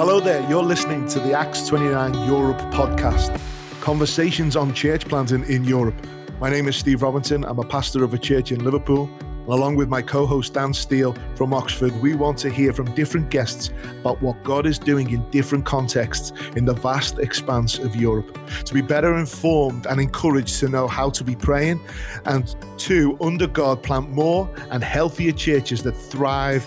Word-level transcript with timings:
Hello 0.00 0.18
there, 0.18 0.40
you're 0.48 0.62
listening 0.62 1.06
to 1.08 1.20
the 1.20 1.34
Acts 1.34 1.68
29 1.68 2.26
Europe 2.26 2.56
podcast, 2.72 3.38
conversations 3.82 4.56
on 4.56 4.72
church 4.72 5.04
planting 5.06 5.44
in 5.44 5.62
Europe. 5.62 5.94
My 6.40 6.48
name 6.48 6.68
is 6.68 6.76
Steve 6.76 7.02
Robinson. 7.02 7.44
I'm 7.44 7.58
a 7.58 7.66
pastor 7.66 8.02
of 8.02 8.14
a 8.14 8.18
church 8.18 8.50
in 8.50 8.64
Liverpool. 8.64 9.10
And 9.20 9.48
along 9.48 9.76
with 9.76 9.90
my 9.90 10.00
co 10.00 10.24
host 10.24 10.54
Dan 10.54 10.72
Steele 10.72 11.14
from 11.34 11.52
Oxford, 11.52 11.92
we 12.00 12.14
want 12.14 12.38
to 12.38 12.48
hear 12.48 12.72
from 12.72 12.86
different 12.94 13.28
guests 13.28 13.72
about 14.00 14.22
what 14.22 14.42
God 14.42 14.64
is 14.64 14.78
doing 14.78 15.10
in 15.10 15.28
different 15.28 15.66
contexts 15.66 16.32
in 16.56 16.64
the 16.64 16.72
vast 16.72 17.18
expanse 17.18 17.78
of 17.78 17.94
Europe. 17.94 18.38
To 18.64 18.72
be 18.72 18.80
better 18.80 19.18
informed 19.18 19.84
and 19.84 20.00
encouraged 20.00 20.60
to 20.60 20.70
know 20.70 20.88
how 20.88 21.10
to 21.10 21.22
be 21.22 21.36
praying, 21.36 21.78
and 22.24 22.56
to, 22.78 23.18
under 23.20 23.46
God, 23.46 23.82
plant 23.82 24.08
more 24.08 24.48
and 24.70 24.82
healthier 24.82 25.32
churches 25.32 25.82
that 25.82 25.92
thrive 25.92 26.66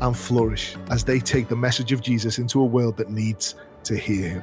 and 0.00 0.16
flourish 0.16 0.76
as 0.90 1.04
they 1.04 1.20
take 1.20 1.48
the 1.48 1.56
message 1.56 1.92
of 1.92 2.00
Jesus 2.02 2.38
into 2.38 2.60
a 2.60 2.64
world 2.64 2.96
that 2.96 3.10
needs 3.10 3.54
to 3.84 3.96
hear 3.96 4.40
him. 4.40 4.42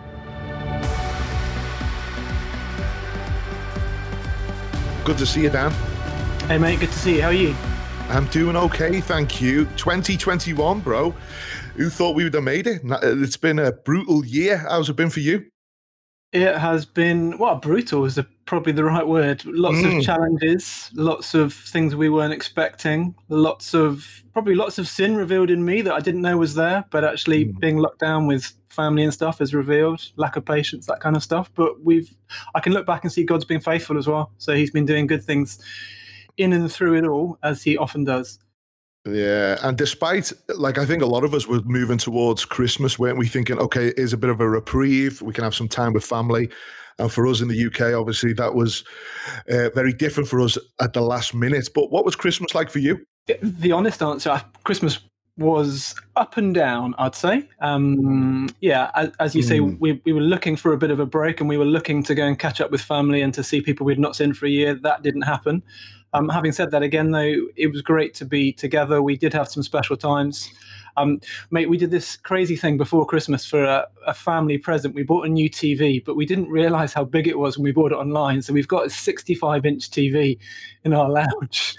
Good 5.03 5.17
to 5.17 5.25
see 5.25 5.43
you, 5.43 5.49
Dan. 5.49 5.71
Hey, 6.47 6.57
mate, 6.57 6.79
good 6.79 6.91
to 6.91 6.99
see 6.99 7.15
you. 7.15 7.21
How 7.21 7.29
are 7.29 7.33
you? 7.33 7.55
I'm 8.09 8.25
doing 8.27 8.55
okay, 8.55 9.01
thank 9.01 9.41
you. 9.41 9.65
2021, 9.77 10.81
bro. 10.81 11.11
Who 11.75 11.89
thought 11.89 12.15
we 12.15 12.23
would 12.23 12.33
have 12.33 12.43
made 12.43 12.67
it? 12.67 12.81
Uh, 12.89 12.99
it's 13.01 13.37
been 13.37 13.57
a 13.57 13.71
brutal 13.71 14.25
year. 14.25 14.57
How's 14.57 14.89
it 14.89 14.95
been 14.95 15.09
for 15.09 15.21
you? 15.21 15.45
It 16.33 16.57
has 16.57 16.85
been 16.85 17.37
well, 17.37 17.55
brutal 17.55 18.05
is 18.05 18.15
the, 18.15 18.27
probably 18.51 18.73
the 18.73 18.83
right 18.83 19.07
word. 19.07 19.45
Lots 19.45 19.77
mm. 19.77 19.99
of 19.99 20.03
challenges, 20.03 20.91
lots 20.93 21.33
of 21.33 21.53
things 21.53 21.95
we 21.95 22.09
weren't 22.09 22.33
expecting, 22.33 23.15
lots 23.29 23.73
of 23.73 24.05
probably 24.33 24.55
lots 24.55 24.77
of 24.77 24.89
sin 24.89 25.15
revealed 25.15 25.49
in 25.49 25.63
me 25.63 25.81
that 25.81 25.93
I 25.93 26.01
didn't 26.01 26.21
know 26.21 26.35
was 26.35 26.53
there, 26.53 26.83
but 26.91 27.05
actually 27.05 27.45
mm. 27.45 27.57
being 27.61 27.77
locked 27.77 27.99
down 27.99 28.27
with 28.27 28.51
family 28.67 29.03
and 29.03 29.13
stuff 29.13 29.39
is 29.39 29.53
revealed. 29.53 30.01
Lack 30.17 30.35
of 30.35 30.43
patience, 30.43 30.85
that 30.87 30.99
kind 30.99 31.15
of 31.15 31.23
stuff. 31.23 31.49
But 31.55 31.81
we've, 31.81 32.13
I 32.53 32.59
can 32.59 32.73
look 32.73 32.85
back 32.85 33.05
and 33.05 33.13
see 33.13 33.23
God's 33.23 33.45
been 33.45 33.61
faithful 33.61 33.97
as 33.97 34.05
well. 34.05 34.33
So 34.37 34.53
He's 34.53 34.69
been 34.69 34.85
doing 34.85 35.07
good 35.07 35.23
things 35.23 35.63
in 36.35 36.51
and 36.51 36.69
through 36.69 36.95
it 36.95 37.05
all, 37.07 37.39
as 37.43 37.63
He 37.63 37.77
often 37.77 38.03
does. 38.03 38.37
Yeah, 39.05 39.57
and 39.63 39.77
despite 39.77 40.31
like 40.55 40.77
I 40.77 40.85
think 40.85 41.01
a 41.01 41.07
lot 41.07 41.23
of 41.23 41.33
us 41.33 41.47
were 41.47 41.61
moving 41.63 41.97
towards 41.97 42.45
Christmas, 42.45 42.99
weren't 42.99 43.17
we? 43.17 43.27
Thinking, 43.27 43.57
okay, 43.57 43.93
is 43.97 44.13
a 44.13 44.17
bit 44.17 44.29
of 44.29 44.39
a 44.39 44.47
reprieve. 44.47 45.21
We 45.21 45.33
can 45.33 45.43
have 45.43 45.55
some 45.55 45.67
time 45.67 45.93
with 45.93 46.05
family. 46.05 46.49
And 46.99 47.11
for 47.11 47.25
us 47.25 47.41
in 47.41 47.47
the 47.47 47.65
UK, 47.65 47.99
obviously, 47.99 48.33
that 48.33 48.53
was 48.53 48.83
uh, 49.49 49.69
very 49.69 49.91
different 49.91 50.29
for 50.29 50.39
us 50.39 50.57
at 50.79 50.93
the 50.93 51.01
last 51.01 51.33
minute. 51.33 51.69
But 51.73 51.91
what 51.91 52.05
was 52.05 52.15
Christmas 52.15 52.53
like 52.53 52.69
for 52.69 52.77
you? 52.77 53.03
The 53.41 53.71
honest 53.71 54.03
answer, 54.03 54.41
Christmas 54.65 54.99
was 55.37 55.95
up 56.15 56.37
and 56.37 56.53
down, 56.53 56.93
I'd 56.99 57.15
say. 57.15 57.47
Um, 57.59 58.49
yeah, 58.59 58.91
as, 58.95 59.11
as 59.19 59.35
you 59.35 59.41
mm. 59.41 59.47
say, 59.47 59.57
hmm. 59.57 59.75
we, 59.79 60.01
we 60.05 60.13
were 60.13 60.21
looking 60.21 60.55
for 60.55 60.73
a 60.73 60.77
bit 60.77 60.91
of 60.91 60.99
a 60.99 61.05
break 61.05 61.39
and 61.39 61.49
we 61.49 61.57
were 61.57 61.65
looking 61.65 62.03
to 62.03 62.13
go 62.13 62.25
and 62.25 62.37
catch 62.37 62.61
up 62.61 62.69
with 62.69 62.81
family 62.81 63.21
and 63.21 63.33
to 63.33 63.43
see 63.43 63.61
people 63.61 63.85
we'd 63.85 63.97
not 63.97 64.15
seen 64.15 64.33
for 64.33 64.45
a 64.45 64.49
year. 64.49 64.75
That 64.75 65.01
didn't 65.01 65.23
happen. 65.23 65.63
Um, 66.13 66.27
having 66.29 66.51
said 66.51 66.71
that, 66.71 66.83
again, 66.83 67.11
though, 67.11 67.47
it 67.55 67.71
was 67.71 67.81
great 67.81 68.13
to 68.15 68.25
be 68.25 68.51
together. 68.51 69.01
We 69.01 69.15
did 69.15 69.33
have 69.33 69.47
some 69.47 69.63
special 69.63 69.95
times. 69.95 70.51
Um, 70.97 71.21
mate, 71.51 71.69
we 71.69 71.77
did 71.77 71.91
this 71.91 72.17
crazy 72.17 72.55
thing 72.55 72.77
before 72.77 73.05
Christmas 73.05 73.45
for 73.45 73.63
a, 73.63 73.87
a, 74.05 74.13
family 74.13 74.57
present. 74.57 74.93
We 74.93 75.03
bought 75.03 75.25
a 75.25 75.29
new 75.29 75.49
TV, 75.49 76.03
but 76.03 76.15
we 76.15 76.25
didn't 76.25 76.49
realize 76.49 76.93
how 76.93 77.03
big 77.03 77.27
it 77.27 77.37
was 77.37 77.57
when 77.57 77.63
we 77.63 77.71
bought 77.71 77.91
it 77.91 77.95
online. 77.95 78.41
So 78.41 78.53
we've 78.53 78.67
got 78.67 78.85
a 78.85 78.89
65 78.89 79.65
inch 79.65 79.89
TV 79.89 80.37
in 80.83 80.93
our 80.93 81.09
lounge, 81.09 81.77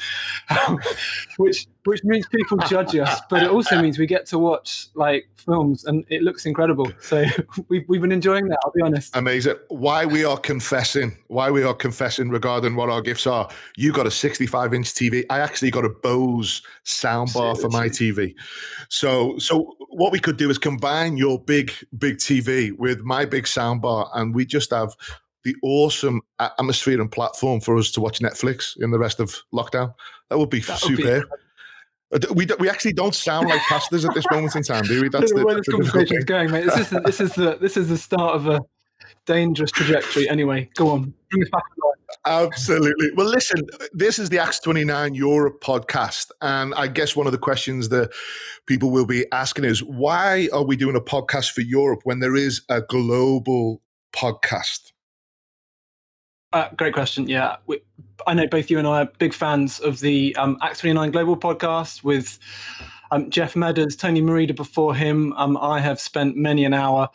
which 1.36 1.66
which 1.84 2.05
means 2.05 2.27
people 2.28 2.56
judge 2.68 2.94
us, 2.94 3.20
but 3.28 3.42
it 3.42 3.50
also 3.50 3.80
means 3.83 3.98
we 3.98 4.06
get 4.06 4.24
to 4.27 4.38
watch 4.38 4.86
like 4.94 5.28
films 5.36 5.84
and 5.84 6.05
it 6.08 6.22
looks 6.22 6.46
incredible. 6.46 6.90
So 7.00 7.24
we've, 7.68 7.84
we've 7.88 8.00
been 8.00 8.12
enjoying 8.12 8.46
that, 8.48 8.58
I'll 8.64 8.72
be 8.72 8.83
honest. 8.83 9.17
Amazing. 9.17 9.56
Why 9.68 10.06
we 10.06 10.24
are 10.24 10.36
confessing, 10.36 11.17
why 11.27 11.51
we 11.51 11.64
are 11.64 11.74
confessing 11.74 12.30
regarding 12.30 12.77
what 12.77 12.89
our 12.89 13.01
gifts 13.01 13.27
are. 13.27 13.48
You 13.77 13.92
got 13.92 14.06
a 14.06 14.11
65 14.11 14.74
inch 14.74 14.92
TV. 14.95 15.24
I 15.28 15.40
actually 15.40 15.72
got 15.72 15.84
a 15.84 15.89
Bose 15.89 16.62
soundbar 16.84 17.61
for 17.61 17.68
my 17.68 17.89
TV. 17.89 18.34
So, 19.02 19.36
so 19.39 19.74
what 19.89 20.13
we 20.13 20.20
could 20.20 20.36
do 20.36 20.48
is 20.48 20.58
combine 20.58 21.17
your 21.17 21.36
big, 21.36 21.73
big 21.98 22.18
TV 22.18 22.70
with 22.79 23.01
my 23.01 23.24
big 23.24 23.46
soundbar 23.46 24.08
and 24.14 24.33
we 24.33 24.46
just 24.46 24.70
have 24.70 24.95
the 25.42 25.57
awesome 25.64 26.20
atmosphere 26.39 27.01
and 27.01 27.11
platform 27.11 27.61
for 27.61 27.77
us 27.79 27.90
to 27.90 28.01
watch 28.01 28.20
Netflix 28.20 28.80
in 28.80 28.92
the 28.92 29.01
rest 29.01 29.18
of 29.18 29.36
lockdown. 29.52 29.92
That 30.30 30.39
would 30.39 30.51
be 30.51 30.61
that 30.61 30.79
super. 30.79 31.24
Uh, 32.14 32.20
we, 32.33 32.46
we 32.61 32.70
actually 32.70 32.92
don't 32.92 33.13
sound 33.13 33.48
like 33.48 33.61
pastors 33.63 34.05
at 34.05 34.14
this 34.14 34.24
moment 34.30 34.55
in 34.55 34.63
time, 34.63 34.85
do 34.85 35.02
we? 35.02 35.08
That's 35.13 35.33
the, 35.33 35.45
where 35.45 35.57
this 35.57 35.67
conversation 35.67 36.19
is 36.19 36.24
going, 36.24 36.52
mate. 36.52 36.67
This 36.67 36.79
is 36.79 36.90
the, 36.90 37.01
this 37.01 37.20
is 37.20 37.34
the 37.34 37.58
this 37.61 37.77
is 37.77 37.89
the 37.89 37.98
start 37.98 38.36
of 38.36 38.46
a 38.46 38.61
dangerous 39.27 39.73
trajectory. 39.73 40.29
Anyway, 40.29 40.70
go 40.77 40.90
on. 40.90 41.13
Bring 41.29 41.42
us 41.42 41.48
back 41.51 41.64
Absolutely. 42.24 43.10
Well, 43.16 43.27
listen, 43.27 43.62
this 43.92 44.18
is 44.18 44.28
the 44.28 44.38
Acts 44.38 44.60
29 44.60 45.14
Europe 45.14 45.60
podcast. 45.60 46.30
And 46.40 46.72
I 46.74 46.86
guess 46.86 47.16
one 47.16 47.27
of 47.27 47.33
the 47.33 47.38
questions 47.38 47.88
that 47.88 48.10
people 48.66 48.90
will 48.90 49.06
be 49.06 49.27
asking 49.33 49.64
is 49.64 49.83
why 49.83 50.48
are 50.52 50.64
we 50.64 50.77
doing 50.77 50.94
a 50.94 51.00
podcast 51.00 51.50
for 51.52 51.62
Europe 51.62 52.00
when 52.05 52.20
there 52.20 52.36
is 52.36 52.62
a 52.68 52.80
global 52.80 53.83
podcast? 54.12 54.92
Uh, 56.52 56.68
great 56.77 56.94
question. 56.94 57.28
Yeah, 57.28 57.56
we, 57.66 57.80
I 58.27 58.34
know 58.34 58.46
both 58.46 58.70
you 58.70 58.78
and 58.78 58.86
I 58.86 59.02
are 59.02 59.10
big 59.18 59.34
fans 59.34 59.80
of 59.80 60.00
the 60.00 60.36
um, 60.36 60.58
Acts 60.62 60.80
29 60.80 61.10
Global 61.10 61.36
podcast 61.36 62.04
with 62.04 62.39
um, 63.10 63.30
Jeff 63.30 63.54
Medders, 63.54 63.98
Tony 63.98 64.20
Merida 64.20 64.54
before 64.54 64.94
him. 64.94 65.33
Um, 65.33 65.56
I 65.56 65.80
have 65.80 66.00
spent 66.00 66.36
many 66.36 66.64
an 66.64 66.74
hour 66.74 67.08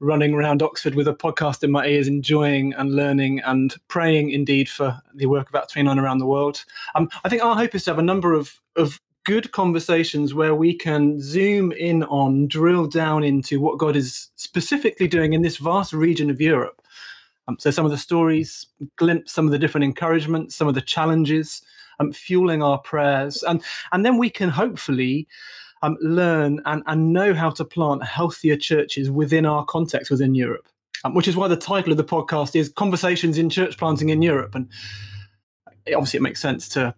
running 0.00 0.34
around 0.34 0.62
Oxford 0.62 0.94
with 0.94 1.08
a 1.08 1.14
podcast 1.14 1.62
in 1.62 1.70
my 1.70 1.86
ears, 1.86 2.08
enjoying 2.08 2.72
and 2.74 2.94
learning 2.94 3.40
and 3.40 3.74
praying 3.88 4.30
indeed 4.30 4.68
for 4.68 5.00
the 5.14 5.26
work 5.26 5.48
of 5.48 5.54
Acts 5.54 5.72
29 5.72 5.98
around 5.98 6.18
the 6.18 6.26
world. 6.26 6.64
Um, 6.94 7.08
I 7.24 7.28
think 7.28 7.42
our 7.42 7.56
hope 7.56 7.74
is 7.74 7.84
to 7.84 7.90
have 7.90 7.98
a 7.98 8.02
number 8.02 8.32
of, 8.34 8.60
of 8.76 9.00
good 9.24 9.52
conversations 9.52 10.34
where 10.34 10.54
we 10.54 10.74
can 10.74 11.20
zoom 11.20 11.72
in 11.72 12.04
on, 12.04 12.48
drill 12.48 12.86
down 12.86 13.24
into 13.24 13.60
what 13.60 13.78
God 13.78 13.96
is 13.96 14.30
specifically 14.36 15.08
doing 15.08 15.32
in 15.32 15.42
this 15.42 15.58
vast 15.58 15.92
region 15.92 16.30
of 16.30 16.40
Europe 16.40 16.80
um, 17.48 17.56
so 17.58 17.70
some 17.70 17.86
of 17.86 17.90
the 17.90 17.98
stories 17.98 18.66
glimpse 18.96 19.32
some 19.32 19.46
of 19.46 19.52
the 19.52 19.58
different 19.58 19.84
encouragements, 19.84 20.54
some 20.54 20.68
of 20.68 20.74
the 20.74 20.82
challenges, 20.82 21.62
um, 21.98 22.12
fueling 22.12 22.62
our 22.62 22.78
prayers, 22.78 23.42
and 23.42 23.62
and 23.90 24.04
then 24.04 24.18
we 24.18 24.30
can 24.30 24.50
hopefully 24.50 25.26
um, 25.82 25.96
learn 26.00 26.60
and, 26.66 26.82
and 26.86 27.12
know 27.12 27.34
how 27.34 27.50
to 27.50 27.64
plant 27.64 28.04
healthier 28.04 28.56
churches 28.56 29.10
within 29.10 29.46
our 29.46 29.64
context 29.64 30.10
within 30.10 30.34
Europe. 30.34 30.68
Um, 31.04 31.14
which 31.14 31.28
is 31.28 31.36
why 31.36 31.46
the 31.46 31.56
title 31.56 31.92
of 31.92 31.96
the 31.96 32.04
podcast 32.04 32.56
is 32.56 32.70
"Conversations 32.70 33.38
in 33.38 33.50
Church 33.50 33.78
Planting 33.78 34.08
in 34.08 34.20
Europe," 34.20 34.56
and 34.56 34.68
obviously 35.94 36.18
it 36.18 36.22
makes 36.22 36.40
sense 36.40 36.68
to 36.70 36.92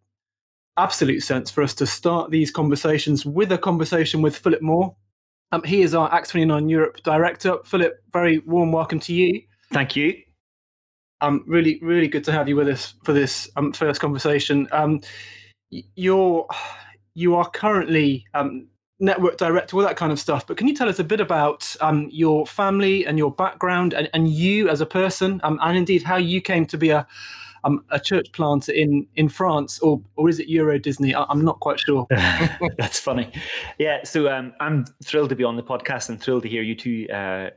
absolute 0.78 1.20
sense 1.20 1.50
for 1.50 1.62
us 1.62 1.74
to 1.74 1.86
start 1.86 2.30
these 2.30 2.50
conversations 2.50 3.26
with 3.26 3.52
a 3.52 3.58
conversation 3.58 4.22
with 4.22 4.36
Philip 4.36 4.62
Moore. 4.62 4.96
Um, 5.52 5.62
he 5.64 5.82
is 5.82 5.94
our 5.94 6.10
Acts 6.14 6.30
29 6.30 6.68
Europe 6.70 7.02
director. 7.02 7.58
Philip, 7.64 8.02
very 8.12 8.38
warm 8.38 8.72
welcome 8.72 9.00
to 9.00 9.12
you. 9.12 9.42
Thank 9.70 9.96
you 9.96 10.22
um, 11.20 11.44
really, 11.46 11.78
really 11.82 12.08
good 12.08 12.24
to 12.24 12.32
have 12.32 12.48
you 12.48 12.56
with 12.56 12.68
us 12.68 12.94
for 13.04 13.12
this 13.12 13.48
um, 13.56 13.72
first 13.72 14.00
conversation. 14.00 14.68
Um, 14.72 15.00
you're 15.70 16.46
you 17.14 17.34
are 17.36 17.48
currently 17.50 18.24
um, 18.34 18.68
network 19.00 19.36
director, 19.38 19.76
all 19.76 19.82
that 19.82 19.96
kind 19.96 20.12
of 20.12 20.20
stuff. 20.20 20.46
But 20.46 20.56
can 20.56 20.68
you 20.68 20.74
tell 20.74 20.88
us 20.88 20.98
a 20.98 21.04
bit 21.04 21.20
about 21.20 21.74
um, 21.80 22.08
your 22.10 22.46
family 22.46 23.06
and 23.06 23.18
your 23.18 23.30
background, 23.30 23.94
and, 23.94 24.08
and 24.12 24.28
you 24.28 24.68
as 24.68 24.80
a 24.80 24.86
person, 24.86 25.40
um, 25.42 25.58
and 25.62 25.76
indeed 25.76 26.02
how 26.02 26.16
you 26.16 26.40
came 26.40 26.66
to 26.66 26.78
be 26.78 26.90
a 26.90 27.06
um, 27.64 27.84
a 27.90 28.00
church 28.00 28.32
planter 28.32 28.72
in 28.72 29.06
in 29.16 29.28
France, 29.28 29.80
or 29.80 30.00
or 30.16 30.28
is 30.28 30.38
it 30.38 30.48
Euro 30.48 30.78
Disney? 30.78 31.14
I, 31.14 31.24
am 31.30 31.44
not 31.44 31.60
quite 31.60 31.80
sure. 31.80 32.06
That's 32.78 33.00
funny. 33.00 33.30
Yeah, 33.78 34.04
so 34.04 34.30
um, 34.30 34.52
I'm 34.60 34.86
thrilled 35.04 35.30
to 35.30 35.36
be 35.36 35.44
on 35.44 35.56
the 35.56 35.62
podcast 35.62 36.08
and 36.08 36.20
thrilled 36.20 36.42
to 36.44 36.48
hear 36.48 36.62
you 36.62 36.74
two 36.74 37.06
uh, 37.12 37.50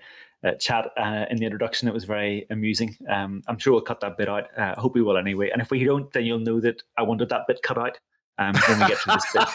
uh, 0.44 0.54
chat 0.60 0.92
uh, 0.98 1.25
in 1.30 1.38
the 1.38 1.46
introduction. 1.46 1.88
It 1.88 1.94
was 1.94 2.04
very 2.04 2.46
amusing. 2.50 2.98
Um, 3.10 3.44
I'm 3.48 3.57
sure 3.57 3.74
we'll 3.74 3.81
cut 3.81 4.01
that 4.01 4.18
bit 4.18 4.30
out. 4.30 4.48
Uh, 4.57 4.74
I 4.78 4.80
hope 4.80 4.96
we 4.96 5.01
will 5.01 5.18
anyway. 5.18 5.50
And 5.50 5.62
if 5.62 5.72
we 5.72 5.84
don't, 5.84 6.12
then 6.12 6.25
you'll 6.25 6.39
know 6.39 6.60
that 6.60 6.81
I 6.98 7.04
wanted 7.04 7.30
that 7.30 7.48
bit 7.48 7.62
cut 7.63 7.78
out. 7.78 7.98
Um, 8.40 8.56
when 8.68 8.80
we 8.80 8.88
get 8.88 9.00
to 9.02 9.12
this 9.12 9.26
bit, 9.32 9.48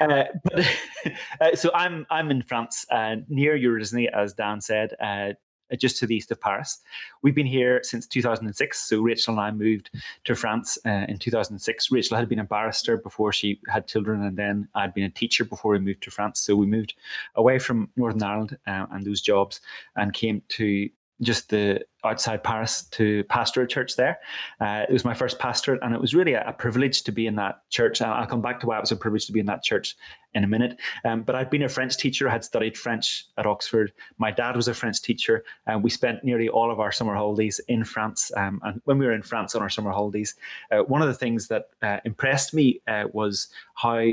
uh, 0.10 0.24
but, 0.42 1.12
uh, 1.40 1.56
so 1.56 1.70
I'm 1.72 2.06
I'm 2.10 2.30
in 2.30 2.42
France, 2.42 2.84
uh, 2.90 3.16
near 3.28 3.54
Euro 3.54 3.78
Disney, 3.78 4.08
as 4.08 4.34
Dan 4.34 4.60
said, 4.60 4.94
uh, 5.00 5.34
just 5.78 5.98
to 5.98 6.06
the 6.06 6.14
east 6.14 6.30
of 6.30 6.40
Paris. 6.40 6.80
We've 7.22 7.34
been 7.34 7.46
here 7.46 7.80
since 7.82 8.06
2006. 8.06 8.78
So 8.78 9.00
Rachel 9.00 9.34
and 9.34 9.40
I 9.40 9.50
moved 9.50 9.90
to 10.24 10.34
France 10.34 10.78
uh, 10.86 11.06
in 11.08 11.18
2006. 11.18 11.90
Rachel 11.90 12.16
had 12.16 12.28
been 12.28 12.38
a 12.38 12.44
barrister 12.44 12.96
before 12.96 13.32
she 13.32 13.60
had 13.68 13.86
children, 13.86 14.22
and 14.22 14.36
then 14.36 14.68
I'd 14.74 14.94
been 14.94 15.04
a 15.04 15.10
teacher 15.10 15.44
before 15.44 15.72
we 15.72 15.78
moved 15.78 16.02
to 16.04 16.10
France. 16.10 16.40
So 16.40 16.54
we 16.54 16.66
moved 16.66 16.94
away 17.34 17.58
from 17.58 17.90
Northern 17.96 18.22
Ireland 18.22 18.58
uh, 18.66 18.86
and 18.90 19.04
those 19.04 19.20
jobs 19.20 19.60
and 19.96 20.12
came 20.12 20.42
to 20.50 20.88
just 21.22 21.48
the 21.48 21.84
outside 22.04 22.44
Paris 22.44 22.84
to 22.92 23.24
pastor 23.24 23.62
a 23.62 23.66
church 23.66 23.96
there. 23.96 24.18
Uh, 24.60 24.84
it 24.88 24.92
was 24.92 25.04
my 25.04 25.14
first 25.14 25.38
pastorate, 25.38 25.80
and 25.82 25.94
it 25.94 26.00
was 26.00 26.14
really 26.14 26.34
a, 26.34 26.46
a, 26.46 26.52
privilege 26.52 27.02
to 27.02 27.12
be 27.12 27.26
in 27.26 27.34
that 27.36 27.68
church. 27.70 28.00
And 28.00 28.10
I'll 28.10 28.26
come 28.26 28.42
back 28.42 28.60
to 28.60 28.66
why 28.66 28.76
it 28.76 28.80
was 28.80 28.92
a 28.92 28.96
privilege 28.96 29.26
to 29.26 29.32
be 29.32 29.40
in 29.40 29.46
that 29.46 29.62
church 29.62 29.96
in 30.34 30.44
a 30.44 30.46
minute. 30.46 30.78
Um, 31.04 31.22
but 31.22 31.34
I'd 31.34 31.50
been 31.50 31.62
a 31.62 31.68
French 31.68 31.96
teacher. 31.96 32.28
I 32.28 32.32
had 32.32 32.44
studied 32.44 32.76
French 32.76 33.26
at 33.38 33.46
Oxford. 33.46 33.92
My 34.18 34.30
dad 34.30 34.54
was 34.54 34.68
a 34.68 34.74
French 34.74 35.00
teacher, 35.00 35.44
and 35.66 35.82
we 35.82 35.90
spent 35.90 36.22
nearly 36.22 36.48
all 36.48 36.70
of 36.70 36.80
our 36.80 36.92
summer 36.92 37.14
holidays 37.14 37.60
in 37.68 37.84
France. 37.84 38.30
Um, 38.36 38.60
and 38.62 38.80
when 38.84 38.98
we 38.98 39.06
were 39.06 39.12
in 39.12 39.22
France 39.22 39.54
on 39.54 39.62
our 39.62 39.70
summer 39.70 39.90
holidays, 39.90 40.34
uh, 40.70 40.80
one 40.80 41.02
of 41.02 41.08
the 41.08 41.14
things 41.14 41.48
that 41.48 41.70
uh, 41.82 41.98
impressed 42.04 42.52
me 42.52 42.80
uh, 42.86 43.04
was 43.12 43.48
how 43.74 44.06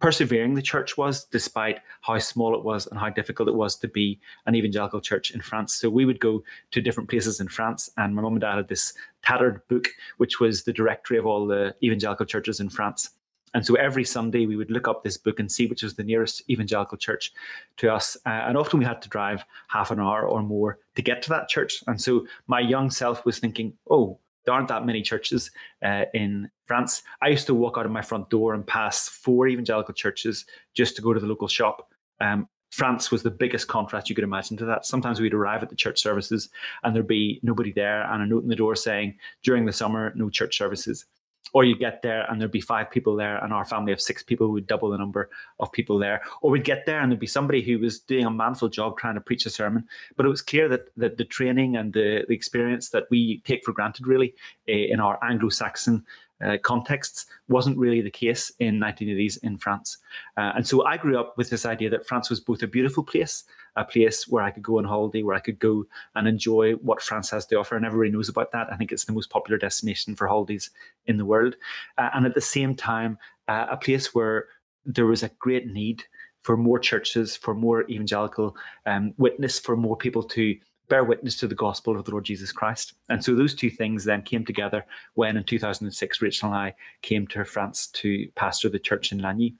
persevering 0.00 0.54
the 0.54 0.62
church 0.62 0.96
was, 0.96 1.24
despite 1.24 1.80
how 2.02 2.18
small 2.18 2.54
it 2.54 2.64
was 2.64 2.86
and 2.86 2.98
how 2.98 3.10
difficult 3.10 3.48
it 3.48 3.54
was 3.54 3.76
to 3.76 3.88
be 3.88 4.20
an 4.46 4.54
evangelical 4.54 5.00
church 5.00 5.32
in 5.32 5.40
France. 5.40 5.74
So 5.74 5.90
we 5.90 6.04
would 6.04 6.20
go 6.20 6.42
to 6.70 6.80
different 6.80 7.10
places 7.10 7.40
in 7.40 7.48
France, 7.48 7.90
and 7.96 8.14
my 8.14 8.22
mum 8.22 8.34
and 8.34 8.40
dad 8.40 8.56
had 8.56 8.68
this 8.68 8.94
tattered 9.22 9.66
book, 9.68 9.88
which 10.18 10.40
was 10.40 10.64
the 10.64 10.72
directory 10.72 11.18
of 11.18 11.26
all 11.26 11.46
the 11.46 11.74
evangelical 11.82 12.26
churches 12.26 12.60
in 12.60 12.68
France. 12.68 13.10
And 13.54 13.64
so 13.64 13.74
every 13.74 14.04
Sunday 14.04 14.46
we 14.46 14.56
would 14.56 14.70
look 14.70 14.86
up 14.88 15.02
this 15.02 15.16
book 15.16 15.40
and 15.40 15.50
see 15.50 15.66
which 15.66 15.82
was 15.82 15.94
the 15.94 16.04
nearest 16.04 16.48
evangelical 16.50 16.98
church 16.98 17.32
to 17.78 17.92
us. 17.92 18.16
Uh, 18.26 18.28
and 18.28 18.56
often 18.58 18.78
we 18.78 18.84
had 18.84 19.00
to 19.02 19.08
drive 19.08 19.44
half 19.68 19.90
an 19.90 20.00
hour 20.00 20.28
or 20.28 20.42
more 20.42 20.78
to 20.96 21.02
get 21.02 21.22
to 21.22 21.30
that 21.30 21.48
church. 21.48 21.82
And 21.86 22.00
so 22.00 22.26
my 22.46 22.60
young 22.60 22.90
self 22.90 23.24
was 23.24 23.38
thinking, 23.38 23.72
oh, 23.90 24.18
there 24.44 24.54
aren't 24.54 24.68
that 24.68 24.86
many 24.86 25.02
churches 25.02 25.50
uh, 25.84 26.04
in 26.14 26.50
France. 26.66 27.02
I 27.20 27.28
used 27.28 27.46
to 27.46 27.54
walk 27.54 27.76
out 27.78 27.86
of 27.86 27.92
my 27.92 28.02
front 28.02 28.30
door 28.30 28.54
and 28.54 28.66
pass 28.66 29.08
four 29.08 29.48
evangelical 29.48 29.94
churches 29.94 30.46
just 30.74 30.96
to 30.96 31.02
go 31.02 31.12
to 31.12 31.20
the 31.20 31.26
local 31.26 31.48
shop. 31.48 31.92
Um, 32.20 32.48
France 32.70 33.10
was 33.10 33.22
the 33.22 33.30
biggest 33.30 33.68
contrast 33.68 34.08
you 34.08 34.14
could 34.14 34.24
imagine 34.24 34.56
to 34.58 34.66
that. 34.66 34.84
Sometimes 34.84 35.20
we'd 35.20 35.34
arrive 35.34 35.62
at 35.62 35.70
the 35.70 35.76
church 35.76 36.02
services 36.02 36.50
and 36.82 36.94
there'd 36.94 37.06
be 37.06 37.40
nobody 37.42 37.72
there 37.72 38.02
and 38.12 38.22
a 38.22 38.26
note 38.26 38.42
in 38.42 38.48
the 38.48 38.56
door 38.56 38.76
saying, 38.76 39.16
during 39.42 39.64
the 39.64 39.72
summer, 39.72 40.12
no 40.14 40.28
church 40.28 40.58
services 40.58 41.06
or 41.52 41.64
you 41.64 41.76
get 41.76 42.02
there 42.02 42.30
and 42.30 42.40
there'd 42.40 42.50
be 42.50 42.60
five 42.60 42.90
people 42.90 43.16
there 43.16 43.42
and 43.42 43.52
our 43.52 43.64
family 43.64 43.92
of 43.92 44.00
six 44.00 44.22
people 44.22 44.50
would 44.50 44.66
double 44.66 44.90
the 44.90 44.98
number 44.98 45.30
of 45.60 45.70
people 45.72 45.98
there 45.98 46.22
or 46.42 46.50
we'd 46.50 46.64
get 46.64 46.86
there 46.86 47.00
and 47.00 47.10
there'd 47.10 47.20
be 47.20 47.26
somebody 47.26 47.62
who 47.62 47.78
was 47.78 47.98
doing 48.00 48.24
a 48.24 48.30
manful 48.30 48.68
job 48.68 48.98
trying 48.98 49.14
to 49.14 49.20
preach 49.20 49.46
a 49.46 49.50
sermon 49.50 49.84
but 50.16 50.26
it 50.26 50.28
was 50.28 50.42
clear 50.42 50.68
that, 50.68 50.88
that 50.96 51.16
the 51.16 51.24
training 51.24 51.76
and 51.76 51.92
the, 51.92 52.24
the 52.28 52.34
experience 52.34 52.90
that 52.90 53.04
we 53.10 53.40
take 53.44 53.64
for 53.64 53.72
granted 53.72 54.06
really 54.06 54.34
eh, 54.68 54.86
in 54.90 55.00
our 55.00 55.18
anglo-saxon 55.22 56.04
uh, 56.40 56.56
contexts 56.62 57.26
wasn't 57.48 57.76
really 57.76 58.00
the 58.00 58.10
case 58.10 58.52
in 58.60 58.78
1980s 58.78 59.42
in 59.42 59.58
France. 59.58 59.98
Uh, 60.36 60.52
and 60.54 60.66
so 60.66 60.84
I 60.84 60.96
grew 60.96 61.18
up 61.18 61.36
with 61.36 61.50
this 61.50 61.66
idea 61.66 61.90
that 61.90 62.06
France 62.06 62.30
was 62.30 62.40
both 62.40 62.62
a 62.62 62.66
beautiful 62.66 63.02
place, 63.02 63.44
a 63.76 63.84
place 63.84 64.28
where 64.28 64.42
I 64.42 64.50
could 64.50 64.62
go 64.62 64.78
on 64.78 64.84
holiday, 64.84 65.22
where 65.22 65.36
I 65.36 65.40
could 65.40 65.58
go 65.58 65.86
and 66.14 66.26
enjoy 66.26 66.74
what 66.74 67.02
France 67.02 67.30
has 67.30 67.46
to 67.46 67.56
offer. 67.56 67.76
And 67.76 67.86
everybody 67.86 68.10
knows 68.10 68.28
about 68.28 68.52
that. 68.52 68.72
I 68.72 68.76
think 68.76 68.92
it's 68.92 69.04
the 69.04 69.12
most 69.12 69.30
popular 69.30 69.58
destination 69.58 70.16
for 70.16 70.26
holidays 70.26 70.70
in 71.06 71.16
the 71.16 71.24
world. 71.24 71.56
Uh, 71.96 72.10
and 72.14 72.26
at 72.26 72.34
the 72.34 72.40
same 72.40 72.74
time, 72.74 73.18
uh, 73.48 73.66
a 73.70 73.76
place 73.76 74.14
where 74.14 74.46
there 74.84 75.06
was 75.06 75.22
a 75.22 75.30
great 75.38 75.66
need 75.66 76.04
for 76.42 76.56
more 76.56 76.78
churches, 76.78 77.36
for 77.36 77.54
more 77.54 77.82
evangelical 77.90 78.56
um, 78.86 79.12
witness, 79.18 79.58
for 79.58 79.76
more 79.76 79.96
people 79.96 80.22
to 80.22 80.56
bear 80.88 81.04
witness 81.04 81.36
to 81.36 81.46
the 81.46 81.54
gospel 81.54 81.98
of 81.98 82.04
the 82.04 82.10
Lord 82.10 82.24
Jesus 82.24 82.52
Christ. 82.52 82.94
And 83.08 83.22
so 83.22 83.34
those 83.34 83.54
two 83.54 83.70
things 83.70 84.04
then 84.04 84.22
came 84.22 84.44
together 84.44 84.84
when 85.14 85.36
in 85.36 85.44
2006, 85.44 86.22
Rachel 86.22 86.48
and 86.48 86.56
I 86.56 86.74
came 87.02 87.26
to 87.28 87.44
France 87.44 87.88
to 87.88 88.28
pastor 88.34 88.68
the 88.68 88.78
church 88.78 89.12
in 89.12 89.18
Lagny. 89.18 89.54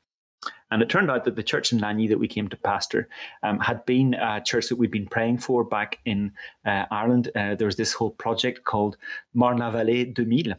And 0.70 0.82
it 0.82 0.88
turned 0.88 1.10
out 1.10 1.24
that 1.24 1.36
the 1.36 1.42
church 1.42 1.72
in 1.72 1.80
Lagny 1.80 2.08
that 2.08 2.18
we 2.18 2.28
came 2.28 2.48
to 2.48 2.56
pastor 2.56 3.08
um, 3.42 3.58
had 3.58 3.84
been 3.86 4.14
a 4.14 4.40
church 4.44 4.68
that 4.68 4.76
we'd 4.76 4.90
been 4.90 5.06
praying 5.06 5.38
for 5.38 5.64
back 5.64 5.98
in 6.04 6.32
uh, 6.66 6.84
Ireland. 6.90 7.30
Uh, 7.34 7.54
there 7.54 7.66
was 7.66 7.76
this 7.76 7.94
whole 7.94 8.10
project 8.10 8.64
called 8.64 8.96
Marne-la-Vallée 9.34 10.14
2000, 10.14 10.56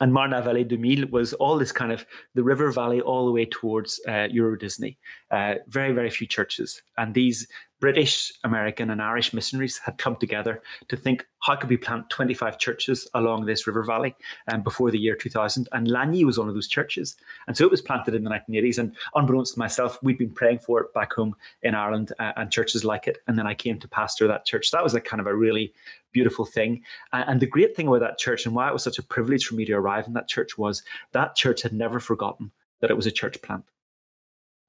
and 0.00 0.12
Marne-la-Vallée 0.12 0.68
2000 0.68 1.10
was 1.10 1.32
all 1.34 1.56
this 1.56 1.72
kind 1.72 1.92
of 1.92 2.04
the 2.34 2.42
river 2.42 2.70
valley 2.70 3.00
all 3.00 3.26
the 3.26 3.32
way 3.32 3.46
towards 3.46 4.00
uh, 4.06 4.28
Euro 4.30 4.56
Disney. 4.56 4.98
Uh, 5.30 5.54
very, 5.68 5.92
very 5.92 6.10
few 6.10 6.26
churches. 6.26 6.82
And 6.98 7.14
these 7.14 7.46
British, 7.84 8.32
American, 8.44 8.88
and 8.88 9.02
Irish 9.02 9.34
missionaries 9.34 9.76
had 9.76 9.98
come 9.98 10.16
together 10.16 10.62
to 10.88 10.96
think 10.96 11.26
how 11.40 11.54
could 11.54 11.68
we 11.68 11.76
plant 11.76 12.08
25 12.08 12.58
churches 12.58 13.06
along 13.12 13.44
this 13.44 13.66
river 13.66 13.82
valley 13.84 14.14
um, 14.50 14.62
before 14.62 14.90
the 14.90 14.98
year 14.98 15.14
2000. 15.14 15.68
And 15.72 15.86
Lagny 15.86 16.24
was 16.24 16.38
one 16.38 16.48
of 16.48 16.54
those 16.54 16.66
churches. 16.66 17.14
And 17.46 17.54
so 17.54 17.62
it 17.62 17.70
was 17.70 17.82
planted 17.82 18.14
in 18.14 18.24
the 18.24 18.30
1980s. 18.30 18.78
And 18.78 18.96
unbeknownst 19.14 19.52
to 19.52 19.58
myself, 19.58 20.02
we'd 20.02 20.16
been 20.16 20.32
praying 20.32 20.60
for 20.60 20.80
it 20.80 20.94
back 20.94 21.12
home 21.12 21.36
in 21.62 21.74
Ireland 21.74 22.10
uh, 22.18 22.32
and 22.38 22.50
churches 22.50 22.86
like 22.86 23.06
it. 23.06 23.18
And 23.26 23.38
then 23.38 23.46
I 23.46 23.52
came 23.52 23.78
to 23.78 23.86
pastor 23.86 24.26
that 24.28 24.46
church. 24.46 24.70
that 24.70 24.82
was 24.82 24.94
a 24.94 25.00
kind 25.02 25.20
of 25.20 25.26
a 25.26 25.36
really 25.36 25.74
beautiful 26.10 26.46
thing. 26.46 26.82
Uh, 27.12 27.24
and 27.26 27.38
the 27.38 27.46
great 27.46 27.76
thing 27.76 27.86
about 27.86 28.00
that 28.00 28.16
church 28.16 28.46
and 28.46 28.54
why 28.54 28.66
it 28.66 28.72
was 28.72 28.82
such 28.82 28.98
a 28.98 29.02
privilege 29.02 29.44
for 29.44 29.56
me 29.56 29.66
to 29.66 29.74
arrive 29.74 30.06
in 30.06 30.14
that 30.14 30.26
church 30.26 30.56
was 30.56 30.82
that 31.12 31.36
church 31.36 31.60
had 31.60 31.74
never 31.74 32.00
forgotten 32.00 32.50
that 32.80 32.90
it 32.90 32.96
was 32.96 33.04
a 33.06 33.12
church 33.12 33.42
plant. 33.42 33.64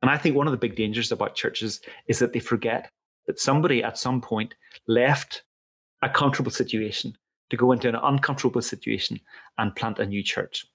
And 0.01 0.11
I 0.11 0.17
think 0.17 0.35
one 0.35 0.47
of 0.47 0.51
the 0.51 0.57
big 0.57 0.75
dangers 0.75 1.13
about 1.13 1.35
churches 1.35 1.79
is 2.07 2.19
that 2.19 2.33
they 2.33 2.41
forget 2.41 2.91
that 3.27 3.39
somebody 3.39 3.83
at 3.83 3.97
some 3.97 4.21
point 4.21 4.55
left 4.87 5.43
a 6.01 6.09
comfortable 6.09 6.51
situation 6.51 7.17
to 7.49 7.57
go 7.57 7.71
into 7.71 7.89
an 7.89 7.95
uncomfortable 7.95 8.61
situation 8.61 9.19
and 9.57 9.75
plant 9.75 9.99
a 9.99 10.05
new 10.05 10.23
church. 10.23 10.65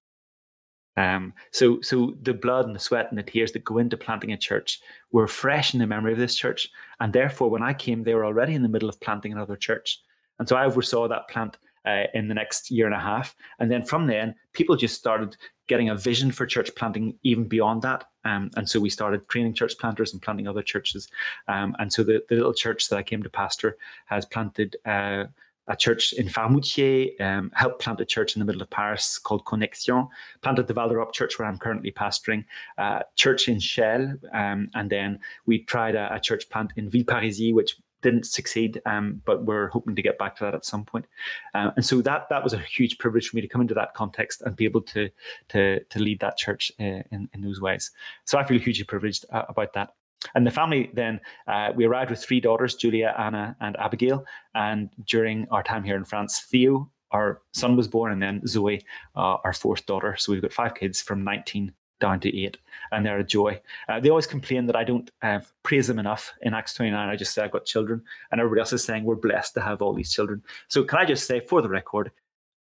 Um, 0.96 1.32
so, 1.52 1.80
so 1.80 2.14
the 2.22 2.34
blood 2.34 2.66
and 2.66 2.74
the 2.74 2.80
sweat 2.80 3.06
and 3.10 3.18
the 3.18 3.22
tears 3.22 3.52
that 3.52 3.64
go 3.64 3.78
into 3.78 3.96
planting 3.96 4.32
a 4.32 4.36
church 4.36 4.80
were 5.12 5.26
fresh 5.26 5.72
in 5.72 5.80
the 5.80 5.86
memory 5.86 6.12
of 6.12 6.18
this 6.18 6.34
church, 6.34 6.68
and 6.98 7.12
therefore, 7.12 7.48
when 7.48 7.62
I 7.62 7.72
came, 7.72 8.02
they 8.02 8.14
were 8.14 8.26
already 8.26 8.54
in 8.54 8.62
the 8.62 8.68
middle 8.68 8.88
of 8.88 9.00
planting 9.00 9.32
another 9.32 9.56
church. 9.56 10.00
And 10.38 10.48
so 10.48 10.56
I 10.56 10.66
oversaw 10.66 11.08
that 11.08 11.28
plant 11.28 11.58
uh, 11.86 12.04
in 12.12 12.28
the 12.28 12.34
next 12.34 12.70
year 12.70 12.86
and 12.86 12.94
a 12.94 13.00
half, 13.00 13.34
and 13.58 13.70
then 13.70 13.84
from 13.84 14.06
then, 14.08 14.34
people 14.52 14.76
just 14.76 14.96
started 14.96 15.36
getting 15.68 15.88
a 15.88 15.96
vision 15.96 16.32
for 16.32 16.44
church 16.44 16.74
planting 16.74 17.16
even 17.22 17.44
beyond 17.44 17.82
that. 17.82 18.04
Um, 18.24 18.50
and 18.56 18.68
so 18.68 18.80
we 18.80 18.90
started 18.90 19.28
training 19.28 19.54
church 19.54 19.78
planters 19.78 20.12
and 20.12 20.22
planting 20.22 20.48
other 20.48 20.62
churches. 20.62 21.08
Um, 21.48 21.74
and 21.78 21.92
so 21.92 22.02
the, 22.02 22.22
the 22.28 22.36
little 22.36 22.54
church 22.54 22.88
that 22.88 22.96
I 22.96 23.02
came 23.02 23.22
to 23.22 23.30
pastor 23.30 23.76
has 24.06 24.26
planted 24.26 24.76
uh, 24.84 25.24
a 25.70 25.76
church 25.76 26.12
in 26.12 26.26
Faremoutiers, 26.26 27.18
um, 27.20 27.52
helped 27.54 27.80
plant 27.80 28.00
a 28.00 28.04
church 28.04 28.34
in 28.34 28.40
the 28.40 28.44
middle 28.44 28.60
of 28.60 28.68
Paris 28.70 29.18
called 29.18 29.44
Connexion, 29.44 30.08
planted 30.42 30.66
the 30.66 30.74
Val 30.74 30.88
d'Europe 30.88 31.12
church 31.12 31.38
where 31.38 31.46
I'm 31.46 31.58
currently 31.58 31.92
pastoring, 31.92 32.44
uh, 32.76 33.00
church 33.14 33.46
in 33.46 33.60
Chelles, 33.60 34.18
um, 34.32 34.68
and 34.74 34.90
then 34.90 35.20
we 35.46 35.60
tried 35.60 35.94
a, 35.94 36.12
a, 36.12 36.18
church 36.18 36.48
plant 36.50 36.72
in 36.76 36.90
Villeparisis, 36.90 37.54
which 37.54 37.76
didn't 38.02 38.26
succeed, 38.26 38.80
um, 38.86 39.20
but 39.24 39.44
we're 39.44 39.68
hoping 39.68 39.94
to 39.94 40.02
get 40.02 40.18
back 40.18 40.36
to 40.36 40.44
that 40.44 40.54
at 40.54 40.64
some 40.64 40.84
point. 40.84 41.06
Uh, 41.54 41.70
and 41.76 41.84
so 41.84 42.00
that 42.02 42.28
that 42.30 42.42
was 42.42 42.52
a 42.52 42.58
huge 42.58 42.98
privilege 42.98 43.28
for 43.28 43.36
me 43.36 43.42
to 43.42 43.48
come 43.48 43.60
into 43.60 43.74
that 43.74 43.94
context 43.94 44.42
and 44.42 44.56
be 44.56 44.64
able 44.64 44.82
to 44.82 45.08
to 45.48 45.80
to 45.84 45.98
lead 45.98 46.20
that 46.20 46.36
church 46.36 46.72
uh, 46.80 47.02
in 47.10 47.28
in 47.32 47.40
those 47.40 47.60
ways. 47.60 47.90
So 48.24 48.38
I 48.38 48.44
feel 48.44 48.58
hugely 48.58 48.84
privileged 48.84 49.24
uh, 49.30 49.44
about 49.48 49.72
that. 49.74 49.94
And 50.34 50.46
the 50.46 50.50
family 50.50 50.90
then 50.92 51.20
uh, 51.46 51.72
we 51.74 51.84
arrived 51.86 52.10
with 52.10 52.22
three 52.22 52.40
daughters, 52.40 52.74
Julia, 52.74 53.14
Anna, 53.18 53.56
and 53.60 53.76
Abigail. 53.78 54.24
And 54.54 54.90
during 55.04 55.46
our 55.50 55.62
time 55.62 55.82
here 55.82 55.96
in 55.96 56.04
France, 56.04 56.40
Theo, 56.40 56.90
our 57.10 57.40
son, 57.52 57.76
was 57.76 57.88
born, 57.88 58.12
and 58.12 58.22
then 58.22 58.46
Zoe, 58.46 58.84
uh, 59.16 59.36
our 59.44 59.52
fourth 59.52 59.86
daughter. 59.86 60.16
So 60.18 60.32
we've 60.32 60.42
got 60.42 60.52
five 60.52 60.74
kids 60.74 61.00
from 61.00 61.24
19 61.24 61.72
down 62.00 62.20
to 62.20 62.36
eight, 62.36 62.58
and 62.92 63.04
they're 63.04 63.18
a 63.18 63.24
joy. 63.24 63.60
Uh, 63.88 64.00
they 64.00 64.10
always 64.10 64.26
complain 64.26 64.66
that 64.66 64.76
I 64.76 64.84
don't 64.84 65.10
uh, 65.22 65.40
praise 65.62 65.86
them 65.86 65.98
enough 65.98 66.32
in 66.42 66.54
Acts 66.54 66.74
29. 66.74 67.08
I 67.08 67.16
just 67.16 67.32
say 67.32 67.42
I've 67.42 67.52
got 67.52 67.64
children, 67.64 68.02
and 68.30 68.40
everybody 68.40 68.60
else 68.60 68.72
is 68.72 68.84
saying 68.84 69.04
we're 69.04 69.14
blessed 69.14 69.54
to 69.54 69.60
have 69.60 69.82
all 69.82 69.92
these 69.92 70.12
children. 70.12 70.42
So, 70.68 70.82
can 70.84 70.98
I 70.98 71.04
just 71.04 71.26
say, 71.26 71.40
for 71.40 71.62
the 71.62 71.68
record, 71.68 72.10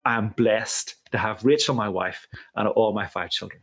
I'm 0.05 0.31
blessed 0.31 0.97
to 1.13 1.19
have 1.19 1.45
Rachel, 1.45 1.75
my 1.75 1.89
wife, 1.89 2.27
and 2.55 2.69
all 2.69 2.93
my 2.93 3.07
five 3.07 3.31
children. 3.31 3.61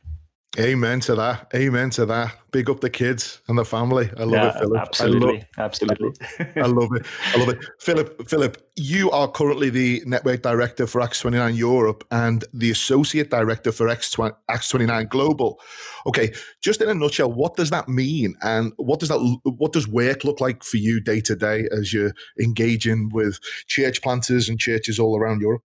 Amen 0.60 1.00
to 1.00 1.16
that. 1.16 1.48
Amen 1.56 1.90
to 1.92 2.06
that. 2.06 2.38
Big 2.52 2.70
up 2.70 2.80
the 2.80 2.90
kids 2.90 3.42
and 3.48 3.58
the 3.58 3.66
family. 3.66 4.12
I 4.16 4.24
love 4.24 4.34
yeah, 4.34 4.50
it, 4.50 4.60
Philip. 4.60 4.82
Absolutely. 4.82 5.28
I 5.28 5.32
love, 5.32 5.46
absolutely. 5.58 6.12
I 6.40 6.68
love 6.68 6.90
it. 6.94 7.06
I 7.34 7.40
love 7.40 7.50
it. 7.50 7.66
Philip, 7.80 8.30
Philip, 8.30 8.70
you 8.76 9.10
are 9.10 9.28
currently 9.28 9.72
the 9.72 10.04
network 10.06 10.44
director 10.44 10.86
for 10.86 11.02
Acts 11.02 11.22
29 11.22 11.56
Europe 11.56 12.04
and 12.12 12.46
the 12.54 12.70
associate 12.70 13.32
director 13.32 13.72
for 13.72 13.90
Acts 13.90 14.12
29 14.12 15.08
Global. 15.08 15.60
Okay, 16.06 16.32
just 16.62 16.82
in 16.84 16.90
a 16.90 16.94
nutshell, 16.94 17.32
what 17.32 17.56
does 17.56 17.72
that 17.72 17.90
mean? 17.90 18.36
And 18.44 18.74
what 18.78 19.00
does 19.00 19.10
that 19.10 19.40
what 19.44 19.74
does 19.74 19.88
work 19.88 20.24
look 20.24 20.40
like 20.40 20.64
for 20.64 20.78
you 20.78 21.00
day 21.00 21.20
to 21.22 21.36
day 21.36 21.68
as 21.72 21.92
you're 21.92 22.14
engaging 22.40 23.10
with 23.12 23.40
church 23.66 24.04
planters 24.04 24.50
and 24.50 24.60
churches 24.60 25.00
all 25.00 25.18
around 25.18 25.42
Europe? 25.42 25.64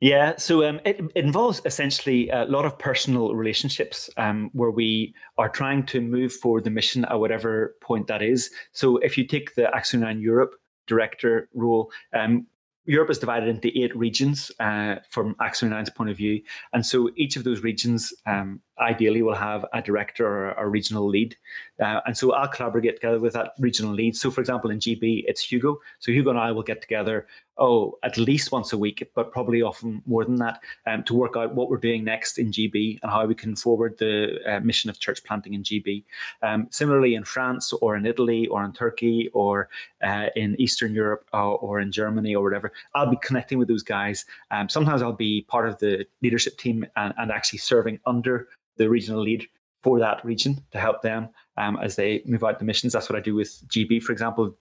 Yeah, 0.00 0.36
so 0.36 0.64
um, 0.68 0.80
it, 0.84 1.00
it, 1.16 1.24
involves 1.24 1.60
essentially 1.64 2.28
a 2.28 2.44
lot 2.44 2.64
of 2.64 2.78
personal 2.78 3.34
relationships 3.34 4.08
um, 4.16 4.48
where 4.52 4.70
we 4.70 5.12
are 5.38 5.48
trying 5.48 5.86
to 5.86 6.00
move 6.00 6.32
forward 6.32 6.62
the 6.64 6.70
mission 6.70 7.04
at 7.06 7.18
whatever 7.18 7.74
point 7.80 8.06
that 8.06 8.22
is. 8.22 8.50
So 8.70 8.98
if 8.98 9.18
you 9.18 9.26
take 9.26 9.56
the 9.56 9.64
29 9.64 10.20
Europe 10.20 10.54
director 10.86 11.48
role, 11.52 11.90
um, 12.14 12.46
Europe 12.84 13.10
is 13.10 13.18
divided 13.18 13.48
into 13.48 13.76
eight 13.76 13.94
regions 13.96 14.52
uh, 14.60 14.96
from 15.10 15.34
29's 15.34 15.90
point 15.90 16.10
of 16.10 16.16
view. 16.16 16.42
And 16.72 16.86
so 16.86 17.10
each 17.16 17.36
of 17.36 17.42
those 17.42 17.60
regions 17.62 18.14
um, 18.24 18.60
ideally 18.80 19.22
will 19.22 19.34
have 19.34 19.64
a 19.72 19.82
director 19.82 20.26
or 20.26 20.52
a 20.52 20.68
regional 20.68 21.08
lead. 21.08 21.36
Uh, 21.80 22.00
and 22.06 22.16
so 22.16 22.32
I'll 22.32 22.48
collaborate 22.48 22.96
together 22.96 23.20
with 23.20 23.34
that 23.34 23.52
regional 23.58 23.92
lead. 23.92 24.16
So, 24.16 24.30
for 24.30 24.40
example, 24.40 24.70
in 24.70 24.78
GB, 24.78 25.24
it's 25.26 25.42
Hugo. 25.42 25.80
So, 26.00 26.10
Hugo 26.10 26.30
and 26.30 26.38
I 26.38 26.50
will 26.50 26.62
get 26.62 26.80
together, 26.80 27.26
oh, 27.56 27.98
at 28.02 28.16
least 28.16 28.50
once 28.50 28.72
a 28.72 28.78
week, 28.78 29.08
but 29.14 29.30
probably 29.30 29.62
often 29.62 30.02
more 30.06 30.24
than 30.24 30.36
that, 30.36 30.60
um, 30.86 31.04
to 31.04 31.14
work 31.14 31.36
out 31.36 31.54
what 31.54 31.70
we're 31.70 31.76
doing 31.76 32.04
next 32.04 32.38
in 32.38 32.50
GB 32.50 32.98
and 33.02 33.12
how 33.12 33.24
we 33.26 33.34
can 33.34 33.54
forward 33.54 33.96
the 33.98 34.38
uh, 34.46 34.60
mission 34.60 34.90
of 34.90 34.98
church 34.98 35.22
planting 35.22 35.54
in 35.54 35.62
GB. 35.62 36.04
Um, 36.42 36.66
similarly, 36.70 37.14
in 37.14 37.24
France 37.24 37.72
or 37.72 37.96
in 37.96 38.06
Italy 38.06 38.48
or 38.48 38.64
in 38.64 38.72
Turkey 38.72 39.30
or 39.32 39.68
uh, 40.02 40.26
in 40.34 40.60
Eastern 40.60 40.94
Europe 40.94 41.28
or, 41.32 41.58
or, 41.58 41.80
in 41.80 41.92
Germany 41.92 42.34
or 42.34 42.42
whatever, 42.42 42.72
I'll 42.94 43.10
be 43.10 43.18
connecting 43.22 43.58
with 43.58 43.68
those 43.68 43.82
guys. 43.82 44.24
Um, 44.50 44.68
sometimes 44.68 45.02
I'll 45.02 45.12
be 45.12 45.42
part 45.48 45.68
of 45.68 45.78
the 45.78 46.06
leadership 46.22 46.58
team 46.58 46.86
and, 46.96 47.14
and 47.18 47.30
actually 47.30 47.58
serving 47.60 48.00
under 48.06 48.48
the 48.78 48.88
regional 48.88 49.22
lead 49.22 49.46
for 49.82 49.98
that 49.98 50.24
region 50.24 50.64
to 50.72 50.78
help 50.78 51.02
them 51.02 51.28
um, 51.56 51.78
as 51.82 51.96
they 51.96 52.22
move 52.26 52.42
out 52.42 52.58
the 52.58 52.64
missions. 52.64 52.92
That's 52.92 53.08
what 53.08 53.18
I 53.18 53.22
do 53.22 53.34
with 53.34 53.62
GB, 53.68 54.02
for 54.02 54.12
example. 54.12 54.56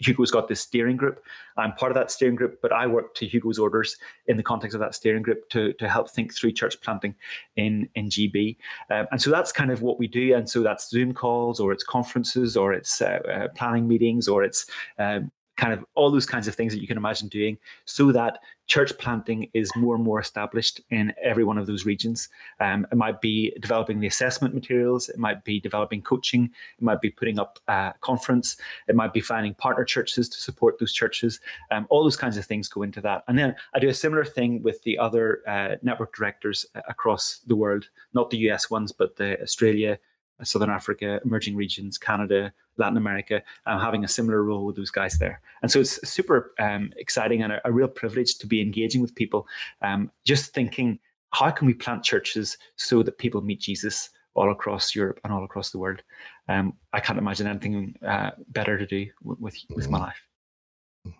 Hugo's 0.00 0.30
got 0.30 0.46
this 0.46 0.60
steering 0.60 0.96
group. 0.96 1.20
I'm 1.56 1.72
part 1.72 1.90
of 1.90 1.96
that 1.96 2.10
steering 2.10 2.36
group, 2.36 2.60
but 2.62 2.72
I 2.72 2.86
work 2.86 3.14
to 3.16 3.26
Hugo's 3.26 3.58
orders 3.58 3.96
in 4.26 4.36
the 4.36 4.42
context 4.42 4.74
of 4.74 4.80
that 4.80 4.94
steering 4.94 5.22
group 5.22 5.48
to, 5.50 5.72
to 5.72 5.88
help 5.88 6.08
think 6.10 6.32
through 6.32 6.52
church 6.52 6.80
planting 6.80 7.16
in, 7.56 7.88
in 7.96 8.08
GB. 8.08 8.56
Um, 8.90 9.08
and 9.10 9.20
so 9.20 9.30
that's 9.30 9.50
kind 9.50 9.72
of 9.72 9.82
what 9.82 9.98
we 9.98 10.06
do. 10.06 10.34
And 10.34 10.48
so 10.48 10.62
that's 10.62 10.88
Zoom 10.88 11.12
calls, 11.14 11.58
or 11.58 11.72
it's 11.72 11.82
conferences, 11.82 12.56
or 12.56 12.72
it's 12.72 13.02
uh, 13.02 13.18
uh, 13.28 13.48
planning 13.56 13.88
meetings, 13.88 14.28
or 14.28 14.44
it's 14.44 14.66
um, 14.98 15.32
kind 15.58 15.72
of 15.72 15.84
all 15.96 16.10
those 16.10 16.24
kinds 16.24 16.46
of 16.46 16.54
things 16.54 16.72
that 16.72 16.80
you 16.80 16.86
can 16.86 16.96
imagine 16.96 17.28
doing 17.28 17.58
so 17.84 18.12
that 18.12 18.38
church 18.68 18.96
planting 18.96 19.50
is 19.54 19.70
more 19.74 19.96
and 19.96 20.04
more 20.04 20.20
established 20.20 20.80
in 20.90 21.12
every 21.22 21.42
one 21.42 21.58
of 21.58 21.66
those 21.66 21.84
regions. 21.84 22.28
Um, 22.60 22.86
it 22.92 22.96
might 22.96 23.20
be 23.20 23.52
developing 23.60 23.98
the 23.98 24.06
assessment 24.06 24.54
materials, 24.54 25.08
it 25.08 25.18
might 25.18 25.42
be 25.42 25.58
developing 25.58 26.00
coaching, 26.00 26.44
it 26.44 26.82
might 26.82 27.00
be 27.00 27.10
putting 27.10 27.40
up 27.40 27.58
a 27.66 27.92
conference, 28.00 28.56
it 28.86 28.94
might 28.94 29.12
be 29.12 29.20
finding 29.20 29.52
partner 29.54 29.84
churches 29.84 30.28
to 30.28 30.40
support 30.40 30.78
those 30.78 30.92
churches. 30.92 31.40
Um, 31.72 31.86
all 31.90 32.04
those 32.04 32.16
kinds 32.16 32.36
of 32.36 32.46
things 32.46 32.68
go 32.68 32.82
into 32.82 33.00
that. 33.00 33.24
And 33.26 33.36
then 33.36 33.56
I 33.74 33.80
do 33.80 33.88
a 33.88 33.94
similar 33.94 34.24
thing 34.24 34.62
with 34.62 34.80
the 34.84 34.96
other 34.96 35.42
uh, 35.48 35.76
network 35.82 36.14
directors 36.14 36.66
across 36.88 37.40
the 37.46 37.56
world, 37.56 37.88
not 38.14 38.30
the 38.30 38.38
US 38.50 38.70
ones, 38.70 38.92
but 38.92 39.16
the 39.16 39.42
Australia, 39.42 39.98
Southern 40.44 40.70
Africa, 40.70 41.20
emerging 41.24 41.56
regions, 41.56 41.98
Canada, 41.98 42.52
Latin 42.78 42.96
America, 42.96 43.42
um, 43.66 43.80
having 43.80 44.04
a 44.04 44.08
similar 44.08 44.42
role 44.42 44.64
with 44.64 44.76
those 44.76 44.90
guys 44.90 45.18
there. 45.18 45.40
And 45.62 45.70
so 45.70 45.80
it's 45.80 46.08
super 46.08 46.52
um, 46.58 46.92
exciting 46.96 47.42
and 47.42 47.52
a, 47.52 47.60
a, 47.64 47.72
real 47.72 47.88
privilege 47.88 48.38
to 48.38 48.46
be 48.46 48.60
engaging 48.60 49.02
with 49.02 49.14
people, 49.14 49.46
um, 49.82 50.10
just 50.24 50.54
thinking, 50.54 50.98
how 51.30 51.50
can 51.50 51.66
we 51.66 51.74
plant 51.74 52.04
churches 52.04 52.56
so 52.76 53.02
that 53.02 53.18
people 53.18 53.40
meet 53.42 53.60
Jesus 53.60 54.10
all 54.34 54.50
across 54.50 54.94
Europe 54.94 55.20
and 55.24 55.32
all 55.32 55.44
across 55.44 55.70
the 55.70 55.78
world? 55.78 56.02
Um, 56.48 56.74
I 56.92 57.00
can't 57.00 57.18
imagine 57.18 57.46
anything 57.46 57.96
uh, 58.06 58.30
better 58.48 58.78
to 58.78 58.86
do 58.86 59.06
with, 59.22 59.40
with, 59.40 59.56
with 59.74 59.90
my 59.90 59.98
life. 59.98 60.22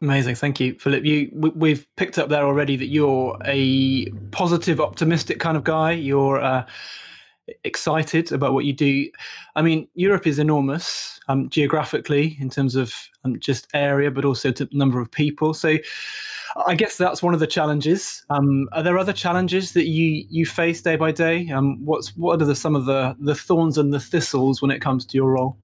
Amazing, 0.03 0.35
thank 0.35 0.61
you, 0.61 0.75
Philip. 0.75 1.05
You 1.05 1.31
we've 1.33 1.87
picked 1.97 2.19
up 2.19 2.29
there 2.29 2.45
already 2.45 2.77
that 2.77 2.89
you're 2.89 3.39
a 3.45 4.11
positive, 4.33 4.81
optimistic 4.81 5.41
kind 5.41 5.57
of 5.57 5.65
guy. 5.65 5.93
You're 5.93 6.41
uh, 6.41 6.67
excited 7.65 8.33
about 8.33 8.53
what 8.53 8.65
you 8.65 8.73
do. 8.73 9.09
I 9.57 9.63
mean, 9.63 9.89
Europe 9.95 10.27
is 10.27 10.39
enormous 10.39 11.21
um, 11.29 11.49
geographically 11.49 12.37
in 12.41 12.51
terms 12.51 12.75
of 12.75 12.95
um, 13.25 13.39
just 13.39 13.69
area, 13.75 14.11
but 14.11 14.25
also 14.25 14.51
to 14.53 14.69
number 14.73 15.01
of 15.01 15.11
people. 15.11 15.55
So, 15.55 15.77
I 16.67 16.75
guess 16.75 16.97
that's 16.97 17.23
one 17.23 17.35
of 17.35 17.41
the 17.41 17.47
challenges. 17.47 18.25
Um, 18.31 18.69
are 18.73 18.83
there 18.83 18.99
other 18.99 19.13
challenges 19.13 19.73
that 19.73 19.87
you 19.87 20.25
you 20.31 20.47
face 20.47 20.83
day 20.83 20.97
by 20.97 21.13
day? 21.13 21.51
Um, 21.51 21.85
what's 21.85 22.17
what 22.17 22.41
are 22.41 22.45
the, 22.45 22.55
some 22.55 22.75
of 22.75 22.87
the 22.87 23.17
the 23.21 23.35
thorns 23.35 23.79
and 23.79 23.93
the 23.93 24.01
thistles 24.01 24.63
when 24.63 24.71
it 24.71 24.81
comes 24.81 25.05
to 25.07 25.17
your 25.17 25.33
role? 25.33 25.59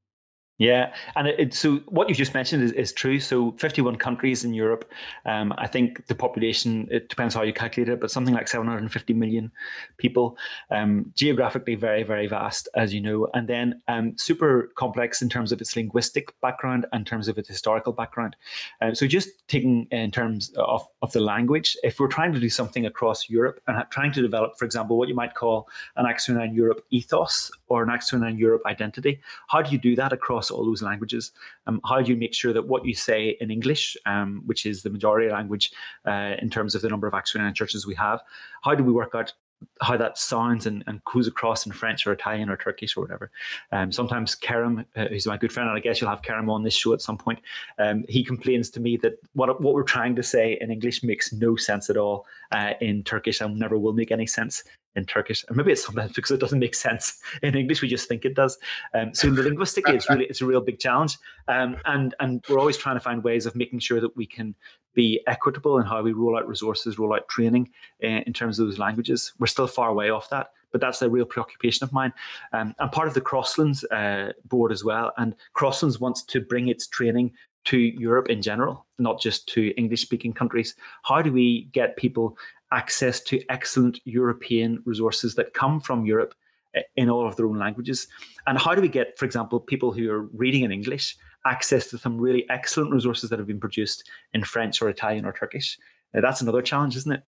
Yeah, 0.59 0.95
and 1.17 1.27
it, 1.27 1.53
so 1.53 1.79
what 1.87 2.09
you 2.09 2.15
just 2.15 2.33
mentioned 2.33 2.63
is, 2.63 2.71
is 2.73 2.93
true. 2.93 3.19
So 3.19 3.53
51 3.59 3.97
countries 3.97 4.45
in 4.45 4.55
Europe. 4.55 4.89
Um, 5.27 5.53
I 5.59 5.67
think 5.67 6.07
the 6.07 6.15
population, 6.15 6.87
it 6.93 7.09
depends 7.09 7.35
how 7.35 7.43
you 7.43 7.53
calculate 7.53 7.89
it, 7.89 8.01
but 8.01 8.13
something 8.13 8.33
like 8.33 8.47
750 8.47 9.15
million 9.15 9.51
people. 9.97 10.39
Um, 10.71 11.13
geographically, 11.17 11.75
very, 11.75 12.05
very 12.05 12.29
vast, 12.29 12.69
as 12.77 12.95
you 12.95 13.01
know, 13.01 13.29
and 13.35 13.49
then 13.49 13.83
um, 13.89 14.17
super 14.17 14.71
complex 14.77 15.23
in 15.23 15.29
terms 15.29 15.51
of 15.51 15.61
its 15.61 15.75
linguistic 15.75 16.33
background 16.41 16.87
and 16.93 17.05
terms 17.05 17.27
of 17.27 17.37
its 17.37 17.49
historical 17.49 17.93
background. 17.93 18.37
Uh, 18.81 18.95
so 18.95 19.09
just 19.09 19.31
taking 19.49 19.89
in 19.91 20.13
terms 20.13 20.53
of, 20.57 20.87
of 21.03 21.11
the 21.11 21.21
language, 21.21 21.77
if 21.83 21.99
we're 21.99 22.07
trying 22.07 22.33
to 22.33 22.39
do 22.39 22.49
something 22.49 22.87
across 22.87 23.29
Europe 23.29 23.61
and 23.67 23.85
trying 23.91 24.13
to 24.13 24.23
develop, 24.23 24.57
for 24.57 24.67
example, 24.67 24.97
what 24.97 25.09
you 25.09 25.17
might 25.17 25.35
call 25.35 25.69
an 25.97 26.05
29 26.05 26.55
Europe 26.55 26.85
ethos 26.91 27.51
or 27.69 27.83
an 27.83 27.91
Acts 27.91 28.09
29 28.09 28.39
Europe 28.39 28.63
identity, 28.67 29.21
how 29.49 29.63
do 29.63 29.71
you 29.71 29.79
do 29.79 29.97
that 29.97 30.13
across 30.13 30.51
all 30.51 30.65
those 30.65 30.83
languages? 30.83 31.33
Um, 31.67 31.81
how 31.85 32.03
do 32.03 32.11
you 32.11 32.17
make 32.17 32.35
sure 32.35 32.53
that 32.53 32.67
what 32.67 32.85
you 32.85 32.95
say 32.95 33.37
in 33.41 33.51
English, 33.51 33.97
um, 34.07 34.43
which 34.47 34.67
is 34.67 34.83
the 34.83 34.91
majority 34.91 35.31
language 35.31 35.73
uh, 36.07 36.35
in 36.39 36.51
terms 36.51 36.75
of 36.75 36.83
the 36.83 36.89
number 36.89 37.07
of 37.07 37.13
29 37.13 37.55
churches 37.55 37.87
we 37.87 37.95
have, 37.95 38.21
how 38.63 38.75
do 38.75 38.85
we 38.85 38.93
work 38.93 39.15
out 39.15 39.33
how 39.81 39.97
that 39.97 40.19
sounds 40.19 40.67
and, 40.67 40.85
and 40.87 41.03
goes 41.05 41.27
across 41.27 41.67
in 41.67 41.73
French 41.73 42.07
or 42.07 42.13
Italian 42.13 42.49
or 42.49 42.57
Turkish 42.57 42.97
or 42.97 43.01
whatever. 43.01 43.31
Um, 43.73 43.91
sometimes 43.93 44.35
Kerem, 44.37 44.85
uh, 44.97 45.07
who's 45.07 45.27
my 45.27 45.37
good 45.37 45.53
friend, 45.53 45.69
and 45.69 45.77
I 45.77 45.81
guess 45.81 46.01
you'll 46.01 46.11
have 46.11 46.23
Kerem 46.23 46.51
on 46.51 46.63
this 46.63 46.75
show 46.75 46.93
at 46.93 47.01
some 47.01 47.19
point, 47.19 47.41
um, 47.79 48.05
he 48.09 48.25
complains 48.25 48.71
to 48.71 48.81
me 48.81 48.97
that 48.99 49.19
what, 49.35 49.61
what 49.61 49.75
we're 49.75 49.83
trying 49.83 50.17
to 50.17 50.23
say 50.23 50.59
in 50.61 50.71
English 50.71 51.03
makes 51.03 51.33
no 51.33 51.57
sense 51.57 51.91
at 51.91 51.97
all 51.97 52.27
uh, 52.53 52.75
in 52.81 53.03
Turkish 53.03 53.41
and 53.41 53.59
never 53.59 53.79
will 53.79 53.93
make 53.93 54.13
any 54.13 54.27
sense 54.27 54.65
in 54.97 55.05
Turkish. 55.05 55.45
And 55.49 55.57
maybe 55.57 55.73
it's 55.73 55.85
sometimes 55.85 56.13
because 56.15 56.31
it 56.31 56.41
doesn't 56.41 56.59
make 56.59 56.75
sense 56.75 57.21
in 57.43 57.57
English. 57.57 57.83
We 57.83 57.89
just 57.89 58.09
think 58.09 58.25
it 58.25 58.35
does. 58.35 58.59
Um, 58.95 59.15
so 59.15 59.29
linguistically, 59.29 59.95
it's 59.95 60.09
really 60.09 60.27
it's 60.27 60.41
a 60.41 60.47
real 60.47 60.61
big 60.61 60.79
challenge. 60.79 61.19
Um, 61.49 61.77
and 61.85 62.15
and 62.21 62.45
we're 62.49 62.59
always 62.59 62.77
trying 62.77 62.97
to 62.97 63.01
find 63.01 63.23
ways 63.23 63.47
of 63.47 63.57
making 63.57 63.81
sure 63.81 64.01
that 64.01 64.17
we 64.17 64.27
can 64.27 64.55
be 64.95 65.21
equitable 65.27 65.79
in 65.79 65.87
how 65.87 66.03
we 66.03 66.13
roll 66.13 66.37
out 66.37 66.49
resources, 66.49 66.99
roll 66.99 67.15
out 67.15 67.29
training 67.29 67.71
uh, 68.03 68.23
in 68.27 68.33
terms 68.33 68.59
of 68.59 68.67
those 68.67 68.79
languages. 68.79 69.33
We're 69.39 69.47
still 69.47 69.67
far 69.67 69.89
away 69.91 70.11
off 70.11 70.31
that, 70.31 70.51
but 70.73 70.81
that's 70.81 71.03
a 71.03 71.11
real 71.11 71.25
preoccupation 71.25 71.85
of 71.85 71.93
mine. 71.93 72.13
Um, 72.53 72.75
I'm 72.79 72.91
part 72.91 73.09
of 73.09 73.15
the 73.15 73.21
Crosslands 73.21 73.85
uh, 73.91 74.33
board 74.45 74.73
as 74.73 74.85
well, 74.85 75.13
and 75.17 75.35
Crosslands 75.55 76.01
wants 76.01 76.23
to 76.25 76.41
bring 76.41 76.69
its 76.69 76.87
training 76.87 77.33
to 77.65 77.79
Europe 77.79 78.29
in 78.29 78.43
general, 78.43 78.87
not 78.99 79.21
just 79.21 79.49
to 79.49 79.75
English 79.77 80.03
speaking 80.03 80.33
countries. 80.33 80.75
How 81.03 81.23
do 81.23 81.33
we 81.33 81.69
get 81.73 81.97
people 81.97 82.37
access 82.73 83.21
to 83.21 83.43
excellent 83.49 84.01
European 84.05 84.83
resources 84.85 85.35
that 85.37 85.55
come 85.55 85.81
from 85.81 86.05
Europe 86.05 86.35
eh, 86.75 86.83
in 86.97 87.09
all 87.09 87.27
of 87.27 87.37
their 87.37 87.47
own 87.47 87.59
languages? 87.59 88.07
And 88.47 88.59
how 88.59 88.75
do 88.75 88.83
we 88.83 88.89
get, 88.89 89.19
for 89.19 89.25
example, 89.25 89.61
people 89.61 89.93
who 89.93 90.11
are 90.11 90.23
reading 90.35 90.63
in 90.65 90.73
English 90.73 91.17
access 91.47 91.89
to 91.89 91.99
some 91.99 92.19
really 92.19 92.47
excellent 92.49 92.93
resources 92.93 93.31
that 93.31 93.39
have 93.39 93.49
been 93.49 93.61
produced 93.61 94.09
in 94.33 94.45
French 94.45 94.81
or 94.81 94.89
Italian 94.89 95.25
or 95.25 95.33
Turkish. 95.33 95.79
Now, 96.13 96.21
that's 96.21 96.41
another 96.41 96.63
challenge, 96.63 96.97
isn't 96.97 97.13
it? 97.13 97.23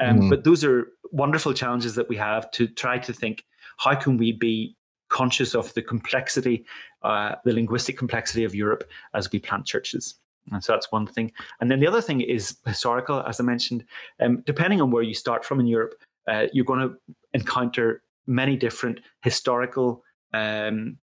Um, 0.00 0.20
mm. 0.20 0.30
But 0.30 0.44
those 0.44 0.64
are 0.64 0.88
wonderful 1.10 1.52
challenges 1.52 1.94
that 1.96 2.08
we 2.08 2.16
have 2.16 2.50
to 2.52 2.68
try 2.68 2.98
to 2.98 3.12
think 3.12 3.44
how 3.78 3.94
can 3.94 4.16
we 4.16 4.32
be 4.32 4.76
conscious 5.08 5.54
of 5.54 5.72
the 5.74 5.82
complexity, 5.82 6.64
uh, 7.02 7.34
the 7.44 7.52
linguistic 7.52 7.96
complexity 7.96 8.44
of 8.44 8.54
Europe 8.54 8.84
as 9.14 9.30
we 9.32 9.38
plant 9.38 9.66
churches. 9.66 10.14
And 10.52 10.62
so 10.62 10.72
that's 10.72 10.90
one 10.92 11.06
thing. 11.06 11.32
And 11.60 11.70
then 11.70 11.80
the 11.80 11.86
other 11.86 12.00
thing 12.00 12.20
is 12.20 12.56
historical, 12.64 13.22
as 13.26 13.40
I 13.40 13.44
mentioned. 13.44 13.84
Um, 14.20 14.42
depending 14.46 14.80
on 14.80 14.90
where 14.90 15.02
you 15.02 15.14
start 15.14 15.44
from 15.44 15.60
in 15.60 15.66
Europe, 15.66 15.94
uh, 16.26 16.46
you're 16.52 16.64
going 16.64 16.80
to 16.80 16.94
encounter 17.32 18.02
many 18.26 18.56
different 18.56 19.00
historical 19.22 20.02
um, 20.32 20.98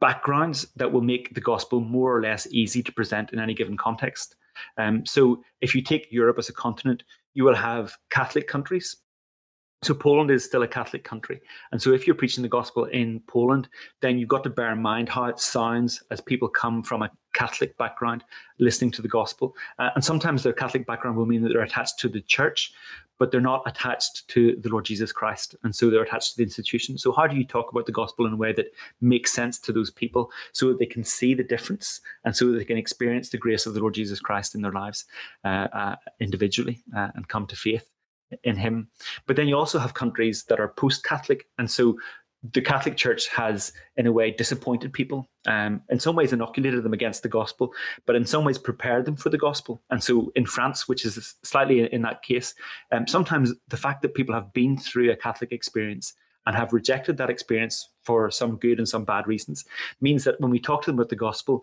backgrounds 0.00 0.66
that 0.76 0.92
will 0.92 1.00
make 1.00 1.34
the 1.34 1.40
gospel 1.40 1.80
more 1.80 2.16
or 2.16 2.20
less 2.20 2.46
easy 2.50 2.82
to 2.82 2.92
present 2.92 3.32
in 3.32 3.38
any 3.38 3.54
given 3.54 3.76
context. 3.76 4.36
Um, 4.78 5.04
so, 5.04 5.42
if 5.60 5.74
you 5.74 5.82
take 5.82 6.10
Europe 6.10 6.38
as 6.38 6.48
a 6.48 6.52
continent, 6.52 7.02
you 7.34 7.44
will 7.44 7.54
have 7.54 7.96
Catholic 8.10 8.48
countries. 8.48 8.96
So, 9.82 9.92
Poland 9.92 10.30
is 10.30 10.44
still 10.44 10.62
a 10.62 10.68
Catholic 10.68 11.04
country. 11.04 11.40
And 11.72 11.80
so, 11.80 11.92
if 11.92 12.06
you're 12.06 12.16
preaching 12.16 12.42
the 12.42 12.48
gospel 12.48 12.84
in 12.84 13.20
Poland, 13.26 13.68
then 14.00 14.18
you've 14.18 14.30
got 14.30 14.44
to 14.44 14.50
bear 14.50 14.72
in 14.72 14.80
mind 14.80 15.10
how 15.10 15.26
it 15.26 15.38
sounds 15.38 16.02
as 16.10 16.20
people 16.22 16.48
come 16.48 16.82
from 16.82 17.02
a 17.02 17.10
Catholic 17.34 17.76
background 17.76 18.24
listening 18.58 18.90
to 18.92 19.02
the 19.02 19.08
gospel. 19.08 19.54
Uh, 19.78 19.90
and 19.94 20.02
sometimes 20.02 20.42
their 20.42 20.54
Catholic 20.54 20.86
background 20.86 21.18
will 21.18 21.26
mean 21.26 21.42
that 21.42 21.50
they're 21.50 21.62
attached 21.62 21.98
to 21.98 22.08
the 22.08 22.22
church, 22.22 22.72
but 23.18 23.30
they're 23.30 23.40
not 23.40 23.62
attached 23.66 24.26
to 24.28 24.56
the 24.56 24.68
Lord 24.68 24.84
Jesus 24.84 25.12
Christ. 25.12 25.54
And 25.62 25.74
so 25.74 25.90
they're 25.90 26.02
attached 26.02 26.32
to 26.32 26.36
the 26.38 26.42
institution. 26.42 26.98
So, 26.98 27.12
how 27.12 27.26
do 27.26 27.36
you 27.36 27.44
talk 27.44 27.70
about 27.70 27.86
the 27.86 27.92
gospel 27.92 28.26
in 28.26 28.32
a 28.32 28.36
way 28.36 28.52
that 28.52 28.72
makes 29.00 29.32
sense 29.32 29.58
to 29.60 29.72
those 29.72 29.90
people 29.90 30.30
so 30.52 30.68
that 30.68 30.78
they 30.78 30.86
can 30.86 31.04
see 31.04 31.34
the 31.34 31.44
difference 31.44 32.00
and 32.24 32.34
so 32.34 32.46
that 32.46 32.58
they 32.58 32.64
can 32.64 32.78
experience 32.78 33.30
the 33.30 33.38
grace 33.38 33.66
of 33.66 33.74
the 33.74 33.80
Lord 33.80 33.94
Jesus 33.94 34.20
Christ 34.20 34.54
in 34.54 34.62
their 34.62 34.72
lives 34.72 35.04
uh, 35.44 35.68
uh, 35.72 35.96
individually 36.20 36.82
uh, 36.96 37.08
and 37.14 37.28
come 37.28 37.46
to 37.46 37.56
faith? 37.56 37.90
In 38.42 38.56
him, 38.56 38.88
but 39.28 39.36
then 39.36 39.46
you 39.46 39.56
also 39.56 39.78
have 39.78 39.94
countries 39.94 40.42
that 40.48 40.58
are 40.58 40.66
post 40.66 41.04
Catholic, 41.04 41.46
and 41.58 41.70
so 41.70 41.96
the 42.52 42.60
Catholic 42.60 42.96
Church 42.96 43.28
has, 43.28 43.72
in 43.96 44.06
a 44.06 44.12
way, 44.12 44.30
disappointed 44.30 44.92
people. 44.92 45.28
Um, 45.46 45.82
in 45.88 46.00
some 46.00 46.16
ways, 46.16 46.32
inoculated 46.32 46.82
them 46.82 46.92
against 46.92 47.22
the 47.22 47.28
gospel, 47.28 47.72
but 48.04 48.16
in 48.16 48.26
some 48.26 48.44
ways, 48.44 48.58
prepared 48.58 49.04
them 49.04 49.16
for 49.16 49.30
the 49.30 49.38
gospel. 49.38 49.80
And 49.90 50.02
so, 50.02 50.32
in 50.34 50.46
France, 50.46 50.88
which 50.88 51.04
is 51.04 51.34
slightly 51.42 51.92
in 51.92 52.02
that 52.02 52.22
case, 52.22 52.54
um, 52.92 53.06
sometimes 53.06 53.52
the 53.68 53.76
fact 53.76 54.02
that 54.02 54.14
people 54.14 54.34
have 54.34 54.52
been 54.52 54.76
through 54.76 55.10
a 55.10 55.16
Catholic 55.16 55.52
experience 55.52 56.14
and 56.46 56.54
have 56.54 56.72
rejected 56.72 57.16
that 57.16 57.30
experience 57.30 57.88
for 58.02 58.30
some 58.30 58.56
good 58.56 58.78
and 58.78 58.88
some 58.88 59.04
bad 59.04 59.26
reasons 59.26 59.64
means 60.00 60.24
that 60.24 60.40
when 60.40 60.50
we 60.50 60.60
talk 60.60 60.82
to 60.82 60.90
them 60.90 60.98
about 60.98 61.08
the 61.08 61.16
gospel, 61.16 61.62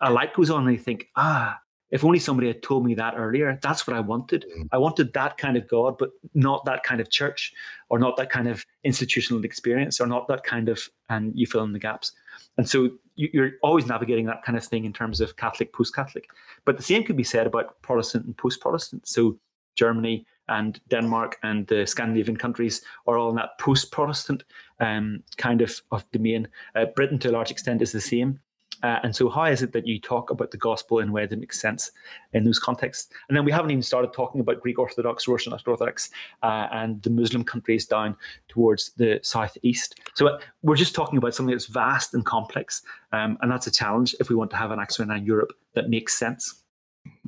a 0.00 0.12
light 0.12 0.34
goes 0.34 0.50
on 0.50 0.66
and 0.66 0.76
they 0.76 0.80
think, 0.80 1.08
ah, 1.16 1.58
if 1.90 2.04
only 2.04 2.18
somebody 2.18 2.48
had 2.48 2.62
told 2.62 2.84
me 2.84 2.94
that 2.94 3.14
earlier, 3.16 3.58
that's 3.62 3.86
what 3.86 3.96
I 3.96 4.00
wanted. 4.00 4.44
Mm. 4.56 4.68
I 4.72 4.78
wanted 4.78 5.12
that 5.14 5.38
kind 5.38 5.56
of 5.56 5.68
God, 5.68 5.96
but 5.98 6.10
not 6.34 6.64
that 6.66 6.82
kind 6.82 7.00
of 7.00 7.10
church 7.10 7.52
or 7.88 7.98
not 7.98 8.16
that 8.16 8.30
kind 8.30 8.48
of 8.48 8.64
institutional 8.84 9.44
experience 9.44 10.00
or 10.00 10.06
not 10.06 10.28
that 10.28 10.44
kind 10.44 10.68
of, 10.68 10.88
and 11.08 11.32
you 11.34 11.46
fill 11.46 11.64
in 11.64 11.72
the 11.72 11.78
gaps. 11.78 12.12
And 12.58 12.68
so 12.68 12.90
you're 13.16 13.52
always 13.62 13.86
navigating 13.86 14.26
that 14.26 14.44
kind 14.44 14.56
of 14.56 14.64
thing 14.64 14.84
in 14.84 14.92
terms 14.92 15.20
of 15.20 15.36
Catholic, 15.36 15.72
post 15.72 15.94
Catholic. 15.94 16.28
But 16.64 16.76
the 16.76 16.82
same 16.82 17.04
could 17.04 17.16
be 17.16 17.24
said 17.24 17.46
about 17.46 17.80
Protestant 17.82 18.26
and 18.26 18.36
post 18.36 18.60
Protestant. 18.60 19.08
So 19.08 19.38
Germany 19.74 20.26
and 20.48 20.80
Denmark 20.88 21.38
and 21.42 21.66
the 21.66 21.86
Scandinavian 21.86 22.36
countries 22.36 22.82
are 23.06 23.16
all 23.16 23.30
in 23.30 23.36
that 23.36 23.58
post 23.58 23.92
Protestant 23.92 24.44
um, 24.80 25.22
kind 25.36 25.62
of, 25.62 25.80
of 25.92 26.10
domain. 26.10 26.48
Uh, 26.74 26.86
Britain, 26.96 27.18
to 27.20 27.30
a 27.30 27.32
large 27.32 27.50
extent, 27.50 27.82
is 27.82 27.92
the 27.92 28.00
same. 28.00 28.40
Uh, 28.82 28.98
and 29.02 29.14
so, 29.14 29.28
how 29.28 29.44
is 29.44 29.62
it 29.62 29.72
that 29.72 29.86
you 29.86 29.98
talk 30.00 30.30
about 30.30 30.50
the 30.50 30.56
gospel 30.56 30.98
in 30.98 31.08
a 31.08 31.12
way 31.12 31.26
that 31.26 31.38
makes 31.38 31.60
sense 31.60 31.90
in 32.32 32.44
those 32.44 32.58
contexts? 32.58 33.12
And 33.28 33.36
then 33.36 33.44
we 33.44 33.52
haven't 33.52 33.70
even 33.70 33.82
started 33.82 34.12
talking 34.12 34.40
about 34.40 34.60
Greek 34.60 34.78
Orthodox, 34.78 35.26
Russian 35.26 35.52
Orthodox, 35.52 36.10
uh, 36.42 36.68
and 36.72 37.02
the 37.02 37.10
Muslim 37.10 37.44
countries 37.44 37.86
down 37.86 38.16
towards 38.48 38.90
the 38.90 39.20
southeast. 39.22 40.00
So, 40.14 40.28
uh, 40.28 40.40
we're 40.62 40.76
just 40.76 40.94
talking 40.94 41.18
about 41.18 41.34
something 41.34 41.54
that's 41.54 41.66
vast 41.66 42.14
and 42.14 42.24
complex. 42.24 42.82
Um, 43.12 43.38
and 43.40 43.50
that's 43.50 43.66
a 43.66 43.70
challenge 43.70 44.14
if 44.20 44.28
we 44.28 44.36
want 44.36 44.50
to 44.50 44.56
have 44.56 44.70
an 44.70 44.78
Acts 44.78 44.96
29 44.96 45.24
Europe 45.24 45.52
that 45.74 45.88
makes 45.88 46.16
sense. 46.16 46.62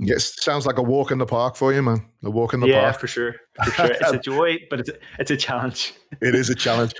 Yes, 0.03 0.43
sounds 0.43 0.65
like 0.65 0.79
a 0.79 0.83
walk 0.83 1.11
in 1.11 1.19
the 1.19 1.27
park 1.27 1.57
for 1.57 1.75
you, 1.75 1.83
man. 1.83 2.07
A 2.25 2.31
walk 2.31 2.55
in 2.55 2.61
the 2.61 2.69
yeah, 2.69 2.81
park. 2.81 2.95
Yeah, 2.95 2.99
for 2.99 3.07
sure. 3.07 3.35
For 3.63 3.71
sure. 3.71 3.87
It's 3.87 4.13
a 4.13 4.19
joy, 4.31 4.59
but 4.71 4.81
it's 4.81 4.89
a, 4.89 4.95
it's 5.19 5.31
a 5.31 5.37
challenge. 5.37 5.93
it 6.23 6.35
is 6.35 6.49
a 6.49 6.55
challenge. 6.55 6.95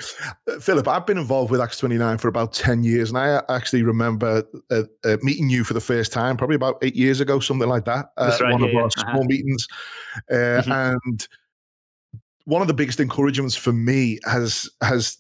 Uh, 0.47 0.59
Philip, 0.59 0.87
I've 0.87 1.07
been 1.07 1.17
involved 1.17 1.51
with 1.51 1.63
Acts 1.63 1.79
29 1.79 2.19
for 2.19 2.29
about 2.29 2.53
10 2.53 2.85
years, 2.85 3.09
and 3.09 3.19
I 3.19 3.43
actually 3.49 3.85
remember 3.85 4.45
uh, 4.71 4.83
uh, 5.05 5.17
meeting 5.23 5.49
you 5.49 5.65
for 5.65 5.73
the 5.73 5.81
first 5.81 6.13
time, 6.13 6.37
probably 6.37 6.57
about 6.57 6.77
eight 6.83 6.95
years 6.95 7.21
ago, 7.21 7.41
something 7.41 7.69
like 7.69 7.87
that. 7.87 8.11
Uh, 8.19 8.37
right, 8.41 8.53
one 8.53 8.63
yeah, 8.63 8.69
of 8.69 8.77
our 8.77 8.85
uh-huh. 8.85 9.13
small 9.13 9.25
meetings. 9.25 9.67
Uh, 10.31 10.35
mm-hmm. 10.35 10.73
And 10.73 11.29
one 12.45 12.61
of 12.61 12.69
the 12.69 12.75
biggest 12.75 13.01
encouragements 13.01 13.57
for 13.57 13.73
me 13.73 14.19
has 14.27 14.69
has 14.83 15.17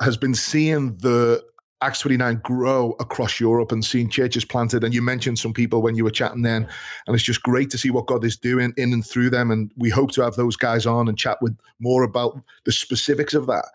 has 0.00 0.16
been 0.16 0.34
seeing 0.34 0.96
the 0.98 1.42
Acts 1.82 2.00
29 2.00 2.40
grow 2.42 2.96
across 3.00 3.38
Europe 3.38 3.70
and 3.70 3.84
seeing 3.84 4.08
churches 4.08 4.44
planted. 4.44 4.82
And 4.82 4.94
you 4.94 5.02
mentioned 5.02 5.38
some 5.38 5.52
people 5.52 5.82
when 5.82 5.94
you 5.94 6.04
were 6.04 6.10
chatting 6.10 6.42
then, 6.42 6.66
and 7.06 7.14
it's 7.14 7.24
just 7.24 7.42
great 7.42 7.68
to 7.70 7.78
see 7.78 7.90
what 7.90 8.06
God 8.06 8.24
is 8.24 8.36
doing 8.36 8.72
in 8.78 8.92
and 8.94 9.06
through 9.06 9.30
them. 9.30 9.50
And 9.50 9.70
we 9.76 9.90
hope 9.90 10.10
to 10.12 10.22
have 10.22 10.36
those 10.36 10.56
guys 10.56 10.86
on 10.86 11.06
and 11.06 11.18
chat 11.18 11.36
with 11.42 11.56
more 11.78 12.02
about 12.02 12.40
the 12.64 12.72
specifics 12.72 13.34
of 13.34 13.46
that. 13.46 13.66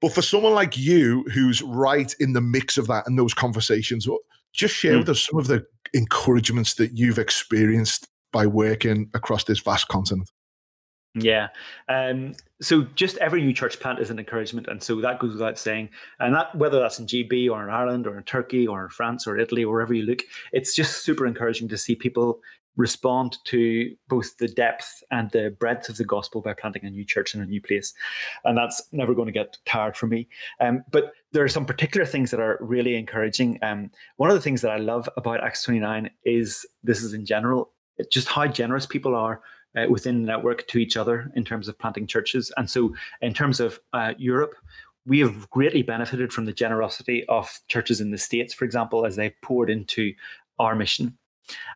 But 0.00 0.12
for 0.12 0.22
someone 0.22 0.54
like 0.54 0.76
you 0.76 1.24
who's 1.32 1.62
right 1.62 2.14
in 2.20 2.32
the 2.32 2.40
mix 2.40 2.78
of 2.78 2.86
that 2.88 3.06
and 3.06 3.18
those 3.18 3.34
conversations, 3.34 4.06
just 4.52 4.74
share 4.74 4.94
mm. 4.94 4.98
with 5.00 5.08
us 5.08 5.20
some 5.20 5.38
of 5.38 5.48
the 5.48 5.66
encouragements 5.94 6.74
that 6.74 6.96
you've 6.96 7.18
experienced 7.18 8.06
by 8.32 8.46
working 8.46 9.10
across 9.14 9.44
this 9.44 9.60
vast 9.60 9.88
continent. 9.88 10.30
Yeah. 11.18 11.48
Um, 11.88 12.34
so 12.60 12.82
just 12.94 13.16
every 13.18 13.42
new 13.42 13.52
church 13.52 13.80
plant 13.80 13.98
is 13.98 14.10
an 14.10 14.18
encouragement. 14.18 14.68
And 14.68 14.82
so 14.82 15.00
that 15.00 15.18
goes 15.18 15.32
without 15.32 15.58
saying. 15.58 15.88
And 16.20 16.34
that 16.34 16.54
whether 16.54 16.78
that's 16.78 16.98
in 16.98 17.06
GB 17.06 17.50
or 17.50 17.62
in 17.62 17.70
Ireland 17.70 18.06
or 18.06 18.18
in 18.18 18.24
Turkey 18.24 18.66
or 18.66 18.84
in 18.84 18.90
France 18.90 19.26
or 19.26 19.38
Italy 19.38 19.64
or 19.64 19.72
wherever 19.72 19.94
you 19.94 20.04
look, 20.04 20.20
it's 20.52 20.74
just 20.74 21.04
super 21.04 21.26
encouraging 21.26 21.68
to 21.68 21.78
see 21.78 21.94
people 21.94 22.40
respond 22.76 23.38
to 23.44 23.96
both 24.08 24.36
the 24.36 24.48
depth 24.48 25.02
and 25.10 25.30
the 25.30 25.56
breadth 25.58 25.88
of 25.88 25.96
the 25.96 26.04
gospel 26.04 26.42
by 26.42 26.52
planting 26.52 26.84
a 26.84 26.90
new 26.90 27.06
church 27.06 27.34
in 27.34 27.40
a 27.40 27.46
new 27.46 27.60
place. 27.62 27.94
And 28.44 28.58
that's 28.58 28.82
never 28.92 29.14
going 29.14 29.26
to 29.26 29.32
get 29.32 29.56
tired 29.64 29.96
for 29.96 30.06
me. 30.06 30.28
Um, 30.60 30.84
but 30.90 31.12
there 31.32 31.42
are 31.42 31.48
some 31.48 31.64
particular 31.64 32.04
things 32.04 32.30
that 32.30 32.40
are 32.40 32.58
really 32.60 32.96
encouraging. 32.96 33.58
Um, 33.62 33.90
one 34.16 34.28
of 34.28 34.36
the 34.36 34.42
things 34.42 34.60
that 34.60 34.72
I 34.72 34.76
love 34.76 35.08
about 35.16 35.42
Acts 35.42 35.62
29 35.62 36.10
is 36.24 36.66
this 36.82 37.02
is 37.02 37.14
in 37.14 37.24
general, 37.24 37.72
just 38.10 38.28
how 38.28 38.46
generous 38.46 38.84
people 38.84 39.14
are 39.14 39.40
uh, 39.76 39.86
within 39.88 40.22
the 40.22 40.26
network 40.26 40.66
to 40.68 40.78
each 40.78 40.96
other 40.96 41.30
in 41.34 41.44
terms 41.44 41.68
of 41.68 41.78
planting 41.78 42.06
churches. 42.06 42.52
And 42.56 42.68
so, 42.68 42.94
in 43.20 43.34
terms 43.34 43.60
of 43.60 43.78
uh, 43.92 44.14
Europe, 44.18 44.54
we 45.06 45.20
have 45.20 45.48
greatly 45.50 45.82
benefited 45.82 46.32
from 46.32 46.46
the 46.46 46.52
generosity 46.52 47.24
of 47.28 47.60
churches 47.68 48.00
in 48.00 48.10
the 48.10 48.18
States, 48.18 48.52
for 48.52 48.64
example, 48.64 49.06
as 49.06 49.16
they've 49.16 49.40
poured 49.42 49.70
into 49.70 50.12
our 50.58 50.74
mission. 50.74 51.16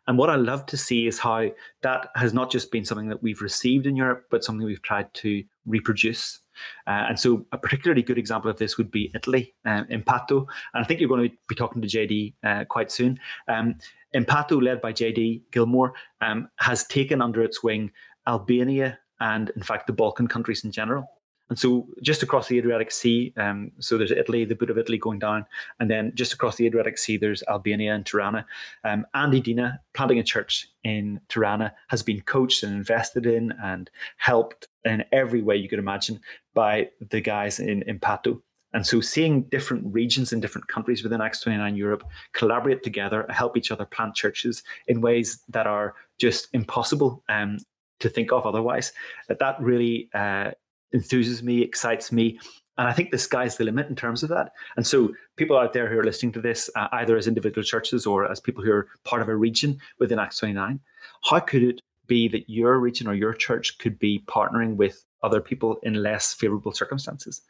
And 0.07 0.17
what 0.17 0.29
I 0.29 0.35
love 0.35 0.65
to 0.67 0.77
see 0.77 1.07
is 1.07 1.19
how 1.19 1.49
that 1.81 2.09
has 2.15 2.33
not 2.33 2.51
just 2.51 2.71
been 2.71 2.83
something 2.83 3.07
that 3.07 3.23
we've 3.23 3.41
received 3.41 3.85
in 3.85 3.95
Europe, 3.95 4.25
but 4.29 4.43
something 4.43 4.65
we've 4.65 4.81
tried 4.81 5.13
to 5.15 5.43
reproduce. 5.65 6.39
Uh, 6.85 7.05
and 7.07 7.19
so, 7.19 7.45
a 7.53 7.57
particularly 7.57 8.01
good 8.01 8.17
example 8.17 8.51
of 8.51 8.57
this 8.57 8.77
would 8.77 8.91
be 8.91 9.11
Italy, 9.15 9.53
uh, 9.65 9.83
Impatto. 9.89 10.47
And 10.73 10.83
I 10.83 10.87
think 10.87 10.99
you're 10.99 11.09
going 11.09 11.29
to 11.29 11.35
be 11.47 11.55
talking 11.55 11.81
to 11.81 11.87
JD 11.87 12.33
uh, 12.43 12.65
quite 12.65 12.91
soon. 12.91 13.19
Um, 13.47 13.75
Impatto, 14.13 14.59
led 14.59 14.81
by 14.81 14.93
JD 14.93 15.41
Gilmore, 15.51 15.93
um, 16.21 16.49
has 16.57 16.85
taken 16.85 17.21
under 17.21 17.41
its 17.41 17.63
wing 17.63 17.91
Albania 18.27 18.99
and, 19.19 19.49
in 19.55 19.63
fact, 19.63 19.87
the 19.87 19.93
Balkan 19.93 20.27
countries 20.27 20.63
in 20.63 20.71
general. 20.71 21.07
And 21.51 21.59
so, 21.59 21.85
just 22.01 22.23
across 22.23 22.47
the 22.47 22.57
Adriatic 22.57 22.91
Sea, 22.91 23.33
um, 23.35 23.73
so 23.77 23.97
there's 23.97 24.11
Italy, 24.11 24.45
the 24.45 24.55
boot 24.55 24.69
of 24.69 24.77
Italy 24.77 24.97
going 24.97 25.19
down, 25.19 25.45
and 25.81 25.91
then 25.91 26.13
just 26.15 26.31
across 26.31 26.55
the 26.55 26.65
Adriatic 26.65 26.97
Sea, 26.97 27.17
there's 27.17 27.43
Albania 27.49 27.93
and 27.93 28.05
Tirana. 28.05 28.45
Um, 28.85 29.05
Andy 29.13 29.41
Dina, 29.41 29.81
planting 29.93 30.17
a 30.19 30.23
church 30.23 30.69
in 30.85 31.19
Tirana, 31.27 31.73
has 31.89 32.03
been 32.03 32.21
coached 32.21 32.63
and 32.63 32.73
invested 32.73 33.25
in 33.25 33.53
and 33.61 33.89
helped 34.15 34.69
in 34.85 35.03
every 35.11 35.41
way 35.41 35.57
you 35.57 35.67
could 35.67 35.77
imagine 35.77 36.21
by 36.53 36.89
the 37.09 37.19
guys 37.19 37.59
in 37.59 37.83
Impatto. 37.83 38.41
And 38.73 38.85
so 38.85 39.01
seeing 39.01 39.43
different 39.43 39.83
regions 39.93 40.31
in 40.31 40.39
different 40.39 40.67
countries 40.67 41.03
within 41.03 41.21
Acts 41.21 41.41
29 41.41 41.75
Europe 41.75 42.03
collaborate 42.33 42.83
together, 42.83 43.25
help 43.29 43.57
each 43.57 43.71
other 43.71 43.85
plant 43.85 44.15
churches 44.15 44.63
in 44.87 45.01
ways 45.01 45.41
that 45.49 45.67
are 45.67 45.95
just 46.19 46.47
impossible 46.53 47.23
um, 47.29 47.57
to 47.99 48.09
think 48.09 48.31
of 48.31 48.45
otherwise, 48.45 48.93
that, 49.27 49.39
that 49.39 49.59
really 49.61 50.09
uh, 50.13 50.51
enthuses 50.95 51.41
me, 51.41 51.61
excites 51.61 52.11
me. 52.11 52.39
And 52.77 52.87
I 52.87 52.93
think 52.93 53.11
the 53.11 53.17
sky's 53.17 53.57
the 53.57 53.65
limit 53.65 53.89
in 53.89 53.95
terms 53.95 54.23
of 54.23 54.29
that. 54.29 54.53
And 54.75 54.87
so, 54.87 55.11
people 55.35 55.57
out 55.57 55.73
there 55.73 55.89
who 55.89 55.99
are 55.99 56.03
listening 56.03 56.31
to 56.33 56.41
this, 56.41 56.69
uh, 56.75 56.87
either 56.93 57.17
as 57.17 57.27
individual 57.27 57.63
churches 57.63 58.07
or 58.07 58.31
as 58.31 58.39
people 58.39 58.63
who 58.63 58.71
are 58.71 58.87
part 59.03 59.21
of 59.21 59.27
a 59.27 59.35
region 59.35 59.79
within 59.99 60.19
Acts 60.19 60.39
29, 60.39 60.79
how 61.25 61.39
could 61.39 61.63
it 61.63 61.81
be 62.07 62.27
that 62.29 62.49
your 62.49 62.79
region 62.79 63.07
or 63.07 63.13
your 63.13 63.33
church 63.33 63.77
could 63.77 63.99
be 63.99 64.23
partnering 64.27 64.77
with 64.77 65.05
other 65.23 65.41
people 65.41 65.77
in 65.83 65.95
less 65.95 66.33
favorable 66.33 66.71
circumstances. 66.71 67.41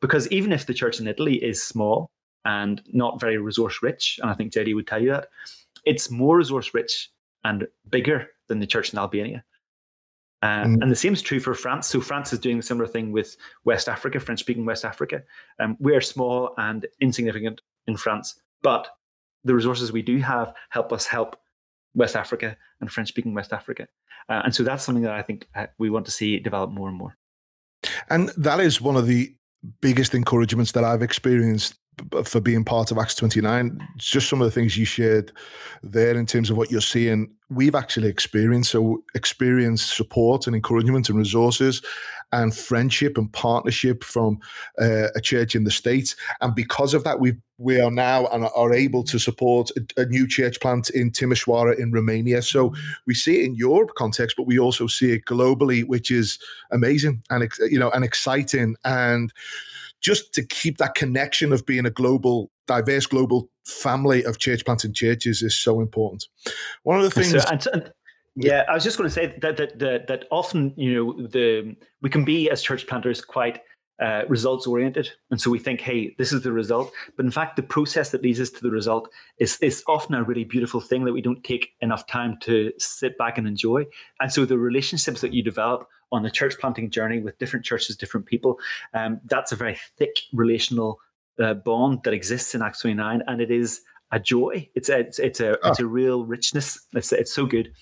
Because 0.00 0.28
even 0.28 0.52
if 0.52 0.66
the 0.66 0.74
church 0.74 1.00
in 1.00 1.08
Italy 1.08 1.42
is 1.42 1.62
small 1.62 2.10
and 2.44 2.82
not 2.92 3.20
very 3.20 3.38
resource 3.38 3.82
rich, 3.82 4.18
and 4.22 4.30
I 4.30 4.34
think 4.34 4.52
JD 4.52 4.74
would 4.74 4.86
tell 4.86 5.02
you 5.02 5.10
that, 5.10 5.28
it's 5.84 6.10
more 6.10 6.36
resource 6.36 6.72
rich 6.74 7.10
and 7.44 7.66
bigger 7.88 8.28
than 8.48 8.60
the 8.60 8.66
church 8.66 8.92
in 8.92 8.98
Albania. 8.98 9.44
Uh, 10.42 10.64
mm. 10.64 10.82
And 10.82 10.90
the 10.90 10.96
same 10.96 11.12
is 11.12 11.22
true 11.22 11.40
for 11.40 11.54
France. 11.54 11.88
So 11.88 12.00
France 12.00 12.32
is 12.32 12.38
doing 12.38 12.60
a 12.60 12.62
similar 12.62 12.86
thing 12.86 13.12
with 13.12 13.36
West 13.64 13.88
Africa, 13.88 14.20
French 14.20 14.40
speaking 14.40 14.64
West 14.64 14.84
Africa. 14.84 15.22
Um, 15.58 15.76
we're 15.80 16.00
small 16.00 16.54
and 16.58 16.86
insignificant 17.00 17.60
in 17.86 17.96
France, 17.96 18.40
but 18.62 18.88
the 19.44 19.54
resources 19.54 19.92
we 19.92 20.02
do 20.02 20.18
have 20.18 20.54
help 20.70 20.92
us 20.92 21.06
help 21.06 21.36
West 21.98 22.16
Africa 22.16 22.56
and 22.80 22.90
French 22.90 23.08
speaking 23.08 23.34
West 23.34 23.52
Africa. 23.52 23.88
Uh, 24.28 24.42
and 24.44 24.54
so 24.54 24.62
that's 24.62 24.84
something 24.84 25.04
that 25.04 25.12
I 25.12 25.22
think 25.22 25.46
uh, 25.54 25.66
we 25.78 25.90
want 25.90 26.06
to 26.06 26.10
see 26.12 26.38
develop 26.38 26.70
more 26.70 26.88
and 26.88 26.96
more. 26.96 27.16
And 28.08 28.30
that 28.36 28.60
is 28.60 28.80
one 28.80 28.96
of 28.96 29.06
the 29.06 29.34
biggest 29.80 30.14
encouragements 30.14 30.72
that 30.72 30.84
I've 30.84 31.02
experienced 31.02 31.74
for 32.24 32.40
being 32.40 32.64
part 32.64 32.90
of 32.90 32.98
Acts 32.98 33.14
29. 33.16 33.80
Just 33.96 34.28
some 34.28 34.40
of 34.40 34.46
the 34.46 34.50
things 34.50 34.76
you 34.76 34.84
shared 34.84 35.32
there 35.82 36.16
in 36.16 36.26
terms 36.26 36.50
of 36.50 36.56
what 36.56 36.70
you're 36.70 36.80
seeing, 36.80 37.30
we've 37.50 37.74
actually 37.74 38.08
experienced. 38.08 38.70
So, 38.70 39.02
experienced 39.14 39.96
support 39.96 40.46
and 40.46 40.56
encouragement 40.56 41.08
and 41.08 41.18
resources 41.18 41.82
and 42.32 42.54
friendship 42.54 43.16
and 43.16 43.32
partnership 43.32 44.04
from 44.04 44.38
uh, 44.80 45.08
a 45.14 45.20
church 45.20 45.54
in 45.54 45.64
the 45.64 45.70
States. 45.70 46.14
And 46.40 46.54
because 46.54 46.94
of 46.94 47.04
that, 47.04 47.20
we 47.20 47.34
we 47.60 47.80
are 47.80 47.90
now 47.90 48.26
and 48.26 48.48
are 48.54 48.72
able 48.72 49.02
to 49.02 49.18
support 49.18 49.70
a, 49.76 50.02
a, 50.02 50.06
new 50.06 50.28
church 50.28 50.60
plant 50.60 50.90
in 50.90 51.10
Timișoara 51.10 51.76
in 51.76 51.90
Romania. 51.90 52.40
So 52.40 52.72
we 53.04 53.14
see 53.14 53.40
it 53.40 53.46
in 53.46 53.56
Europe 53.56 53.94
context, 53.96 54.36
but 54.36 54.46
we 54.46 54.60
also 54.60 54.86
see 54.86 55.10
it 55.14 55.24
globally, 55.24 55.84
which 55.84 56.12
is 56.12 56.38
amazing 56.70 57.22
and 57.30 57.50
you 57.68 57.78
know 57.78 57.90
and 57.90 58.04
exciting 58.04 58.76
and 58.84 59.32
just 60.00 60.32
to 60.34 60.44
keep 60.44 60.78
that 60.78 60.94
connection 60.94 61.52
of 61.52 61.66
being 61.66 61.86
a 61.86 61.90
global, 61.90 62.50
diverse 62.66 63.06
global 63.06 63.48
family 63.66 64.24
of 64.24 64.38
church 64.38 64.64
planting 64.64 64.92
churches 64.92 65.42
is 65.42 65.56
so 65.56 65.80
important. 65.80 66.26
One 66.82 66.98
of 66.98 67.04
the 67.04 67.10
things. 67.10 67.42
So, 67.42 67.70
and, 67.72 67.92
yeah, 68.36 68.64
I 68.68 68.74
was 68.74 68.84
just 68.84 68.96
going 68.96 69.08
to 69.08 69.14
say 69.14 69.34
that 69.40 69.56
that 69.56 69.78
that, 69.80 70.06
that 70.06 70.24
often 70.30 70.72
you 70.76 70.94
know 70.94 71.26
the 71.26 71.74
we 72.02 72.08
can 72.08 72.24
be 72.24 72.48
as 72.50 72.62
church 72.62 72.86
planters 72.86 73.20
quite 73.20 73.60
uh, 74.00 74.22
results 74.28 74.66
oriented. 74.66 75.10
And 75.30 75.40
so 75.40 75.50
we 75.50 75.58
think, 75.58 75.80
hey, 75.80 76.14
this 76.18 76.32
is 76.32 76.42
the 76.42 76.52
result. 76.52 76.92
But 77.16 77.24
in 77.24 77.32
fact, 77.32 77.56
the 77.56 77.62
process 77.62 78.10
that 78.10 78.22
leads 78.22 78.40
us 78.40 78.50
to 78.50 78.62
the 78.62 78.70
result 78.70 79.10
is, 79.38 79.58
is 79.60 79.82
often 79.88 80.14
a 80.14 80.22
really 80.22 80.44
beautiful 80.44 80.80
thing 80.80 81.04
that 81.04 81.12
we 81.12 81.20
don't 81.20 81.42
take 81.42 81.70
enough 81.80 82.06
time 82.06 82.38
to 82.42 82.72
sit 82.78 83.18
back 83.18 83.38
and 83.38 83.48
enjoy. 83.48 83.86
And 84.20 84.32
so 84.32 84.44
the 84.44 84.58
relationships 84.58 85.20
that 85.20 85.34
you 85.34 85.42
develop 85.42 85.88
on 86.12 86.22
the 86.22 86.30
church 86.30 86.58
planting 86.58 86.90
journey 86.90 87.20
with 87.20 87.38
different 87.38 87.64
churches, 87.64 87.96
different 87.96 88.26
people. 88.26 88.58
Um, 88.94 89.20
that's 89.24 89.52
a 89.52 89.56
very 89.56 89.78
thick 89.96 90.16
relational 90.32 91.00
uh, 91.38 91.54
bond 91.54 92.00
that 92.04 92.14
exists 92.14 92.54
in 92.54 92.62
Acts 92.62 92.80
29, 92.80 93.22
and 93.26 93.40
it 93.40 93.50
is 93.50 93.82
a 94.10 94.18
joy. 94.18 94.68
It's 94.74 94.88
a 94.88 95.00
it's, 95.00 95.18
it's 95.18 95.40
a 95.40 95.58
oh. 95.62 95.70
it's 95.70 95.80
a 95.80 95.86
real 95.86 96.24
richness. 96.24 96.78
It's 96.94 97.12
it's 97.12 97.32
so 97.32 97.46
good. 97.46 97.72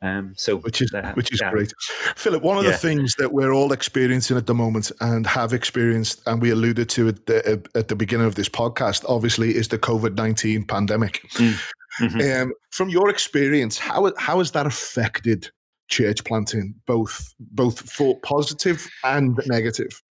Um, 0.00 0.34
so 0.36 0.56
which 0.56 0.82
is 0.82 0.92
uh, 0.92 1.12
which 1.14 1.32
is 1.32 1.40
yeah. 1.40 1.50
great, 1.50 1.72
Philip. 2.16 2.42
One 2.42 2.58
of 2.58 2.64
yeah. 2.64 2.72
the 2.72 2.78
things 2.78 3.14
that 3.18 3.32
we're 3.32 3.52
all 3.52 3.72
experiencing 3.72 4.36
at 4.36 4.46
the 4.46 4.54
moment 4.54 4.90
and 5.00 5.26
have 5.26 5.52
experienced, 5.52 6.22
and 6.26 6.42
we 6.42 6.50
alluded 6.50 6.88
to 6.90 7.08
it 7.08 7.26
the, 7.26 7.62
at 7.74 7.88
the 7.88 7.96
beginning 7.96 8.26
of 8.26 8.34
this 8.34 8.48
podcast, 8.48 9.04
obviously, 9.08 9.54
is 9.54 9.68
the 9.68 9.78
COVID 9.78 10.16
nineteen 10.16 10.64
pandemic. 10.64 11.22
Mm. 11.34 11.60
Mm-hmm. 12.00 12.42
Um, 12.42 12.52
from 12.70 12.88
your 12.88 13.08
experience, 13.10 13.78
how 13.78 14.12
how 14.18 14.38
has 14.38 14.50
that 14.52 14.66
affected 14.66 15.50
church 15.92 16.24
planting, 16.24 16.74
both 16.86 17.34
both 17.38 17.90
for 17.90 18.18
positive 18.20 18.88
and 19.04 19.38
negative? 19.46 20.02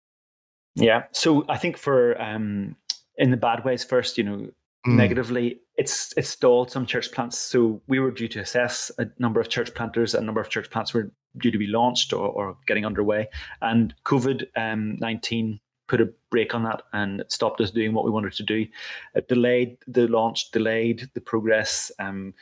Yeah, 0.77 1.05
so 1.13 1.45
I 1.49 1.59
think 1.59 1.77
for 1.77 2.21
um, 2.21 2.77
in 3.17 3.31
the 3.31 3.37
bad 3.37 3.65
ways 3.65 3.83
first, 3.85 4.17
you 4.17 4.25
know, 4.25 4.51
Mm. 4.87 4.97
negatively 4.97 5.61
it's 5.77 6.15
it's 6.17 6.31
stalled 6.31 6.71
some 6.71 6.87
church 6.87 7.13
plants 7.13 7.37
so 7.37 7.83
we 7.87 7.99
were 7.99 8.11
due 8.11 8.29
to 8.29 8.41
assess 8.41 8.91
a 8.97 9.07
number 9.19 9.39
of 9.39 9.51
church 9.51 9.75
planters 9.75 10.15
a 10.15 10.23
number 10.23 10.41
of 10.41 10.49
church 10.49 10.71
plants 10.71 10.95
were 10.95 11.13
due 11.37 11.51
to 11.51 11.59
be 11.59 11.67
launched 11.67 12.15
or, 12.15 12.29
or 12.29 12.57
getting 12.67 12.87
underway 12.87 13.29
and 13.61 13.95
covid-19 14.07 15.53
um, 15.53 15.61
put 15.87 16.01
a 16.01 16.11
brake 16.31 16.55
on 16.55 16.63
that 16.63 16.81
and 16.95 17.23
stopped 17.29 17.61
us 17.61 17.71
doing 17.71 17.93
what 17.93 18.07
we 18.07 18.11
wanted 18.11 18.33
to 18.33 18.43
do 18.43 18.67
it 19.15 19.29
delayed 19.29 19.77
the 19.87 20.09
launch 20.09 20.51
delayed 20.51 21.11
the 21.13 21.21
progress 21.21 21.93
um, 21.99 22.33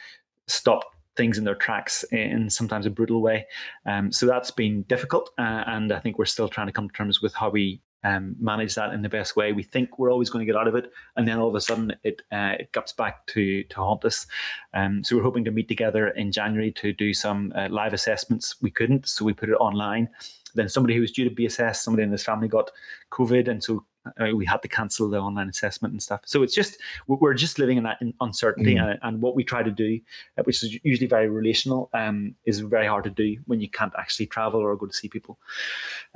stopped 0.47 0.95
things 1.19 1.37
in 1.37 1.45
their 1.45 1.55
tracks 1.55 2.03
in 2.05 2.49
sometimes 2.49 2.87
a 2.87 2.91
brutal 2.91 3.21
way 3.21 3.47
um, 3.85 4.11
so 4.11 4.25
that's 4.25 4.51
been 4.51 4.83
difficult 4.85 5.29
uh, 5.39 5.65
and 5.67 5.93
i 5.93 5.99
think 5.99 6.19
we're 6.19 6.25
still 6.25 6.49
trying 6.49 6.67
to 6.67 6.73
come 6.73 6.89
to 6.89 6.95
terms 6.95 7.21
with 7.21 7.35
how 7.35 7.51
we 7.51 7.83
um, 8.05 8.37
manage 8.39 8.75
that 8.77 8.93
in 8.93 9.03
the 9.03 9.09
best 9.09 9.37
way. 9.37 9.53
We 9.53 9.63
think 9.63 9.99
we're 9.99 10.13
always 10.13 10.31
going 10.31 10.47
to 10.47 10.51
get 10.51 10.59
out 10.59 10.69
of 10.69 10.75
it, 10.75 10.91
and 11.17 11.27
then 11.27 11.39
all 11.39 11.49
of 11.49 11.55
a 11.55 11.61
sudden 11.61 11.95
it 12.05 12.23
uh, 12.31 12.55
it 12.59 12.73
comes 12.73 12.93
back 12.93 13.27
to 13.29 13.65
to 13.65 13.77
haunt 13.77 14.05
us. 14.05 14.27
Um, 14.75 15.03
so 15.03 15.17
we're 15.17 15.23
hoping 15.23 15.45
to 15.45 15.51
meet 15.51 15.69
together 15.69 16.09
in 16.09 16.33
January 16.33 16.73
to 16.73 16.93
do 16.93 17.13
some 17.13 17.53
uh, 17.57 17.69
live 17.71 17.93
assessments. 17.93 18.57
We 18.63 18.71
couldn't, 18.71 19.09
so 19.09 19.25
we 19.25 19.33
put 19.33 19.49
it 19.49 19.55
online. 19.55 20.09
Then 20.55 20.69
somebody 20.69 20.95
who 20.95 21.01
was 21.01 21.13
due 21.13 21.29
to 21.29 21.35
be 21.35 21.47
assessed, 21.47 21.85
somebody 21.85 22.05
in 22.05 22.13
his 22.13 22.25
family 22.25 22.49
got 22.49 22.71
COVID, 23.11 23.49
and 23.49 23.63
so 23.63 23.85
uh, 24.21 24.35
we 24.35 24.47
had 24.47 24.63
to 24.63 24.69
cancel 24.69 25.09
the 25.09 25.19
online 25.19 25.49
assessment 25.49 25.93
and 25.93 26.03
stuff. 26.03 26.21
So 26.25 26.43
it's 26.43 26.55
just 26.55 26.79
we're 27.07 27.35
just 27.35 27.59
living 27.59 27.79
in 27.79 27.85
that 27.85 28.01
uncertainty, 28.21 28.75
mm. 28.75 28.83
and, 28.83 28.99
and, 29.03 29.23
what 29.23 29.35
we 29.35 29.45
try 29.45 29.63
to 29.63 29.71
do, 29.71 30.01
uh, 30.37 30.43
which 30.45 30.63
is 30.63 30.79
usually 30.83 31.07
very 31.07 31.29
relational, 31.29 31.91
um, 31.93 32.35
is 32.45 32.61
very 32.61 32.87
hard 32.87 33.05
to 33.05 33.11
do 33.11 33.37
when 33.47 33.61
you 33.61 33.69
can't 33.69 33.93
actually 33.99 34.27
travel 34.27 34.61
or 34.61 34.77
go 34.77 34.87
to 34.87 34.93
see 34.93 35.09
people. 35.09 35.39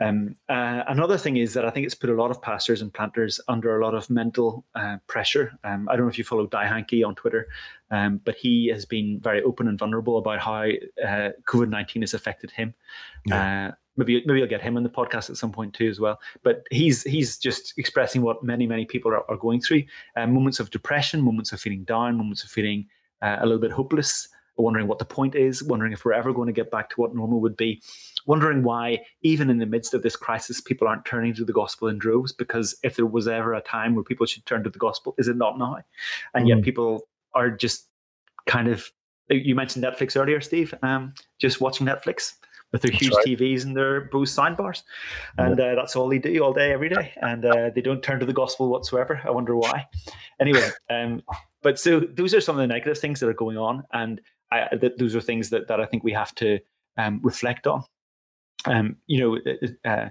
Um, 0.01 0.37
uh, 0.49 0.83
another 0.89 1.19
thing 1.19 1.37
is 1.37 1.55
that 1.55 1.65
I 1.65 1.71
think 1.71 1.87
it's 1.87 1.95
put 1.95 2.11
a 2.11 2.15
lot 2.15 2.31
of 2.31 2.41
pastors 2.41 2.83
and 2.83 2.93
planters 2.93 3.41
under 3.49 3.79
a 3.79 3.85
lot 3.85 3.95
of 3.95 4.09
mental 4.09 4.65
uh, 4.75 4.99
pressure. 5.07 5.59
Um, 5.65 5.89
I 5.89 5.97
don't 5.97 6.07
know 6.07 6.11
if 6.11 6.19
you 6.19 6.25
follow 6.25 6.47
Dai 6.47 6.67
Hankey 6.67 7.03
on 7.03 7.15
Twitter, 7.15 7.49
um, 7.91 8.21
but 8.25 8.37
he 8.37 8.69
has 8.69 8.85
been 8.85 9.21
very 9.21 9.43
open 9.43 9.69
and 9.69 9.79
vulnerable 9.79 10.19
about 10.19 10.41
how 10.41 10.63
uh, 10.63 11.31
COVID 11.47 11.69
nineteen 11.69 12.03
has 12.03 12.15
affected 12.15 12.51
him. 12.51 12.75
Yeah. 13.27 13.73
Maybe 13.97 14.23
maybe 14.25 14.41
I'll 14.41 14.49
get 14.49 14.63
him 14.63 14.77
on 14.77 14.83
the 14.83 14.89
podcast 14.89 15.29
at 15.29 15.37
some 15.37 15.53
point 15.53 15.75
too 15.75 15.89
as 15.89 16.01
well. 16.01 16.19
But 16.43 16.67
he's 16.71 17.03
he's 17.03 17.37
just 17.37 17.75
expressing 17.77 18.23
what 18.23 18.43
many 18.43 18.67
many 18.67 18.87
people 18.87 19.13
are, 19.13 19.31
are 19.31 19.37
going 19.37 19.61
through: 19.61 19.85
uh, 20.17 20.27
moments 20.27 20.61
of 20.61 20.71
depression, 20.71 21.21
moments 21.21 21.53
of 21.53 21.61
feeling 21.61 21.85
down, 21.85 22.17
moments 22.17 22.43
of 22.43 22.51
feeling 22.51 22.87
uh, 23.21 23.37
a 23.41 23.47
little 23.47 23.61
bit 23.61 23.71
hopeless, 23.71 24.29
wondering 24.57 24.87
what 24.87 24.99
the 24.99 25.05
point 25.05 25.35
is, 25.35 25.63
wondering 25.63 25.93
if 25.93 26.05
we're 26.05 26.13
ever 26.13 26.33
going 26.33 26.47
to 26.47 26.53
get 26.53 26.71
back 26.71 26.91
to 26.91 27.01
what 27.01 27.15
normal 27.15 27.41
would 27.41 27.57
be, 27.57 27.83
wondering 28.27 28.63
why 28.63 28.99
even 29.23 29.51
in 29.51 29.59
the 29.59 29.67
midst 29.67 29.95
of 29.95 30.03
this 30.03 30.17
crisis 30.17 30.61
people 30.61 30.89
aren't 30.89 31.05
turning 31.05 31.35
to 31.35 31.45
the 31.45 31.53
gospel 31.53 31.89
in 31.89 31.99
droves. 31.99 32.33
Because 32.33 32.75
if 32.83 32.97
there 32.97 33.07
was 33.07 33.29
ever 33.29 33.55
a 33.55 33.61
time 33.61 33.95
where 33.95 34.05
people 34.05 34.27
should 34.27 34.47
turn 34.47 34.65
to 34.65 34.71
the 34.71 34.79
gospel, 34.79 35.15
is 35.19 35.29
it 35.29 35.37
not 35.37 35.59
now? 35.59 35.79
And 36.35 36.47
mm. 36.47 36.49
yet 36.49 36.63
people 36.63 37.03
are 37.35 37.51
just 37.51 37.89
kind 38.47 38.69
of. 38.69 38.91
You 39.29 39.55
mentioned 39.55 39.85
Netflix 39.85 40.21
earlier, 40.21 40.41
Steve. 40.41 40.75
Um, 40.83 41.15
just 41.39 41.61
watching 41.61 41.87
Netflix 41.87 42.35
with 42.73 42.83
their 42.83 42.91
that's 42.91 43.03
huge 43.03 43.15
right. 43.15 43.27
TVs 43.27 43.65
and 43.65 43.77
their 43.77 44.03
Bose 44.03 44.35
soundbars, 44.35 44.83
and 45.39 45.59
uh, 45.61 45.75
that's 45.75 45.95
all 45.95 46.09
they 46.09 46.19
do 46.19 46.43
all 46.43 46.53
day, 46.53 46.73
every 46.73 46.89
day, 46.89 47.13
and 47.21 47.45
uh, 47.45 47.71
they 47.75 47.83
don't 47.83 48.03
turn 48.03 48.19
to 48.21 48.27
the 48.27 48.33
gospel 48.33 48.69
whatsoever. 48.69 49.21
I 49.25 49.31
wonder 49.31 49.57
why. 49.57 49.87
Anyway, 50.41 50.69
um, 50.91 51.23
but 51.63 51.79
so 51.79 52.01
those 52.01 52.35
are 52.35 52.41
some 52.41 52.57
of 52.57 52.61
the 52.61 52.67
negative 52.67 52.99
things 52.99 53.21
that 53.21 53.29
are 53.29 53.35
going 53.35 53.59
on, 53.59 53.85
and 53.93 54.21
I, 54.51 54.69
th- 54.81 54.95
those 54.99 55.15
are 55.15 55.21
things 55.21 55.51
that 55.51 55.69
that 55.69 55.81
I 55.81 55.87
think 55.87 56.03
we 56.03 56.13
have 56.13 56.35
to 56.37 56.59
um, 56.97 57.21
reflect 57.23 57.67
on. 57.67 57.85
Um, 58.65 58.97
you 59.07 59.21
know, 59.21 59.55
uh, 59.85 59.89
uh 59.89 60.09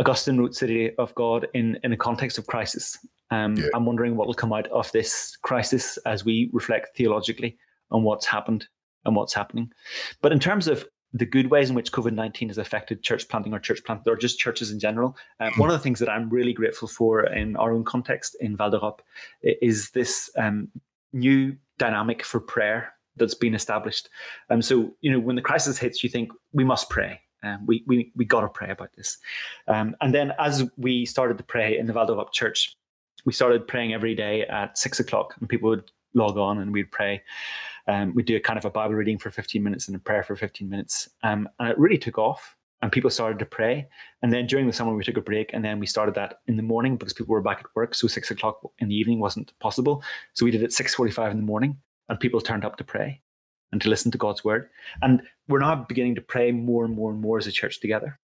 Augustine 0.00 0.38
wrote 0.38 0.54
"City 0.54 0.94
of 0.96 1.14
God" 1.14 1.46
in 1.54 1.78
in 1.84 1.92
a 1.92 1.96
context 1.96 2.38
of 2.38 2.46
crisis. 2.46 2.98
Um, 3.30 3.56
yeah. 3.56 3.68
I'm 3.74 3.86
wondering 3.86 4.16
what 4.16 4.26
will 4.26 4.34
come 4.34 4.52
out 4.52 4.68
of 4.68 4.92
this 4.92 5.36
crisis 5.42 5.96
as 6.04 6.24
we 6.24 6.50
reflect 6.52 6.96
theologically 6.96 7.56
on 7.90 8.02
what's 8.02 8.26
happened 8.26 8.66
and 9.04 9.16
what's 9.16 9.32
happening. 9.32 9.72
But 10.20 10.32
in 10.32 10.38
terms 10.38 10.68
of 10.68 10.86
the 11.12 11.26
good 11.26 11.50
ways 11.50 11.68
in 11.68 11.76
which 11.76 11.92
COVID 11.92 12.14
19 12.14 12.48
has 12.48 12.58
affected 12.58 13.02
church 13.02 13.28
planting 13.28 13.52
or 13.52 13.58
church 13.58 13.84
planting 13.84 14.10
or 14.10 14.16
just 14.16 14.38
churches 14.38 14.70
in 14.70 14.78
general. 14.78 15.16
Um, 15.40 15.52
one 15.56 15.70
of 15.70 15.74
the 15.74 15.82
things 15.82 15.98
that 15.98 16.08
I'm 16.08 16.30
really 16.30 16.52
grateful 16.52 16.88
for 16.88 17.24
in 17.24 17.56
our 17.56 17.72
own 17.72 17.84
context 17.84 18.36
in 18.40 18.56
Val 18.56 18.70
d'Europe 18.70 19.02
is 19.42 19.90
this 19.90 20.30
um, 20.36 20.68
new 21.12 21.56
dynamic 21.78 22.24
for 22.24 22.40
prayer 22.40 22.94
that's 23.16 23.34
been 23.34 23.54
established. 23.54 24.08
Um, 24.48 24.62
so, 24.62 24.94
you 25.02 25.12
know, 25.12 25.18
when 25.18 25.36
the 25.36 25.42
crisis 25.42 25.78
hits, 25.78 26.02
you 26.02 26.08
think 26.08 26.30
we 26.52 26.64
must 26.64 26.88
pray. 26.88 27.20
Um, 27.44 27.66
we 27.66 27.82
we 27.86 28.12
we 28.14 28.24
got 28.24 28.42
to 28.42 28.48
pray 28.48 28.70
about 28.70 28.90
this, 28.96 29.18
um, 29.66 29.96
and 30.00 30.14
then 30.14 30.32
as 30.38 30.62
we 30.76 31.04
started 31.04 31.38
to 31.38 31.44
pray 31.44 31.76
in 31.76 31.86
the 31.86 31.92
Val 31.92 32.06
d'Europe 32.06 32.32
Church, 32.32 32.76
we 33.24 33.32
started 33.32 33.66
praying 33.66 33.92
every 33.92 34.14
day 34.14 34.42
at 34.42 34.78
six 34.78 35.00
o'clock, 35.00 35.34
and 35.40 35.48
people 35.48 35.68
would 35.70 35.90
log 36.14 36.36
on 36.36 36.58
and 36.58 36.72
we'd 36.72 36.90
pray 36.90 37.22
um, 37.88 38.14
we 38.14 38.22
do 38.22 38.36
a 38.36 38.40
kind 38.40 38.58
of 38.58 38.64
a 38.64 38.70
Bible 38.70 38.94
reading 38.94 39.18
for 39.18 39.30
15 39.30 39.62
minutes 39.62 39.88
and 39.88 39.96
a 39.96 40.00
prayer 40.00 40.22
for 40.22 40.36
15 40.36 40.68
minutes. 40.68 41.08
Um, 41.22 41.48
and 41.58 41.68
it 41.68 41.78
really 41.78 41.98
took 41.98 42.18
off 42.18 42.56
and 42.80 42.92
people 42.92 43.10
started 43.10 43.38
to 43.38 43.46
pray. 43.46 43.88
And 44.22 44.32
then 44.32 44.46
during 44.46 44.66
the 44.66 44.72
summer, 44.72 44.94
we 44.94 45.04
took 45.04 45.16
a 45.16 45.22
break 45.22 45.50
and 45.52 45.64
then 45.64 45.78
we 45.80 45.86
started 45.86 46.14
that 46.14 46.40
in 46.46 46.56
the 46.56 46.62
morning 46.62 46.96
because 46.96 47.12
people 47.12 47.32
were 47.32 47.42
back 47.42 47.60
at 47.60 47.66
work. 47.74 47.94
So 47.94 48.06
six 48.06 48.30
o'clock 48.30 48.60
in 48.78 48.88
the 48.88 48.94
evening 48.94 49.18
wasn't 49.18 49.52
possible. 49.60 50.02
So 50.34 50.44
we 50.44 50.50
did 50.50 50.62
it 50.62 50.70
6.45 50.70 51.32
in 51.32 51.36
the 51.38 51.42
morning 51.42 51.78
and 52.08 52.18
people 52.20 52.40
turned 52.40 52.64
up 52.64 52.76
to 52.76 52.84
pray 52.84 53.20
and 53.72 53.80
to 53.80 53.88
listen 53.88 54.12
to 54.12 54.18
God's 54.18 54.44
word. 54.44 54.68
And 55.00 55.22
we're 55.48 55.60
now 55.60 55.74
beginning 55.74 56.14
to 56.16 56.20
pray 56.20 56.52
more 56.52 56.84
and 56.84 56.94
more 56.94 57.10
and 57.10 57.20
more 57.20 57.38
as 57.38 57.46
a 57.46 57.52
church 57.52 57.80
together. 57.80 58.18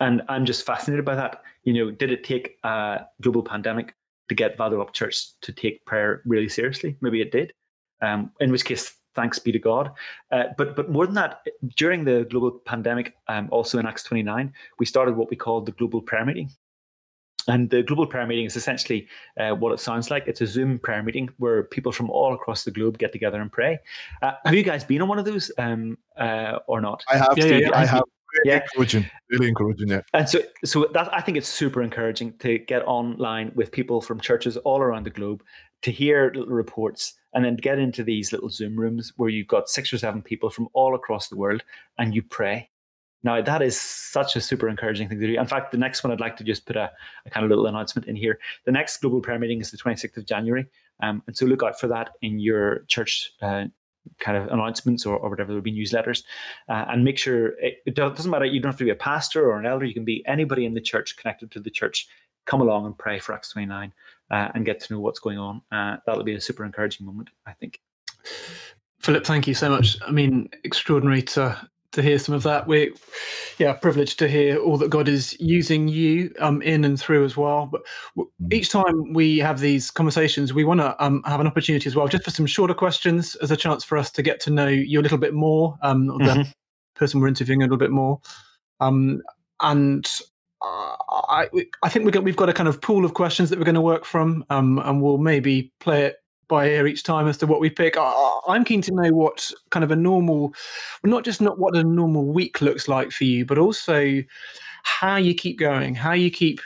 And 0.00 0.22
I'm 0.28 0.44
just 0.44 0.66
fascinated 0.66 1.04
by 1.04 1.14
that. 1.16 1.42
You 1.64 1.72
know, 1.72 1.90
did 1.90 2.10
it 2.10 2.24
take 2.24 2.56
a 2.64 3.06
global 3.20 3.42
pandemic 3.42 3.94
to 4.28 4.34
get 4.34 4.56
Val 4.56 4.70
d'Europe 4.70 4.92
Church 4.92 5.38
to 5.40 5.52
take 5.52 5.84
prayer 5.86 6.22
really 6.24 6.48
seriously? 6.48 6.96
Maybe 7.00 7.20
it 7.20 7.30
did 7.30 7.52
um, 8.00 8.30
in 8.40 8.50
which 8.50 8.64
case, 8.64 8.94
thanks 9.14 9.38
be 9.38 9.52
to 9.52 9.58
God. 9.58 9.92
Uh, 10.30 10.44
but 10.58 10.76
but 10.76 10.90
more 10.90 11.06
than 11.06 11.14
that, 11.14 11.46
during 11.76 12.04
the 12.04 12.26
global 12.30 12.50
pandemic, 12.50 13.14
um, 13.28 13.48
also 13.50 13.78
in 13.78 13.86
Acts 13.86 14.02
29, 14.02 14.52
we 14.78 14.86
started 14.86 15.16
what 15.16 15.30
we 15.30 15.36
called 15.36 15.66
the 15.66 15.72
global 15.72 16.02
prayer 16.02 16.24
meeting. 16.24 16.50
And 17.46 17.68
the 17.68 17.82
global 17.82 18.06
prayer 18.06 18.26
meeting 18.26 18.46
is 18.46 18.56
essentially 18.56 19.06
uh, 19.38 19.50
what 19.50 19.72
it 19.72 19.80
sounds 19.80 20.10
like. 20.10 20.26
It's 20.26 20.40
a 20.40 20.46
Zoom 20.46 20.78
prayer 20.78 21.02
meeting 21.02 21.28
where 21.36 21.64
people 21.64 21.92
from 21.92 22.08
all 22.08 22.32
across 22.32 22.64
the 22.64 22.70
globe 22.70 22.96
get 22.96 23.12
together 23.12 23.40
and 23.40 23.52
pray. 23.52 23.78
Uh, 24.22 24.32
have 24.46 24.54
you 24.54 24.62
guys 24.62 24.82
been 24.82 25.02
on 25.02 25.08
one 25.08 25.18
of 25.18 25.26
those 25.26 25.52
um, 25.58 25.98
uh, 26.18 26.60
or 26.66 26.80
not? 26.80 27.04
I 27.10 27.18
have. 27.18 27.36
Yeah, 27.36 27.44
yeah, 27.44 27.56
yeah. 27.58 27.70
I 27.74 27.84
have. 27.84 28.04
Yeah. 28.44 28.62
encouraging, 28.62 29.10
really 29.30 29.48
encouraging. 29.48 29.88
Yeah. 29.88 30.00
And 30.12 30.28
so, 30.28 30.40
so 30.64 30.88
that 30.92 31.14
I 31.14 31.20
think 31.20 31.36
it's 31.36 31.48
super 31.48 31.82
encouraging 31.82 32.34
to 32.38 32.58
get 32.58 32.82
online 32.82 33.52
with 33.54 33.70
people 33.72 34.00
from 34.00 34.20
churches 34.20 34.56
all 34.58 34.80
around 34.80 35.04
the 35.04 35.10
globe 35.10 35.42
to 35.82 35.90
hear 35.90 36.32
little 36.34 36.54
reports 36.54 37.14
and 37.34 37.44
then 37.44 37.56
get 37.56 37.78
into 37.78 38.02
these 38.02 38.32
little 38.32 38.48
Zoom 38.48 38.76
rooms 38.76 39.12
where 39.16 39.28
you've 39.28 39.48
got 39.48 39.68
six 39.68 39.92
or 39.92 39.98
seven 39.98 40.22
people 40.22 40.50
from 40.50 40.68
all 40.72 40.94
across 40.94 41.28
the 41.28 41.36
world 41.36 41.62
and 41.98 42.14
you 42.14 42.22
pray. 42.22 42.70
Now, 43.22 43.40
that 43.40 43.62
is 43.62 43.80
such 43.80 44.36
a 44.36 44.40
super 44.40 44.68
encouraging 44.68 45.08
thing 45.08 45.18
to 45.18 45.26
do. 45.26 45.40
In 45.40 45.46
fact, 45.46 45.72
the 45.72 45.78
next 45.78 46.04
one 46.04 46.12
I'd 46.12 46.20
like 46.20 46.36
to 46.36 46.44
just 46.44 46.66
put 46.66 46.76
a, 46.76 46.90
a 47.24 47.30
kind 47.30 47.42
of 47.42 47.48
little 47.48 47.66
announcement 47.66 48.06
in 48.06 48.16
here. 48.16 48.38
The 48.66 48.72
next 48.72 48.98
global 48.98 49.20
prayer 49.20 49.38
meeting 49.38 49.60
is 49.60 49.70
the 49.70 49.78
26th 49.78 50.18
of 50.18 50.26
January. 50.26 50.66
Um, 51.02 51.22
and 51.26 51.36
so 51.36 51.46
look 51.46 51.62
out 51.62 51.80
for 51.80 51.86
that 51.88 52.10
in 52.20 52.38
your 52.38 52.80
church 52.86 53.32
uh, 53.40 53.64
kind 54.18 54.36
of 54.36 54.48
announcements 54.48 55.06
or, 55.06 55.16
or 55.16 55.30
whatever 55.30 55.48
there'll 55.48 55.62
be 55.62 55.72
newsletters 55.72 56.24
uh, 56.68 56.84
and 56.88 57.04
make 57.04 57.18
sure 57.18 57.48
it, 57.58 57.78
it, 57.86 57.94
doesn't 57.94 58.30
matter 58.30 58.44
you 58.44 58.60
don't 58.60 58.70
have 58.70 58.78
to 58.78 58.84
be 58.84 58.90
a 58.90 58.94
pastor 58.94 59.50
or 59.50 59.58
an 59.58 59.66
elder 59.66 59.84
you 59.84 59.94
can 59.94 60.04
be 60.04 60.22
anybody 60.26 60.66
in 60.66 60.74
the 60.74 60.80
church 60.80 61.16
connected 61.16 61.50
to 61.50 61.58
the 61.58 61.70
church 61.70 62.06
come 62.46 62.60
along 62.60 62.86
and 62.86 62.96
pray 62.96 63.18
for 63.18 63.32
acts 63.32 63.52
29 63.52 63.92
uh, 64.30 64.48
and 64.54 64.64
get 64.64 64.80
to 64.80 64.92
know 64.92 65.00
what's 65.00 65.18
going 65.18 65.38
on. 65.38 65.62
Uh, 65.70 65.96
that'll 66.06 66.24
be 66.24 66.34
a 66.34 66.40
super 66.40 66.64
encouraging 66.64 67.06
moment, 67.06 67.30
I 67.46 67.52
think. 67.52 67.80
Philip, 69.00 69.24
thank 69.24 69.46
you 69.46 69.54
so 69.54 69.68
much. 69.70 69.98
I 70.06 70.10
mean, 70.10 70.48
extraordinary 70.64 71.22
to 71.22 71.68
to 71.94 72.02
hear 72.02 72.18
some 72.18 72.34
of 72.34 72.42
that. 72.42 72.66
We're 72.66 72.92
yeah 73.58 73.72
privileged 73.72 74.18
to 74.18 74.28
hear 74.28 74.58
all 74.58 74.76
that 74.78 74.90
God 74.90 75.08
is 75.08 75.36
using 75.40 75.88
you 75.88 76.32
um, 76.40 76.60
in 76.62 76.84
and 76.84 77.00
through 77.00 77.24
as 77.24 77.36
well. 77.36 77.66
But 77.66 77.82
each 78.52 78.68
time 78.68 79.12
we 79.12 79.38
have 79.38 79.60
these 79.60 79.90
conversations, 79.90 80.52
we 80.52 80.64
want 80.64 80.80
to 80.80 81.04
um, 81.04 81.22
have 81.24 81.40
an 81.40 81.46
opportunity 81.46 81.88
as 81.88 81.96
well, 81.96 82.08
just 82.08 82.24
for 82.24 82.30
some 82.30 82.46
shorter 82.46 82.74
questions, 82.74 83.34
as 83.36 83.50
a 83.50 83.56
chance 83.56 83.82
for 83.82 83.96
us 83.96 84.10
to 84.12 84.22
get 84.22 84.40
to 84.40 84.50
know 84.50 84.68
you 84.68 85.00
a 85.00 85.02
little 85.02 85.18
bit 85.18 85.34
more, 85.34 85.76
um, 85.82 86.08
mm-hmm. 86.08 86.42
the 86.42 86.52
person 86.94 87.20
we're 87.20 87.28
interviewing 87.28 87.62
a 87.62 87.64
little 87.64 87.78
bit 87.78 87.90
more. 87.90 88.20
Um, 88.80 89.22
and 89.60 90.06
uh, 90.60 90.96
I, 91.28 91.48
I 91.82 91.88
think 91.88 92.04
we've 92.04 92.14
got, 92.14 92.24
we've 92.24 92.36
got 92.36 92.48
a 92.48 92.52
kind 92.52 92.68
of 92.68 92.80
pool 92.80 93.04
of 93.04 93.14
questions 93.14 93.50
that 93.50 93.58
we're 93.58 93.64
going 93.64 93.74
to 93.76 93.80
work 93.80 94.04
from, 94.04 94.44
um, 94.50 94.78
and 94.78 95.02
we'll 95.02 95.18
maybe 95.18 95.72
play 95.80 96.04
it 96.06 96.16
by 96.48 96.68
ear 96.68 96.86
each 96.86 97.02
time 97.02 97.26
as 97.28 97.36
to 97.38 97.46
what 97.46 97.60
we 97.60 97.70
pick. 97.70 97.96
I, 97.96 98.40
I'm 98.48 98.64
keen 98.64 98.82
to 98.82 98.92
know 98.94 99.12
what 99.12 99.50
kind 99.70 99.84
of 99.84 99.90
a 99.90 99.96
normal, 99.96 100.54
well, 101.02 101.10
not 101.10 101.24
just 101.24 101.40
not 101.40 101.58
what 101.58 101.76
a 101.76 101.84
normal 101.84 102.26
week 102.26 102.60
looks 102.60 102.88
like 102.88 103.10
for 103.10 103.24
you, 103.24 103.44
but 103.44 103.58
also 103.58 104.22
how 104.84 105.16
you 105.16 105.34
keep 105.34 105.58
going, 105.58 105.94
how 105.94 106.12
you 106.12 106.30
keep 106.30 106.60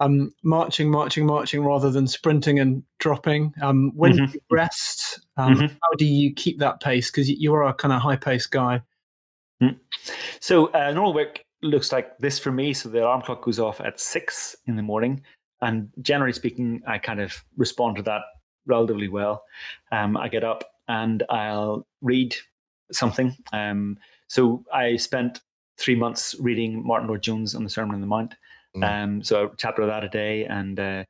um, 0.00 0.32
marching, 0.42 0.90
marching, 0.90 1.26
marching 1.26 1.64
rather 1.64 1.90
than 1.90 2.06
sprinting 2.06 2.58
and 2.58 2.82
dropping. 2.98 3.54
Um, 3.62 3.92
when 3.94 4.12
mm-hmm. 4.12 4.32
you 4.32 4.40
rest, 4.50 5.20
um, 5.36 5.54
mm-hmm. 5.54 5.66
how 5.66 5.96
do 5.96 6.04
you 6.04 6.32
keep 6.32 6.58
that 6.58 6.80
pace? 6.80 7.10
Because 7.10 7.30
you 7.30 7.54
are 7.54 7.64
a 7.64 7.74
kind 7.74 7.92
of 7.92 8.00
high 8.00 8.16
pace 8.16 8.46
guy. 8.46 8.82
Mm. 9.62 9.78
So 10.40 10.66
uh, 10.72 10.90
normal 10.90 11.14
week 11.14 11.44
looks 11.62 11.92
like 11.92 12.18
this 12.18 12.38
for 12.38 12.52
me. 12.52 12.74
So 12.74 12.88
the 12.88 13.02
alarm 13.02 13.22
clock 13.22 13.42
goes 13.42 13.58
off 13.58 13.80
at 13.80 14.00
six 14.00 14.56
in 14.66 14.76
the 14.76 14.82
morning, 14.82 15.22
and 15.60 15.88
generally 16.02 16.32
speaking, 16.32 16.82
I 16.86 16.98
kind 16.98 17.20
of 17.20 17.44
respond 17.56 17.96
to 17.96 18.02
that 18.02 18.22
relatively 18.66 19.08
well. 19.08 19.44
Um, 19.92 20.16
I 20.16 20.28
get 20.28 20.44
up 20.44 20.64
and 20.88 21.22
I'll 21.30 21.86
read 22.02 22.34
something. 22.92 23.36
Um, 23.52 23.98
so 24.28 24.64
I 24.72 24.96
spent 24.96 25.40
three 25.78 25.94
months 25.94 26.34
reading 26.38 26.86
Martyn 26.86 27.08
Lloyd-Jones 27.08 27.54
on 27.54 27.64
the 27.64 27.70
Sermon 27.70 27.94
on 27.94 28.00
the 28.00 28.06
Mount. 28.06 28.34
Mm. 28.76 28.84
Um, 28.84 29.22
so 29.22 29.46
a 29.46 29.50
chapter 29.56 29.82
of 29.82 29.88
that 29.88 30.04
a 30.04 30.08
day, 30.08 30.44
and 30.46 30.78
uh, 30.80 31.04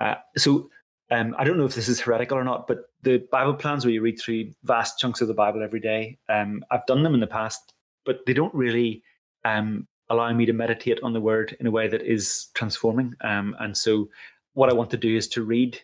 uh, 0.00 0.16
so 0.36 0.68
um, 1.10 1.34
I 1.38 1.44
don't 1.44 1.56
know 1.56 1.64
if 1.64 1.74
this 1.74 1.88
is 1.88 2.00
heretical 2.00 2.36
or 2.36 2.44
not, 2.44 2.66
but 2.66 2.90
the 3.02 3.18
Bible 3.30 3.54
plans 3.54 3.84
where 3.84 3.94
you 3.94 4.00
read 4.00 4.18
through 4.18 4.50
vast 4.64 4.98
chunks 4.98 5.20
of 5.20 5.28
the 5.28 5.34
Bible 5.34 5.62
every 5.62 5.80
day, 5.80 6.18
um, 6.28 6.64
I've 6.70 6.86
done 6.86 7.02
them 7.02 7.14
in 7.14 7.20
the 7.20 7.26
past, 7.26 7.72
but 8.04 8.20
they 8.26 8.32
don't 8.32 8.54
really 8.54 9.02
um, 9.44 9.86
allow 10.08 10.32
me 10.32 10.46
to 10.46 10.52
meditate 10.52 10.98
on 11.02 11.12
the 11.12 11.20
Word 11.20 11.56
in 11.60 11.66
a 11.66 11.70
way 11.70 11.86
that 11.88 12.02
is 12.02 12.48
transforming. 12.54 13.14
Um, 13.20 13.54
and 13.60 13.76
so, 13.76 14.08
what 14.54 14.70
I 14.70 14.74
want 14.74 14.90
to 14.90 14.96
do 14.96 15.16
is 15.16 15.28
to 15.28 15.42
read 15.42 15.80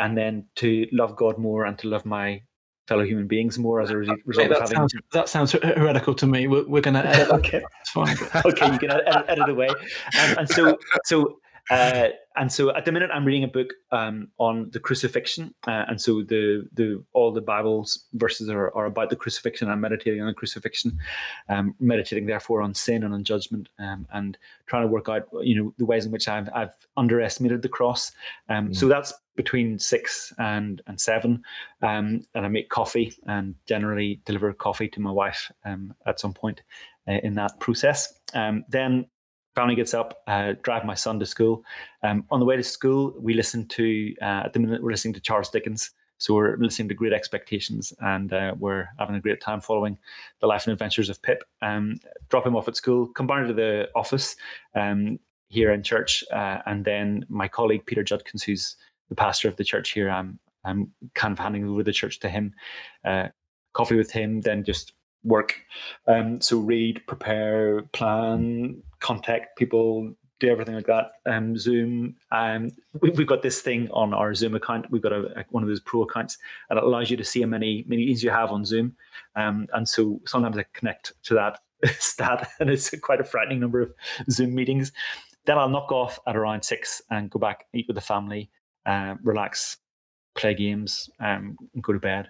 and 0.00 0.16
then 0.16 0.46
to 0.56 0.86
love 0.92 1.14
God 1.14 1.38
more 1.38 1.66
and 1.66 1.78
to 1.78 1.88
love 1.88 2.04
my 2.04 2.42
fellow 2.88 3.04
human 3.04 3.28
beings 3.28 3.58
more 3.58 3.80
as 3.80 3.90
a 3.90 3.96
result 3.96 4.18
that 4.26 4.50
of 4.50 4.60
having. 4.62 4.76
Sounds, 4.76 4.94
that 5.12 5.28
sounds 5.28 5.52
heretical 5.52 6.14
to 6.14 6.26
me. 6.26 6.48
We're, 6.48 6.66
we're 6.66 6.80
going 6.80 6.94
to 7.02 7.06
edit. 7.06 7.30
okay, 7.30 7.62
fine. 7.86 8.16
okay, 8.44 8.72
you 8.72 8.78
can 8.78 8.90
edit, 8.90 9.24
edit 9.28 9.48
away. 9.48 9.68
Um, 9.68 10.38
and 10.38 10.48
so, 10.48 10.76
so 11.04 11.38
uh, 11.70 12.08
and 12.36 12.50
so 12.52 12.74
at 12.74 12.84
the 12.84 12.92
minute 12.92 13.10
I'm 13.12 13.24
reading 13.24 13.44
a 13.44 13.48
book 13.48 13.74
um, 13.92 14.28
on 14.38 14.70
the 14.72 14.80
crucifixion, 14.80 15.54
uh, 15.68 15.84
and 15.88 16.00
so 16.00 16.22
the 16.22 16.68
the 16.72 17.02
all 17.12 17.32
the 17.32 17.40
Bible's 17.40 18.06
verses 18.14 18.48
are, 18.48 18.74
are 18.74 18.86
about 18.86 19.10
the 19.10 19.16
crucifixion. 19.16 19.68
I'm 19.68 19.80
meditating 19.80 20.20
on 20.20 20.26
the 20.26 20.34
crucifixion, 20.34 20.98
um, 21.48 21.74
meditating 21.78 22.26
therefore 22.26 22.60
on 22.60 22.74
sin 22.74 23.04
and 23.04 23.14
on 23.14 23.22
judgment, 23.22 23.68
um, 23.78 24.06
and 24.12 24.36
trying 24.66 24.82
to 24.82 24.88
work 24.88 25.08
out 25.08 25.28
you 25.42 25.62
know 25.62 25.74
the 25.78 25.86
ways 25.86 26.06
in 26.06 26.12
which 26.12 26.26
I've 26.28 26.48
I've 26.52 26.74
underestimated 26.96 27.62
the 27.62 27.68
cross. 27.68 28.10
Um, 28.48 28.70
mm. 28.70 28.76
So 28.76 28.88
that's 28.88 29.12
between 29.42 29.78
six 29.78 30.32
and 30.38 30.82
and 30.86 31.00
seven, 31.00 31.42
um, 31.82 32.22
and 32.34 32.46
I 32.46 32.48
make 32.48 32.68
coffee 32.68 33.12
and 33.26 33.54
generally 33.66 34.20
deliver 34.24 34.52
coffee 34.52 34.88
to 34.88 35.00
my 35.00 35.12
wife 35.22 35.50
um, 35.64 35.94
at 36.06 36.20
some 36.20 36.34
point 36.34 36.62
uh, 37.08 37.20
in 37.22 37.34
that 37.34 37.58
process. 37.60 38.00
then 38.68 39.06
family 39.54 39.74
gets 39.74 39.94
up, 39.94 40.22
uh, 40.26 40.54
drive 40.62 40.84
my 40.84 40.94
son 40.94 41.18
to 41.18 41.26
school. 41.26 41.64
Um, 42.02 42.24
on 42.30 42.40
the 42.40 42.46
way 42.46 42.56
to 42.56 42.62
school, 42.62 43.14
we 43.18 43.34
listen 43.34 43.66
to, 43.68 44.14
uh, 44.22 44.42
at 44.44 44.52
the 44.52 44.60
minute, 44.60 44.82
we're 44.82 44.92
listening 44.92 45.14
to 45.14 45.20
Charles 45.20 45.50
Dickens. 45.50 45.90
So 46.18 46.34
we're 46.34 46.56
listening 46.58 46.88
to 46.90 46.94
Great 46.94 47.14
Expectations 47.14 47.94
and 48.00 48.32
uh, 48.32 48.54
we're 48.58 48.88
having 48.98 49.16
a 49.16 49.20
great 49.20 49.40
time 49.40 49.60
following 49.60 49.98
the 50.40 50.46
life 50.46 50.66
and 50.66 50.72
adventures 50.72 51.08
of 51.08 51.20
Pip. 51.22 51.42
Um, 51.62 51.98
drop 52.28 52.46
him 52.46 52.54
off 52.54 52.68
at 52.68 52.76
school, 52.76 53.06
come 53.06 53.26
down 53.26 53.46
to 53.46 53.54
the 53.54 53.88
office 53.94 54.36
um, 54.74 55.18
here 55.48 55.72
in 55.72 55.82
church. 55.82 56.22
Uh, 56.30 56.58
and 56.66 56.84
then 56.84 57.24
my 57.28 57.48
colleague, 57.48 57.86
Peter 57.86 58.04
Judkins, 58.04 58.42
who's 58.42 58.76
the 59.10 59.14
pastor 59.14 59.48
of 59.48 59.56
the 59.56 59.64
church 59.64 59.90
here, 59.90 60.08
I'm, 60.08 60.38
I'm 60.64 60.90
kind 61.14 61.32
of 61.32 61.38
handing 61.38 61.68
over 61.68 61.82
the 61.82 61.92
church 61.92 62.20
to 62.20 62.30
him. 62.30 62.54
Uh, 63.04 63.28
coffee 63.74 63.96
with 63.96 64.10
him, 64.10 64.40
then 64.40 64.64
just 64.64 64.94
work. 65.22 65.54
Um, 66.06 66.40
so 66.40 66.58
read, 66.58 67.02
prepare, 67.06 67.82
plan, 67.92 68.82
contact 69.00 69.58
people, 69.58 70.14
do 70.40 70.48
everything 70.48 70.74
like 70.74 70.86
that. 70.86 71.12
Um, 71.26 71.56
Zoom. 71.56 72.16
Um, 72.32 72.70
we, 73.00 73.10
have 73.10 73.26
got 73.26 73.42
this 73.42 73.60
thing 73.60 73.88
on 73.92 74.12
our 74.14 74.34
Zoom 74.34 74.54
account. 74.54 74.90
We've 74.90 75.02
got 75.02 75.12
a, 75.12 75.40
a, 75.40 75.44
one 75.50 75.62
of 75.62 75.68
those 75.68 75.80
pro 75.80 76.02
accounts, 76.02 76.38
and 76.70 76.78
it 76.78 76.84
allows 76.84 77.10
you 77.10 77.16
to 77.18 77.24
see 77.24 77.42
how 77.42 77.46
many 77.46 77.84
meetings 77.86 78.24
you 78.24 78.30
have 78.30 78.50
on 78.50 78.64
Zoom. 78.64 78.96
Um, 79.36 79.68
and 79.74 79.88
so 79.88 80.20
sometimes 80.26 80.56
I 80.56 80.64
connect 80.72 81.12
to 81.24 81.34
that 81.34 81.60
stat, 82.00 82.50
and 82.58 82.70
it's 82.70 82.90
quite 83.00 83.20
a 83.20 83.24
frightening 83.24 83.60
number 83.60 83.80
of 83.80 83.92
Zoom 84.30 84.54
meetings. 84.54 84.92
Then 85.44 85.58
I'll 85.58 85.68
knock 85.68 85.92
off 85.92 86.18
at 86.26 86.36
around 86.36 86.64
six 86.64 87.02
and 87.10 87.30
go 87.30 87.38
back 87.38 87.66
eat 87.72 87.86
with 87.86 87.96
the 87.96 88.02
family, 88.02 88.50
uh, 88.86 89.14
relax, 89.22 89.78
play 90.34 90.54
games, 90.54 91.10
um, 91.20 91.56
go 91.80 91.92
to 91.92 91.98
bed. 91.98 92.28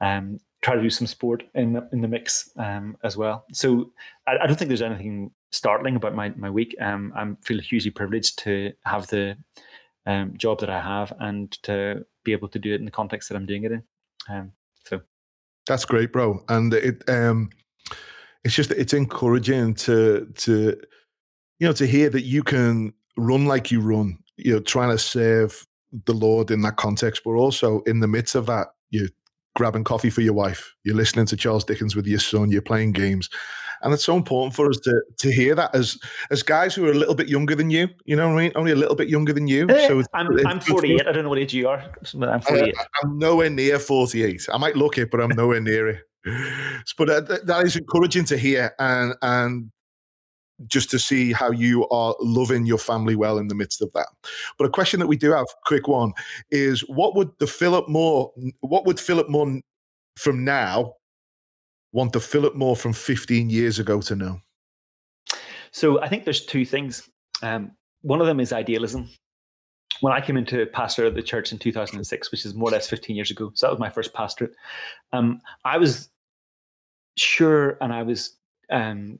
Um, 0.00 0.38
try 0.62 0.74
to 0.74 0.82
do 0.82 0.90
some 0.90 1.06
sport 1.06 1.42
in 1.54 1.72
the, 1.72 1.88
in 1.92 2.00
the 2.00 2.08
mix 2.08 2.50
um, 2.56 2.96
as 3.02 3.16
well. 3.16 3.44
So 3.52 3.92
I, 4.26 4.36
I, 4.42 4.46
don't 4.46 4.56
think 4.56 4.68
there's 4.68 4.82
anything 4.82 5.30
startling 5.50 5.96
about 5.96 6.14
my 6.14 6.30
my 6.30 6.50
week. 6.50 6.76
Um, 6.80 7.12
I 7.16 7.26
feel 7.44 7.60
hugely 7.60 7.90
privileged 7.90 8.38
to 8.40 8.72
have 8.84 9.06
the 9.08 9.36
um, 10.06 10.36
job 10.36 10.60
that 10.60 10.70
I 10.70 10.80
have 10.80 11.12
and 11.20 11.50
to 11.62 12.04
be 12.24 12.32
able 12.32 12.48
to 12.48 12.58
do 12.58 12.72
it 12.72 12.80
in 12.80 12.84
the 12.84 12.90
context 12.90 13.28
that 13.28 13.36
I'm 13.36 13.46
doing 13.46 13.64
it 13.64 13.72
in. 13.72 13.82
Um, 14.28 14.52
so 14.84 15.00
that's 15.66 15.84
great, 15.84 16.12
bro. 16.12 16.42
And 16.48 16.72
it 16.74 17.08
um, 17.08 17.50
it's 18.44 18.54
just 18.54 18.70
it's 18.72 18.94
encouraging 18.94 19.74
to 19.74 20.26
to 20.36 20.80
you 21.58 21.66
know 21.66 21.72
to 21.72 21.86
hear 21.86 22.10
that 22.10 22.22
you 22.22 22.42
can 22.42 22.92
run 23.16 23.46
like 23.46 23.70
you 23.70 23.80
run. 23.80 24.18
You 24.36 24.54
know, 24.54 24.60
trying 24.60 24.90
to 24.90 24.98
serve 24.98 25.66
the 26.06 26.14
Lord 26.14 26.50
in 26.50 26.62
that 26.62 26.76
context, 26.76 27.22
but 27.24 27.32
also 27.32 27.80
in 27.82 28.00
the 28.00 28.08
midst 28.08 28.34
of 28.34 28.46
that, 28.46 28.68
you're 28.90 29.08
grabbing 29.56 29.84
coffee 29.84 30.10
for 30.10 30.20
your 30.20 30.32
wife, 30.32 30.74
you're 30.84 30.96
listening 30.96 31.26
to 31.26 31.36
Charles 31.36 31.64
Dickens 31.64 31.96
with 31.96 32.06
your 32.06 32.20
son, 32.20 32.50
you're 32.50 32.62
playing 32.62 32.92
games. 32.92 33.28
And 33.82 33.94
it's 33.94 34.04
so 34.04 34.14
important 34.14 34.54
for 34.54 34.68
us 34.68 34.78
to 34.80 35.02
to 35.18 35.32
hear 35.32 35.54
that 35.54 35.74
as 35.74 35.98
as 36.30 36.42
guys 36.42 36.74
who 36.74 36.84
are 36.86 36.90
a 36.90 36.94
little 36.94 37.14
bit 37.14 37.28
younger 37.28 37.54
than 37.54 37.70
you, 37.70 37.88
you 38.04 38.14
know 38.14 38.28
what 38.28 38.38
I 38.38 38.42
mean? 38.42 38.52
Only 38.54 38.72
a 38.72 38.76
little 38.76 38.94
bit 38.94 39.08
younger 39.08 39.32
than 39.32 39.46
you. 39.46 39.70
Eh, 39.70 39.88
so 39.88 40.02
I'm, 40.12 40.30
it's, 40.32 40.44
I'm 40.44 40.60
48. 40.60 41.06
I 41.06 41.12
don't 41.12 41.24
know 41.24 41.30
what 41.30 41.38
age 41.38 41.54
you 41.54 41.66
are, 41.66 41.82
I'm 42.14 42.42
48. 42.42 42.74
I, 42.78 42.84
am 43.02 43.18
nowhere 43.18 43.48
near 43.48 43.78
48. 43.78 44.48
I 44.52 44.58
might 44.58 44.76
look 44.76 44.98
it, 44.98 45.10
but 45.10 45.22
I'm 45.22 45.30
nowhere 45.30 45.60
near 45.62 45.88
it. 45.88 46.04
But 46.98 47.08
uh, 47.08 47.20
that 47.44 47.62
is 47.64 47.76
encouraging 47.76 48.26
to 48.26 48.36
hear, 48.36 48.74
and 48.78 49.14
and 49.22 49.70
just 50.66 50.90
to 50.90 50.98
see 50.98 51.32
how 51.32 51.50
you 51.50 51.88
are 51.88 52.14
loving 52.20 52.66
your 52.66 52.78
family 52.78 53.16
well 53.16 53.38
in 53.38 53.48
the 53.48 53.54
midst 53.54 53.82
of 53.82 53.92
that. 53.92 54.08
But 54.58 54.66
a 54.66 54.70
question 54.70 55.00
that 55.00 55.06
we 55.06 55.16
do 55.16 55.32
have, 55.32 55.46
quick 55.64 55.88
one, 55.88 56.12
is 56.50 56.80
what 56.88 57.14
would 57.16 57.30
the 57.38 57.46
Philip 57.46 57.88
Moore, 57.88 58.32
what 58.60 58.84
would 58.84 59.00
Philip 59.00 59.28
Moore 59.28 59.60
from 60.16 60.44
now 60.44 60.94
want 61.92 62.12
the 62.12 62.20
Philip 62.20 62.54
Moore 62.54 62.76
from 62.76 62.92
15 62.92 63.50
years 63.50 63.78
ago 63.78 64.00
to 64.02 64.14
know? 64.14 64.40
So 65.72 66.00
I 66.00 66.08
think 66.08 66.24
there's 66.24 66.44
two 66.44 66.64
things. 66.64 67.08
Um, 67.42 67.72
one 68.02 68.20
of 68.20 68.26
them 68.26 68.40
is 68.40 68.52
idealism. 68.52 69.08
When 70.00 70.12
I 70.12 70.20
came 70.20 70.36
into 70.36 70.64
pastor 70.66 71.06
at 71.06 71.14
the 71.14 71.22
church 71.22 71.52
in 71.52 71.58
2006, 71.58 72.30
which 72.30 72.46
is 72.46 72.54
more 72.54 72.68
or 72.68 72.72
less 72.72 72.88
15 72.88 73.14
years 73.14 73.30
ago, 73.30 73.50
so 73.54 73.66
that 73.66 73.70
was 73.70 73.80
my 73.80 73.90
first 73.90 74.14
pastorate, 74.14 74.54
um, 75.12 75.40
I 75.64 75.76
was 75.76 76.08
sure 77.16 77.76
and 77.80 77.92
I 77.92 78.02
was 78.02 78.36
um, 78.70 79.18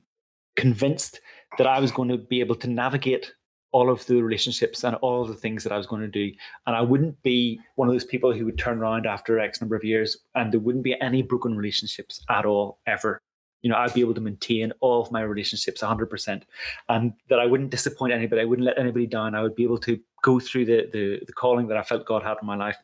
convinced 0.55 1.19
that 1.57 1.67
I 1.67 1.79
was 1.79 1.91
going 1.91 2.09
to 2.09 2.17
be 2.17 2.39
able 2.39 2.55
to 2.55 2.69
navigate 2.69 3.33
all 3.71 3.89
of 3.89 4.05
the 4.05 4.21
relationships 4.21 4.83
and 4.83 4.95
all 4.97 5.21
of 5.21 5.29
the 5.29 5.35
things 5.35 5.63
that 5.63 5.71
I 5.71 5.77
was 5.77 5.87
going 5.87 6.01
to 6.01 6.07
do. 6.07 6.31
And 6.67 6.75
I 6.75 6.81
wouldn't 6.81 7.21
be 7.23 7.59
one 7.75 7.87
of 7.87 7.93
those 7.93 8.03
people 8.03 8.33
who 8.33 8.45
would 8.45 8.57
turn 8.57 8.79
around 8.79 9.05
after 9.05 9.39
X 9.39 9.61
number 9.61 9.75
of 9.75 9.83
years 9.83 10.17
and 10.35 10.51
there 10.51 10.59
wouldn't 10.59 10.83
be 10.83 10.99
any 11.01 11.21
broken 11.21 11.55
relationships 11.55 12.23
at 12.29 12.45
all, 12.45 12.79
ever. 12.85 13.21
You 13.61 13.69
know, 13.69 13.77
I'd 13.77 13.93
be 13.93 14.01
able 14.01 14.15
to 14.15 14.21
maintain 14.21 14.73
all 14.81 15.01
of 15.01 15.11
my 15.11 15.21
relationships 15.21 15.81
100% 15.81 16.41
and 16.89 17.13
that 17.29 17.39
I 17.39 17.45
wouldn't 17.45 17.69
disappoint 17.69 18.11
anybody. 18.11 18.41
I 18.41 18.45
wouldn't 18.45 18.65
let 18.65 18.79
anybody 18.79 19.05
down. 19.05 19.35
I 19.35 19.43
would 19.43 19.55
be 19.55 19.63
able 19.63 19.77
to 19.79 19.99
go 20.23 20.39
through 20.39 20.65
the, 20.65 20.89
the, 20.91 21.21
the 21.25 21.33
calling 21.33 21.67
that 21.67 21.77
I 21.77 21.83
felt 21.83 22.05
God 22.05 22.23
had 22.23 22.37
in 22.41 22.47
my 22.47 22.55
life 22.55 22.77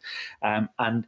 um, 0.44 0.70
and 0.80 1.06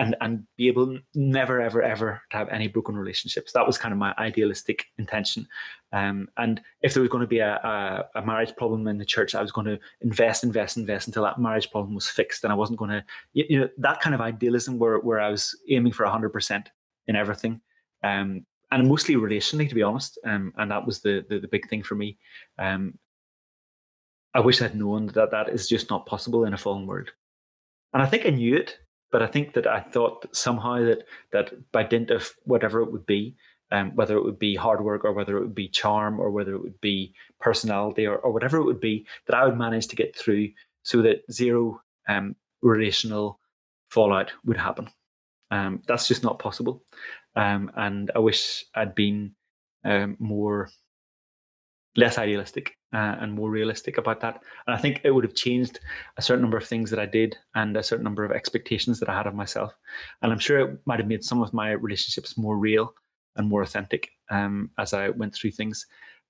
and 0.00 0.16
and 0.22 0.44
be 0.56 0.66
able 0.66 0.98
never 1.14 1.60
ever 1.60 1.82
ever 1.82 2.22
to 2.30 2.36
have 2.36 2.48
any 2.48 2.66
broken 2.68 2.96
relationships. 2.96 3.52
That 3.52 3.66
was 3.66 3.76
kind 3.76 3.92
of 3.92 3.98
my 3.98 4.14
idealistic 4.18 4.86
intention. 4.98 5.46
Um, 5.92 6.28
and 6.38 6.60
if 6.82 6.94
there 6.94 7.02
was 7.02 7.10
going 7.10 7.20
to 7.20 7.26
be 7.26 7.40
a, 7.40 7.56
a, 7.56 8.20
a, 8.20 8.24
marriage 8.24 8.54
problem 8.56 8.86
in 8.86 8.96
the 8.96 9.04
church, 9.04 9.34
I 9.34 9.42
was 9.42 9.50
going 9.52 9.66
to 9.66 9.78
invest, 10.00 10.44
invest, 10.44 10.76
invest 10.76 11.08
until 11.08 11.24
that 11.24 11.40
marriage 11.40 11.70
problem 11.70 11.94
was 11.94 12.08
fixed, 12.08 12.44
and 12.44 12.52
I 12.52 12.56
wasn't 12.56 12.78
going 12.78 12.92
to, 12.92 13.04
you 13.32 13.60
know, 13.60 13.68
that 13.78 14.00
kind 14.00 14.14
of 14.14 14.20
idealism 14.20 14.78
where 14.78 14.98
where 14.98 15.20
I 15.20 15.28
was 15.28 15.54
aiming 15.68 15.92
for 15.92 16.06
hundred 16.06 16.30
percent 16.30 16.70
in 17.06 17.14
everything, 17.14 17.60
um, 18.02 18.46
and 18.70 18.88
mostly 18.88 19.16
relationally, 19.16 19.68
to 19.68 19.74
be 19.74 19.82
honest. 19.82 20.18
Um, 20.24 20.54
and 20.56 20.70
that 20.70 20.86
was 20.86 21.00
the, 21.00 21.26
the, 21.28 21.40
the 21.40 21.48
big 21.48 21.68
thing 21.68 21.82
for 21.82 21.94
me. 21.94 22.18
Um, 22.58 22.98
I 24.32 24.40
wish 24.40 24.62
I'd 24.62 24.76
known 24.76 25.08
that 25.08 25.32
that 25.32 25.50
is 25.50 25.68
just 25.68 25.90
not 25.90 26.06
possible 26.06 26.44
in 26.44 26.54
a 26.54 26.58
fallen 26.58 26.86
world, 26.86 27.10
and 27.92 28.02
I 28.02 28.06
think 28.06 28.24
I 28.24 28.30
knew 28.30 28.56
it 28.56 28.78
but 29.10 29.22
I 29.22 29.26
think 29.26 29.54
that 29.54 29.66
I 29.66 29.80
thought 29.80 30.26
somehow 30.34 30.84
that 30.84 31.04
that 31.32 31.72
by 31.72 31.82
dint 31.82 32.10
of 32.10 32.32
whatever 32.44 32.80
it 32.80 32.92
would 32.92 33.06
be, 33.06 33.36
um, 33.72 33.94
whether 33.94 34.16
it 34.16 34.24
would 34.24 34.38
be 34.38 34.56
hard 34.56 34.82
work 34.84 35.04
or 35.04 35.12
whether 35.12 35.36
it 35.36 35.40
would 35.40 35.54
be 35.54 35.68
charm 35.68 36.20
or 36.20 36.30
whether 36.30 36.54
it 36.54 36.62
would 36.62 36.80
be 36.80 37.14
personality 37.40 38.06
or, 38.06 38.16
or 38.16 38.32
whatever 38.32 38.58
it 38.58 38.64
would 38.64 38.80
be, 38.80 39.06
that 39.26 39.36
I 39.36 39.44
would 39.44 39.58
manage 39.58 39.88
to 39.88 39.96
get 39.96 40.16
through 40.16 40.50
so 40.82 41.02
that 41.02 41.22
zero 41.30 41.80
um, 42.08 42.36
relational 42.62 43.38
fallout 43.88 44.32
would 44.44 44.56
happen. 44.56 44.88
Um, 45.50 45.82
that's 45.86 46.08
just 46.08 46.22
not 46.22 46.38
possible. 46.38 46.82
Um, 47.36 47.70
and 47.76 48.10
I 48.14 48.20
wish 48.20 48.64
I'd 48.74 48.94
been 48.94 49.34
um, 49.84 50.16
more 50.18 50.70
less 51.96 52.18
idealistic 52.18 52.76
uh, 52.92 53.16
and 53.20 53.32
more 53.32 53.50
realistic 53.50 53.98
about 53.98 54.20
that. 54.20 54.42
And 54.66 54.74
I 54.74 54.78
think 54.78 55.00
it 55.02 55.10
would 55.10 55.24
have 55.24 55.34
changed 55.34 55.80
a 56.16 56.22
certain 56.22 56.42
number 56.42 56.56
of 56.56 56.66
things 56.66 56.90
that 56.90 56.98
I 56.98 57.06
did 57.06 57.36
and 57.54 57.76
a 57.76 57.82
certain 57.82 58.04
number 58.04 58.24
of 58.24 58.32
expectations 58.32 59.00
that 59.00 59.08
I 59.08 59.16
had 59.16 59.26
of 59.26 59.34
myself. 59.34 59.72
And 60.22 60.32
I'm 60.32 60.38
sure 60.38 60.58
it 60.60 60.78
might 60.86 61.00
have 61.00 61.08
made 61.08 61.24
some 61.24 61.42
of 61.42 61.52
my 61.52 61.72
relationships 61.72 62.38
more 62.38 62.56
real 62.56 62.94
and 63.36 63.48
more 63.48 63.62
authentic 63.62 64.10
um, 64.30 64.70
as 64.78 64.92
I 64.92 65.10
went 65.10 65.34
through 65.34 65.52
things. 65.52 65.86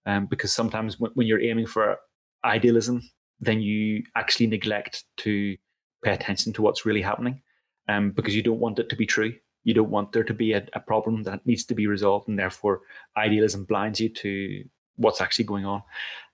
Um, 0.06 0.26
because 0.26 0.52
sometimes 0.52 0.98
when, 0.98 1.10
when 1.14 1.26
you're 1.26 1.42
aiming 1.42 1.66
for 1.66 1.98
idealism, 2.44 3.02
then 3.38 3.60
you 3.60 4.02
actually 4.16 4.46
neglect 4.46 5.04
to 5.18 5.56
pay 6.02 6.12
attention 6.12 6.52
to 6.54 6.62
what's 6.62 6.86
really 6.86 7.02
happening 7.02 7.42
um, 7.88 8.10
because 8.12 8.34
you 8.34 8.42
don't 8.42 8.60
want 8.60 8.78
it 8.78 8.88
to 8.88 8.96
be 8.96 9.06
true. 9.06 9.34
You 9.64 9.74
don't 9.74 9.90
want 9.90 10.12
there 10.12 10.24
to 10.24 10.32
be 10.32 10.52
a, 10.52 10.66
a 10.74 10.80
problem 10.80 11.22
that 11.24 11.44
needs 11.46 11.64
to 11.66 11.74
be 11.74 11.86
resolved, 11.86 12.28
and 12.28 12.38
therefore 12.38 12.80
idealism 13.16 13.64
blinds 13.64 14.00
you 14.00 14.08
to 14.08 14.64
what's 15.00 15.20
actually 15.20 15.46
going 15.46 15.64
on. 15.64 15.82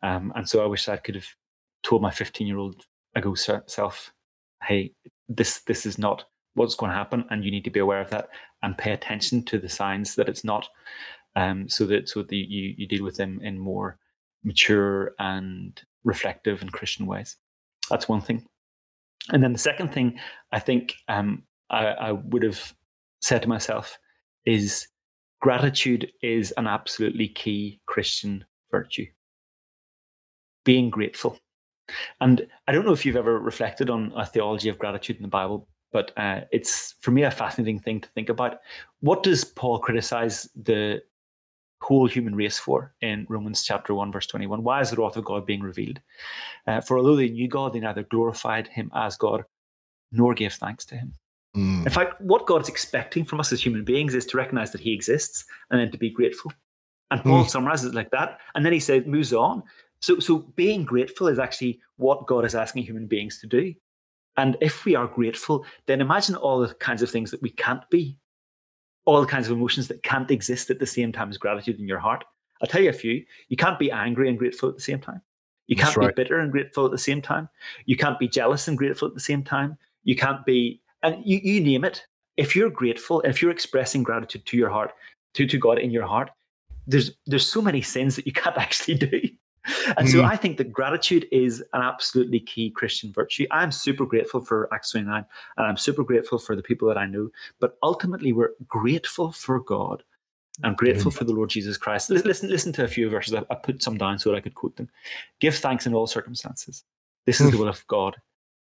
Um, 0.03 0.33
and 0.35 0.49
so 0.49 0.63
I 0.63 0.67
wish 0.67 0.89
I 0.89 0.97
could 0.97 1.15
have 1.15 1.29
told 1.83 2.03
my 2.03 2.11
15 2.11 2.47
year 2.47 2.59
old 2.59 2.85
ago 3.15 3.35
self, 3.35 4.13
hey, 4.63 4.93
this 5.29 5.61
this 5.61 5.87
is 5.87 5.99
not 5.99 6.25
what's 6.55 6.75
going 6.75 6.91
to 6.91 6.97
happen, 6.97 7.25
and 7.31 7.45
you 7.45 7.51
need 7.51 7.65
to 7.65 7.71
be 7.71 7.81
aware 7.81 8.01
of 8.01 8.11
that 8.11 8.29
and 8.63 8.77
pay 8.77 8.93
attention 8.93 9.43
to 9.45 9.59
the 9.59 9.69
signs 9.69 10.15
that 10.17 10.29
it's 10.29 10.45
not, 10.45 10.69
um, 11.37 11.69
so 11.69 11.87
that 11.87 12.09
so 12.09 12.23
that 12.23 12.35
you 12.35 12.75
you 12.77 12.87
deal 12.87 13.05
with 13.05 13.17
them 13.17 13.41
in 13.43 13.59
more 13.59 13.99
mature 14.45 15.13
and 15.19 15.83
reflective 16.05 16.63
and 16.63 16.73
Christian 16.73 17.07
ways. 17.07 17.37
That's 17.89 18.09
one 18.09 18.21
thing. 18.21 18.47
And 19.33 19.43
then 19.43 19.53
the 19.53 19.59
second 19.59 19.93
thing 19.93 20.19
I 20.53 20.61
think 20.61 20.95
um, 21.09 21.43
I, 21.71 21.87
I 21.87 22.13
would 22.13 22.43
have 22.43 22.75
said 23.21 23.43
to 23.43 23.49
myself 23.49 23.99
is 24.45 24.87
gratitude 25.41 26.11
is 26.23 26.53
an 26.57 26.67
absolutely 26.67 27.29
key 27.29 27.81
Christian 27.87 28.45
virtue. 28.79 29.07
Being 30.65 30.91
grateful. 30.91 31.39
And 32.21 32.47
I 32.67 32.73
don't 32.73 32.85
know 32.85 32.93
if 32.93 33.05
you've 33.07 33.23
ever 33.25 33.39
reflected 33.39 33.91
on 33.91 34.13
a 34.17 34.27
theology 34.27 34.69
of 34.69 34.79
gratitude 34.79 35.17
in 35.17 35.23
the 35.23 35.29
Bible, 35.29 35.69
but 35.93 36.13
uh, 36.17 36.41
it's 36.51 36.95
for 37.01 37.13
me 37.13 37.23
a 37.23 37.31
fascinating 37.31 37.79
thing 37.79 38.01
to 38.01 38.09
think 38.11 38.29
about. 38.29 38.59
What 39.01 39.23
does 39.23 39.45
Paul 39.45 39.79
criticize 39.79 40.49
the 40.57 41.03
whole 41.81 42.07
human 42.07 42.35
race 42.35 42.59
for 42.59 42.95
in 43.01 43.27
Romans 43.29 43.63
chapter 43.63 43.95
1, 43.95 44.11
verse 44.13 44.27
21? 44.27 44.63
Why 44.63 44.81
is 44.81 44.91
the 44.91 44.97
wrath 44.97 45.17
of 45.17 45.25
God 45.25 45.47
being 45.47 45.63
revealed? 45.63 46.01
Uh, 46.67 46.81
for 46.81 46.99
although 46.99 47.17
they 47.17 47.29
knew 47.29 47.49
God, 47.49 47.73
they 47.73 47.81
neither 47.81 48.03
glorified 48.03 48.67
him 48.69 48.91
as 48.95 49.17
God 49.17 49.45
nor 50.11 50.35
gave 50.35 50.55
thanks 50.55 50.85
to 50.87 50.97
him. 50.97 51.15
Mm. 51.57 51.87
In 51.87 51.93
fact, 51.93 52.21
what 52.21 52.47
God 52.47 52.63
is 52.63 52.69
expecting 52.69 53.25
from 53.25 53.41
us 53.41 53.53
as 53.53 53.65
human 53.65 53.85
beings 53.85 54.15
is 54.15 54.27
to 54.27 54.37
recognize 54.37 54.73
that 54.73 54.81
he 54.81 54.93
exists 54.93 55.45
and 55.71 55.81
then 55.81 55.91
to 55.91 55.99
be 55.99 56.11
grateful. 56.11 56.53
And 57.11 57.23
Paul 57.23 57.45
mm. 57.45 57.49
summarizes 57.49 57.93
it 57.93 57.95
like 57.95 58.11
that. 58.11 58.41
And 58.55 58.65
then 58.65 58.73
he 58.73 58.81
says, 58.81 59.07
moves 59.07 59.33
on. 59.33 59.63
So, 60.01 60.19
so 60.19 60.39
being 60.57 60.85
grateful 60.85 61.29
is 61.29 61.39
actually 61.39 61.81
what 61.97 62.27
God 62.27 62.45
is 62.45 62.55
asking 62.55 62.85
human 62.85 63.07
beings 63.07 63.39
to 63.41 63.47
do. 63.47 63.75
And 64.37 64.57
if 64.61 64.85
we 64.85 64.95
are 64.95 65.07
grateful, 65.07 65.65
then 65.87 66.01
imagine 66.01 66.35
all 66.37 66.61
the 66.61 66.75
kinds 66.75 67.03
of 67.03 67.11
things 67.11 67.31
that 67.31 67.41
we 67.41 67.51
can't 67.51 67.89
be, 67.91 68.19
all 69.05 69.21
the 69.21 69.27
kinds 69.27 69.49
of 69.49 69.57
emotions 69.57 69.89
that 69.89 70.03
can't 70.03 70.31
exist 70.31 70.69
at 70.69 70.79
the 70.79 70.87
same 70.87 71.13
time 71.13 71.31
as 71.31 71.39
gratitude 71.39 71.79
in 71.79 71.89
your 71.89 71.99
heart. 71.99 72.25
I'll 72.61 72.69
tell 72.69 72.83
you 72.83 72.91
a 72.91 72.95
few. 72.95 73.25
You 73.49 73.57
can't 73.57 73.79
be 73.79 73.91
angry 73.91 74.29
and 74.29 74.39
grateful 74.39 74.69
at 74.69 74.75
the 74.75 74.83
same 74.83 75.01
time. 75.01 75.23
You 75.69 75.77
can't 75.77 75.97
right. 75.97 76.15
be 76.15 76.23
bitter 76.23 76.39
and 76.39 76.53
grateful 76.53 76.85
at 76.85 76.91
the 76.91 76.99
same 76.99 77.23
time. 77.23 77.49
You 77.87 77.97
can't 77.97 78.19
be 78.19 78.29
jealous 78.29 78.69
and 78.69 78.79
grateful 78.79 79.09
at 79.09 79.15
the 79.15 79.21
same 79.21 79.43
time. 79.43 79.77
You 80.05 80.17
can't 80.17 80.45
be, 80.45 80.81
and 81.03 81.17
you, 81.25 81.41
you 81.43 81.61
name 81.61 81.85
it. 81.85 82.07
If 82.37 82.55
you're 82.55 82.71
grateful, 82.71 83.21
if 83.23 83.41
you're 83.41 83.51
expressing 83.51 84.03
gratitude 84.03 84.47
to 84.47 84.57
your 84.57 84.71
heart, 84.71 84.93
to, 85.35 85.47
to 85.47 85.59
God 85.59 85.79
in 85.79 85.91
your 85.91 86.07
heart, 86.07 86.31
there's 86.87 87.13
there's 87.27 87.47
so 87.47 87.61
many 87.61 87.83
sins 87.83 88.17
that 88.17 88.27
you 88.27 88.33
can't 88.45 88.57
actually 88.57 88.95
do. 88.95 89.21
And 89.97 90.07
mm. 90.07 90.13
so 90.13 90.23
I 90.23 90.37
think 90.37 90.59
that 90.59 90.73
gratitude 90.73 91.27
is 91.33 91.61
an 91.73 91.83
absolutely 91.83 92.41
key 92.41 92.71
Christian 92.71 93.13
virtue. 93.13 93.47
I'm 93.51 93.73
super 93.73 94.07
grateful 94.07 94.41
for 94.41 94.73
Acts 94.73 94.93
29 94.93 95.25
and 95.57 95.67
I'm 95.67 95.77
super 95.77 96.05
grateful 96.05 96.39
for 96.39 96.55
the 96.55 96.63
people 96.63 96.87
that 96.89 96.99
I 96.99 97.07
know. 97.07 97.31
But 97.61 97.77
ultimately, 97.83 98.33
we're 98.33 98.53
grateful 98.69 99.33
for 99.33 99.59
God. 99.61 100.05
I'm 100.63 100.75
grateful 100.75 101.11
for 101.11 101.25
the 101.25 101.33
Lord 101.33 101.51
Jesus 101.51 101.77
Christ. 101.77 102.09
Listen, 102.11 102.49
listen 102.49 102.73
to 102.75 102.85
a 102.85 102.89
few 102.89 103.11
verses. 103.11 103.35
I, 103.35 103.43
I 103.51 103.57
put 103.57 103.83
some 103.83 103.99
down 103.99 104.19
so 104.19 104.31
that 104.31 104.37
I 104.37 104.41
could 104.41 104.55
quote 104.55 104.77
them. 104.77 104.89
Give 105.41 105.55
thanks 105.55 105.87
in 105.87 105.95
all 105.95 106.07
circumstances. 106.07 106.85
This 107.27 107.41
is 107.41 107.51
the 107.51 107.59
will 107.59 107.69
of 107.69 107.87
God 107.89 108.17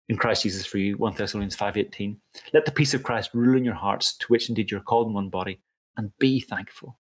in 0.08 0.18
Christ 0.18 0.44
Jesus 0.44 0.66
for 0.66 0.78
you. 0.78 0.98
1 0.98 1.16
Thessalonians 1.16 1.58
5.18. 1.58 2.16
Let 2.54 2.66
the 2.66 2.72
peace 2.72 2.94
of 2.94 3.04
Christ 3.04 3.32
rule 3.34 3.58
in 3.58 3.66
your 3.66 3.76
hearts, 3.76 4.18
to 4.18 4.26
which 4.28 4.50
indeed 4.50 4.72
you're 4.72 4.80
called 4.80 5.08
in 5.08 5.14
one 5.14 5.30
body, 5.30 5.60
and 5.98 6.12
be 6.18 6.40
thankful 6.40 6.98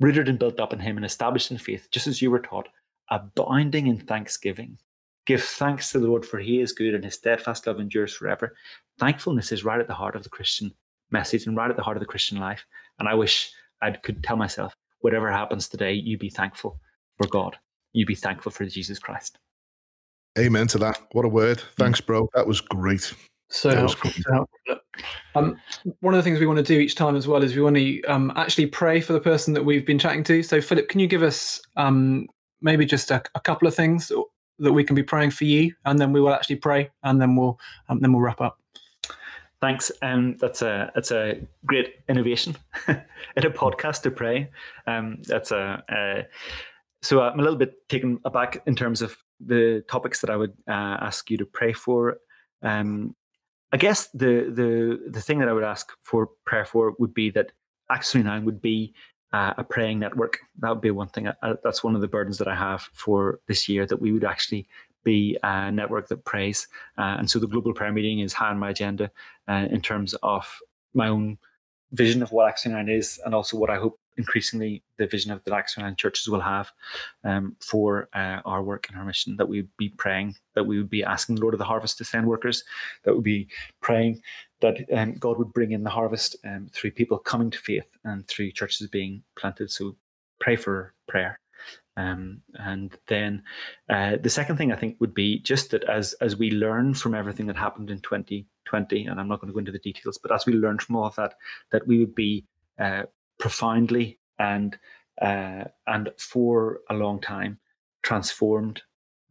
rooted 0.00 0.28
and 0.28 0.38
built 0.38 0.60
up 0.60 0.72
in 0.72 0.78
Him 0.78 0.96
and 0.96 1.06
established 1.06 1.50
in 1.50 1.58
faith, 1.58 1.88
just 1.90 2.06
as 2.06 2.22
you 2.22 2.30
were 2.30 2.40
taught, 2.40 2.68
abounding 3.10 3.86
in 3.86 3.98
thanksgiving. 3.98 4.78
Give 5.26 5.42
thanks 5.42 5.92
to 5.92 5.98
the 5.98 6.06
Lord, 6.06 6.24
for 6.24 6.38
He 6.38 6.60
is 6.60 6.72
good 6.72 6.94
and 6.94 7.04
His 7.04 7.14
steadfast 7.14 7.66
love 7.66 7.80
endures 7.80 8.14
forever. 8.14 8.54
Thankfulness 8.98 9.52
is 9.52 9.64
right 9.64 9.80
at 9.80 9.86
the 9.86 9.94
heart 9.94 10.16
of 10.16 10.22
the 10.22 10.28
Christian 10.28 10.72
message 11.10 11.46
and 11.46 11.56
right 11.56 11.70
at 11.70 11.76
the 11.76 11.82
heart 11.82 11.96
of 11.96 12.00
the 12.00 12.06
Christian 12.06 12.38
life. 12.38 12.64
And 12.98 13.08
I 13.08 13.14
wish 13.14 13.50
I 13.82 13.90
could 13.90 14.22
tell 14.22 14.36
myself, 14.36 14.74
whatever 15.00 15.30
happens 15.30 15.68
today, 15.68 15.92
you 15.92 16.18
be 16.18 16.30
thankful 16.30 16.80
for 17.16 17.26
God. 17.26 17.56
You 17.92 18.06
be 18.06 18.14
thankful 18.14 18.52
for 18.52 18.64
Jesus 18.64 18.98
Christ. 18.98 19.38
Amen 20.38 20.66
to 20.68 20.78
that. 20.78 21.00
What 21.12 21.24
a 21.24 21.28
word. 21.28 21.62
Thanks, 21.76 22.00
bro. 22.00 22.28
That 22.34 22.46
was 22.46 22.60
great. 22.60 23.12
So 23.50 23.74
helpful. 23.74 24.10
So 24.10 24.32
helpful. 24.32 24.84
Um, 25.34 25.56
one 26.00 26.14
of 26.14 26.18
the 26.18 26.22
things 26.22 26.40
we 26.40 26.46
want 26.46 26.58
to 26.58 26.62
do 26.62 26.78
each 26.78 26.94
time 26.94 27.16
as 27.16 27.26
well 27.26 27.42
is 27.42 27.54
we 27.54 27.62
want 27.62 27.76
to 27.76 28.02
um, 28.04 28.32
actually 28.36 28.66
pray 28.66 29.00
for 29.00 29.12
the 29.12 29.20
person 29.20 29.54
that 29.54 29.64
we've 29.64 29.86
been 29.86 29.98
chatting 29.98 30.24
to. 30.24 30.42
So, 30.42 30.60
Philip, 30.60 30.88
can 30.88 31.00
you 31.00 31.06
give 31.06 31.22
us 31.22 31.60
um, 31.76 32.26
maybe 32.60 32.84
just 32.84 33.10
a, 33.10 33.22
a, 33.34 33.40
couple 33.40 33.68
of 33.68 33.74
things 33.74 34.10
that 34.58 34.72
we 34.72 34.84
can 34.84 34.96
be 34.96 35.02
praying 35.02 35.30
for 35.30 35.44
you, 35.44 35.72
and 35.84 35.98
then 35.98 36.12
we 36.12 36.20
will 36.20 36.32
actually 36.32 36.56
pray, 36.56 36.90
and 37.04 37.20
then 37.20 37.36
we'll 37.36 37.58
um, 37.88 38.00
then 38.00 38.12
we'll 38.12 38.22
wrap 38.22 38.40
up. 38.40 38.58
Thanks. 39.60 39.90
Um, 40.02 40.36
that's 40.36 40.62
a 40.62 40.90
that's 40.94 41.10
a 41.10 41.40
great 41.66 41.96
innovation 42.08 42.56
in 42.88 42.96
a 43.36 43.50
podcast 43.50 44.02
to 44.02 44.10
pray. 44.10 44.50
Um, 44.86 45.18
that's 45.22 45.52
a, 45.52 45.82
a 45.90 46.26
so 47.02 47.22
I'm 47.22 47.38
a 47.38 47.42
little 47.42 47.58
bit 47.58 47.88
taken 47.88 48.20
aback 48.24 48.62
in 48.66 48.74
terms 48.74 49.02
of 49.02 49.16
the 49.40 49.84
topics 49.88 50.20
that 50.20 50.30
I 50.30 50.36
would 50.36 50.52
uh, 50.68 50.98
ask 51.00 51.30
you 51.30 51.36
to 51.38 51.46
pray 51.46 51.72
for. 51.72 52.18
Um, 52.62 53.14
I 53.72 53.76
guess 53.76 54.08
the 54.08 54.50
the 54.50 55.10
the 55.10 55.20
thing 55.20 55.38
that 55.40 55.48
I 55.48 55.52
would 55.52 55.64
ask 55.64 55.90
for 56.02 56.30
prayer 56.46 56.64
for 56.64 56.94
would 56.98 57.14
be 57.14 57.30
that 57.30 57.52
Acts 57.90 58.12
29 58.12 58.44
would 58.44 58.60
be 58.60 58.94
uh, 59.32 59.54
a 59.58 59.64
praying 59.64 59.98
network. 59.98 60.38
That 60.60 60.70
would 60.70 60.80
be 60.80 60.90
one 60.90 61.08
thing. 61.08 61.28
I, 61.28 61.54
that's 61.62 61.84
one 61.84 61.94
of 61.94 62.00
the 62.00 62.08
burdens 62.08 62.38
that 62.38 62.48
I 62.48 62.54
have 62.54 62.88
for 62.92 63.40
this 63.46 63.68
year. 63.68 63.86
That 63.86 64.00
we 64.00 64.12
would 64.12 64.24
actually 64.24 64.66
be 65.04 65.38
a 65.42 65.70
network 65.70 66.08
that 66.08 66.24
prays. 66.24 66.66
Uh, 66.96 67.16
and 67.18 67.30
so 67.30 67.38
the 67.38 67.46
global 67.46 67.72
prayer 67.72 67.92
meeting 67.92 68.20
is 68.20 68.32
high 68.32 68.50
on 68.50 68.58
my 68.58 68.70
agenda 68.70 69.10
uh, 69.46 69.66
in 69.70 69.80
terms 69.80 70.14
of 70.22 70.58
my 70.94 71.08
own 71.08 71.38
vision 71.92 72.22
of 72.22 72.32
what 72.32 72.48
Acts 72.48 72.62
29 72.62 72.88
is, 72.88 73.20
and 73.24 73.34
also 73.34 73.56
what 73.56 73.70
I 73.70 73.76
hope 73.76 73.98
increasingly 74.18 74.82
the 74.98 75.06
vision 75.06 75.32
of 75.32 75.42
the 75.44 75.50
29 75.50 75.96
churches 75.96 76.28
will 76.28 76.40
have 76.40 76.70
um, 77.24 77.56
for 77.60 78.08
uh, 78.14 78.40
our 78.44 78.62
work 78.62 78.88
and 78.88 78.98
our 78.98 79.04
mission. 79.04 79.36
That 79.36 79.48
we 79.48 79.62
would 79.62 79.76
be 79.78 79.88
praying, 79.88 80.36
that 80.54 80.64
we 80.64 80.76
would 80.76 80.90
be 80.90 81.04
asking 81.04 81.36
the 81.36 81.40
Lord 81.40 81.54
of 81.54 81.58
the 81.58 81.64
harvest 81.64 81.96
to 81.98 82.04
send 82.04 82.26
workers, 82.26 82.64
that 83.04 83.14
would 83.14 83.24
be 83.24 83.48
praying 83.80 84.20
that 84.60 84.76
um, 84.92 85.14
God 85.14 85.38
would 85.38 85.52
bring 85.52 85.72
in 85.72 85.84
the 85.84 85.90
harvest 85.90 86.36
um, 86.44 86.68
through 86.72 86.90
people 86.90 87.18
coming 87.18 87.50
to 87.50 87.58
faith 87.58 87.86
and 88.04 88.26
through 88.26 88.50
churches 88.50 88.88
being 88.88 89.22
planted. 89.38 89.70
So 89.70 89.96
pray 90.40 90.56
for 90.56 90.94
prayer. 91.06 91.38
Um, 91.96 92.42
and 92.54 92.96
then 93.08 93.42
uh, 93.88 94.16
the 94.20 94.30
second 94.30 94.56
thing 94.56 94.70
I 94.70 94.76
think 94.76 94.96
would 95.00 95.14
be 95.14 95.40
just 95.40 95.72
that 95.72 95.82
as 95.84 96.12
as 96.20 96.36
we 96.36 96.52
learn 96.52 96.94
from 96.94 97.12
everything 97.12 97.46
that 97.46 97.56
happened 97.56 97.90
in 97.90 97.98
2020, 98.00 99.06
and 99.06 99.18
I'm 99.18 99.26
not 99.26 99.40
going 99.40 99.48
to 99.48 99.52
go 99.52 99.58
into 99.58 99.72
the 99.72 99.80
details, 99.80 100.16
but 100.16 100.32
as 100.32 100.46
we 100.46 100.52
learn 100.52 100.78
from 100.78 100.94
all 100.94 101.06
of 101.06 101.16
that, 101.16 101.34
that 101.72 101.88
we 101.88 101.98
would 101.98 102.14
be 102.14 102.44
uh, 102.78 103.02
profoundly 103.38 104.18
and 104.38 104.78
uh, 105.20 105.64
and 105.86 106.10
for 106.16 106.80
a 106.90 106.94
long 106.94 107.20
time 107.20 107.58
transformed 108.02 108.82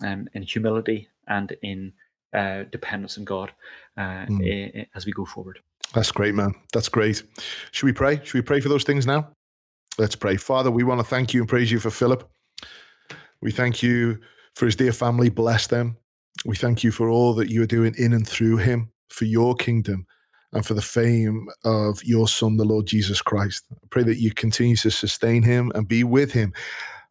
um, 0.03 0.27
in 0.33 0.41
humility 0.43 1.07
and 1.27 1.55
in 1.61 1.93
uh, 2.33 2.63
dependence 2.71 3.17
on 3.17 3.23
God 3.23 3.51
uh, 3.97 4.25
mm. 4.25 4.85
as 4.95 5.05
we 5.05 5.11
go 5.13 5.25
forward. 5.25 5.59
That's 5.93 6.11
great, 6.11 6.35
man. 6.35 6.53
That's 6.73 6.89
great. 6.89 7.23
Should 7.71 7.85
we 7.85 7.93
pray? 7.93 8.19
Should 8.23 8.33
we 8.33 8.41
pray 8.41 8.59
for 8.59 8.69
those 8.69 8.83
things 8.83 9.07
now? 9.07 9.29
Let's 9.97 10.15
pray. 10.15 10.35
Father, 10.35 10.69
we 10.69 10.83
want 10.83 10.99
to 10.99 11.05
thank 11.05 11.33
you 11.33 11.41
and 11.41 11.49
praise 11.49 11.71
you 11.71 11.79
for 11.79 11.89
Philip. 11.89 12.29
We 13.41 13.51
thank 13.51 13.81
you 13.81 14.19
for 14.55 14.65
his 14.65 14.75
dear 14.75 14.91
family. 14.91 15.29
Bless 15.29 15.67
them. 15.67 15.97
We 16.45 16.55
thank 16.55 16.83
you 16.83 16.91
for 16.91 17.09
all 17.09 17.33
that 17.35 17.49
you 17.49 17.63
are 17.63 17.67
doing 17.67 17.95
in 17.97 18.13
and 18.13 18.27
through 18.27 18.57
him 18.57 18.91
for 19.09 19.25
your 19.25 19.55
kingdom 19.55 20.05
and 20.57 20.65
for 20.65 20.73
the 20.73 20.81
fame 20.81 21.47
of 21.65 22.03
your 22.03 22.27
Son, 22.27 22.57
the 22.57 22.65
Lord 22.65 22.87
Jesus 22.87 23.21
Christ. 23.21 23.63
I 23.71 23.75
pray 23.91 24.01
that 24.01 24.17
you 24.17 24.33
continue 24.33 24.75
to 24.77 24.89
sustain 24.89 25.43
him 25.43 25.71
and 25.75 25.87
be 25.87 26.03
with 26.03 26.31
him. 26.31 26.51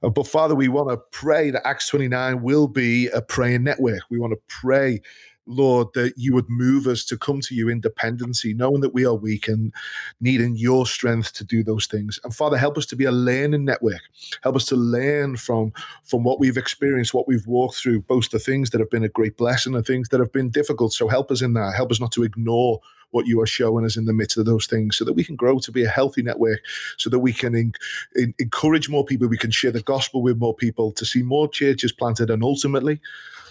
Uh, 0.03 0.09
but 0.09 0.27
Father, 0.27 0.57
we 0.57 0.67
want 0.67 0.89
to 0.91 0.97
pray 1.13 1.53
that 1.53 1.65
Acts 1.65 1.89
29 1.89 2.43
will 2.43 2.67
be 2.67 3.07
a 3.07 3.23
praying 3.23 3.63
network. 3.63 4.01
We 4.11 4.19
want 4.19 4.33
to 4.33 4.41
pray 4.49 5.01
Lord, 5.47 5.89
that 5.95 6.15
you 6.17 6.35
would 6.35 6.49
move 6.49 6.87
us 6.87 7.05
to 7.05 7.17
come 7.17 7.41
to 7.43 7.55
you 7.55 7.69
in 7.69 7.81
dependency, 7.81 8.53
knowing 8.53 8.81
that 8.81 8.95
we 8.95 9.07
are 9.07 9.15
weak 9.15 9.47
and 9.49 9.73
needing 10.21 10.57
your 10.57 10.87
strength 10.87 11.33
to 11.35 11.45
do 11.45 11.63
those 11.63 11.87
things. 11.87 12.19
And 12.25 12.35
Father, 12.35 12.57
help 12.57 12.77
us 12.77 12.87
to 12.87 12.97
be 12.97 13.05
a 13.05 13.13
learning 13.13 13.65
network. 13.65 14.01
Help 14.43 14.57
us 14.57 14.67
to 14.67 14.77
learn 14.77 15.37
from, 15.37 15.73
from 16.05 16.25
what 16.25 16.41
we've 16.41 16.57
experienced, 16.57 17.15
what 17.15 17.29
we've 17.29 17.47
walked 17.47 17.77
through, 17.77 18.03
both 18.03 18.31
the 18.31 18.39
things 18.39 18.71
that 18.71 18.81
have 18.81 18.91
been 18.91 19.05
a 19.05 19.09
great 19.09 19.37
blessing 19.37 19.75
and 19.75 19.87
things 19.87 20.09
that 20.09 20.21
have 20.21 20.33
been 20.33 20.51
difficult. 20.51 20.93
So 20.93 21.09
help 21.09 21.31
us 21.31 21.43
in 21.43 21.55
that. 21.55 21.75
Help 21.77 21.93
us 21.93 22.01
not 22.01 22.13
to 22.13 22.25
ignore 22.25 22.81
what 23.11 23.27
you 23.27 23.41
are 23.41 23.47
showing 23.47 23.85
us 23.85 23.97
in 23.97 24.05
the 24.05 24.13
midst 24.13 24.37
of 24.37 24.47
those 24.47 24.67
things 24.67 24.97
so 24.97 25.05
that 25.05 25.13
we 25.13 25.25
can 25.25 25.37
grow 25.37 25.59
to 25.59 25.73
be 25.73 25.85
a 25.85 25.89
healthy 25.89 26.23
network, 26.23 26.61
so 26.99 27.09
that 27.11 27.19
we 27.19 27.33
can 27.33 27.55
in, 27.55 27.73
in, 28.15 28.35
encourage 28.39 28.89
more 28.89 29.05
people, 29.05 29.29
we 29.29 29.39
can 29.39 29.51
share 29.51 29.73
the 29.73 29.83
gospel 29.83 30.23
with 30.23 30.39
more 30.39 30.55
people, 30.55 30.93
to 30.93 31.05
see 31.05 31.23
more 31.23 31.49
churches 31.49 31.93
planted, 31.93 32.31
and 32.31 32.43
ultimately, 32.43 33.01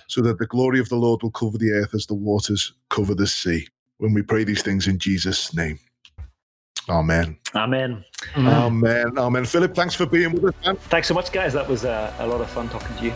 so 0.08 0.22
that 0.22 0.38
the 0.38 0.48
glory 0.48 0.80
of 0.80 0.90
the 0.90 0.96
Lord 0.96 1.24
will 1.24 1.32
cover 1.32 1.58
the 1.58 1.72
earth 1.72 1.94
as 1.94 2.06
the 2.06 2.14
waters 2.14 2.74
cover 2.90 3.16
the 3.16 3.28
sea. 3.28 3.68
When 3.98 4.14
we 4.14 4.22
pray 4.22 4.44
these 4.44 4.62
things 4.62 4.88
in 4.88 5.00
Jesus' 5.00 5.54
name. 5.54 5.80
Amen. 6.90 7.38
Amen. 7.56 8.04
Amen. 8.36 9.18
Amen. 9.18 9.46
Philip, 9.46 9.74
thanks 9.74 9.96
for 9.96 10.06
being 10.06 10.34
with 10.34 10.46
us, 10.46 10.66
man. 10.66 10.76
Thanks 10.76 11.08
so 11.08 11.14
much, 11.14 11.32
guys. 11.32 11.54
That 11.54 11.68
was 11.68 11.86
uh, 11.86 12.14
a 12.20 12.28
lot 12.28 12.42
of 12.42 12.50
fun 12.50 12.70
talking 12.70 12.96
to 12.98 13.06
you. 13.06 13.12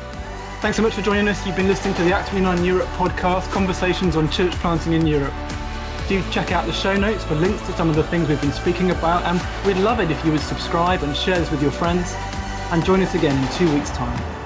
Thanks 0.61 0.77
so 0.77 0.83
much 0.83 0.93
for 0.93 1.01
joining 1.01 1.27
us. 1.27 1.45
You've 1.45 1.55
been 1.55 1.67
listening 1.67 1.93
to 1.95 2.03
the 2.03 2.13
Act 2.13 2.29
29 2.29 2.65
Europe 2.65 2.87
podcast, 2.89 3.51
conversations 3.51 4.15
on 4.15 4.29
church 4.29 4.51
planting 4.53 4.93
in 4.93 5.05
Europe. 5.05 5.33
Do 6.09 6.23
check 6.31 6.51
out 6.51 6.65
the 6.65 6.73
show 6.73 6.97
notes 6.97 7.23
for 7.23 7.35
links 7.35 7.63
to 7.67 7.73
some 7.73 7.87
of 7.87 7.95
the 7.95 8.01
things 8.01 8.29
we've 8.29 8.41
been 8.41 8.51
speaking 8.51 8.89
about, 8.89 9.23
and 9.25 9.39
we'd 9.63 9.79
love 9.79 9.99
it 9.99 10.09
if 10.09 10.25
you 10.25 10.31
would 10.31 10.41
subscribe 10.41 11.03
and 11.03 11.15
share 11.15 11.37
this 11.37 11.51
with 11.51 11.61
your 11.61 11.69
friends. 11.69 12.15
And 12.71 12.83
join 12.83 13.03
us 13.03 13.13
again 13.13 13.37
in 13.37 13.51
two 13.53 13.71
weeks' 13.71 13.91
time. 13.91 14.38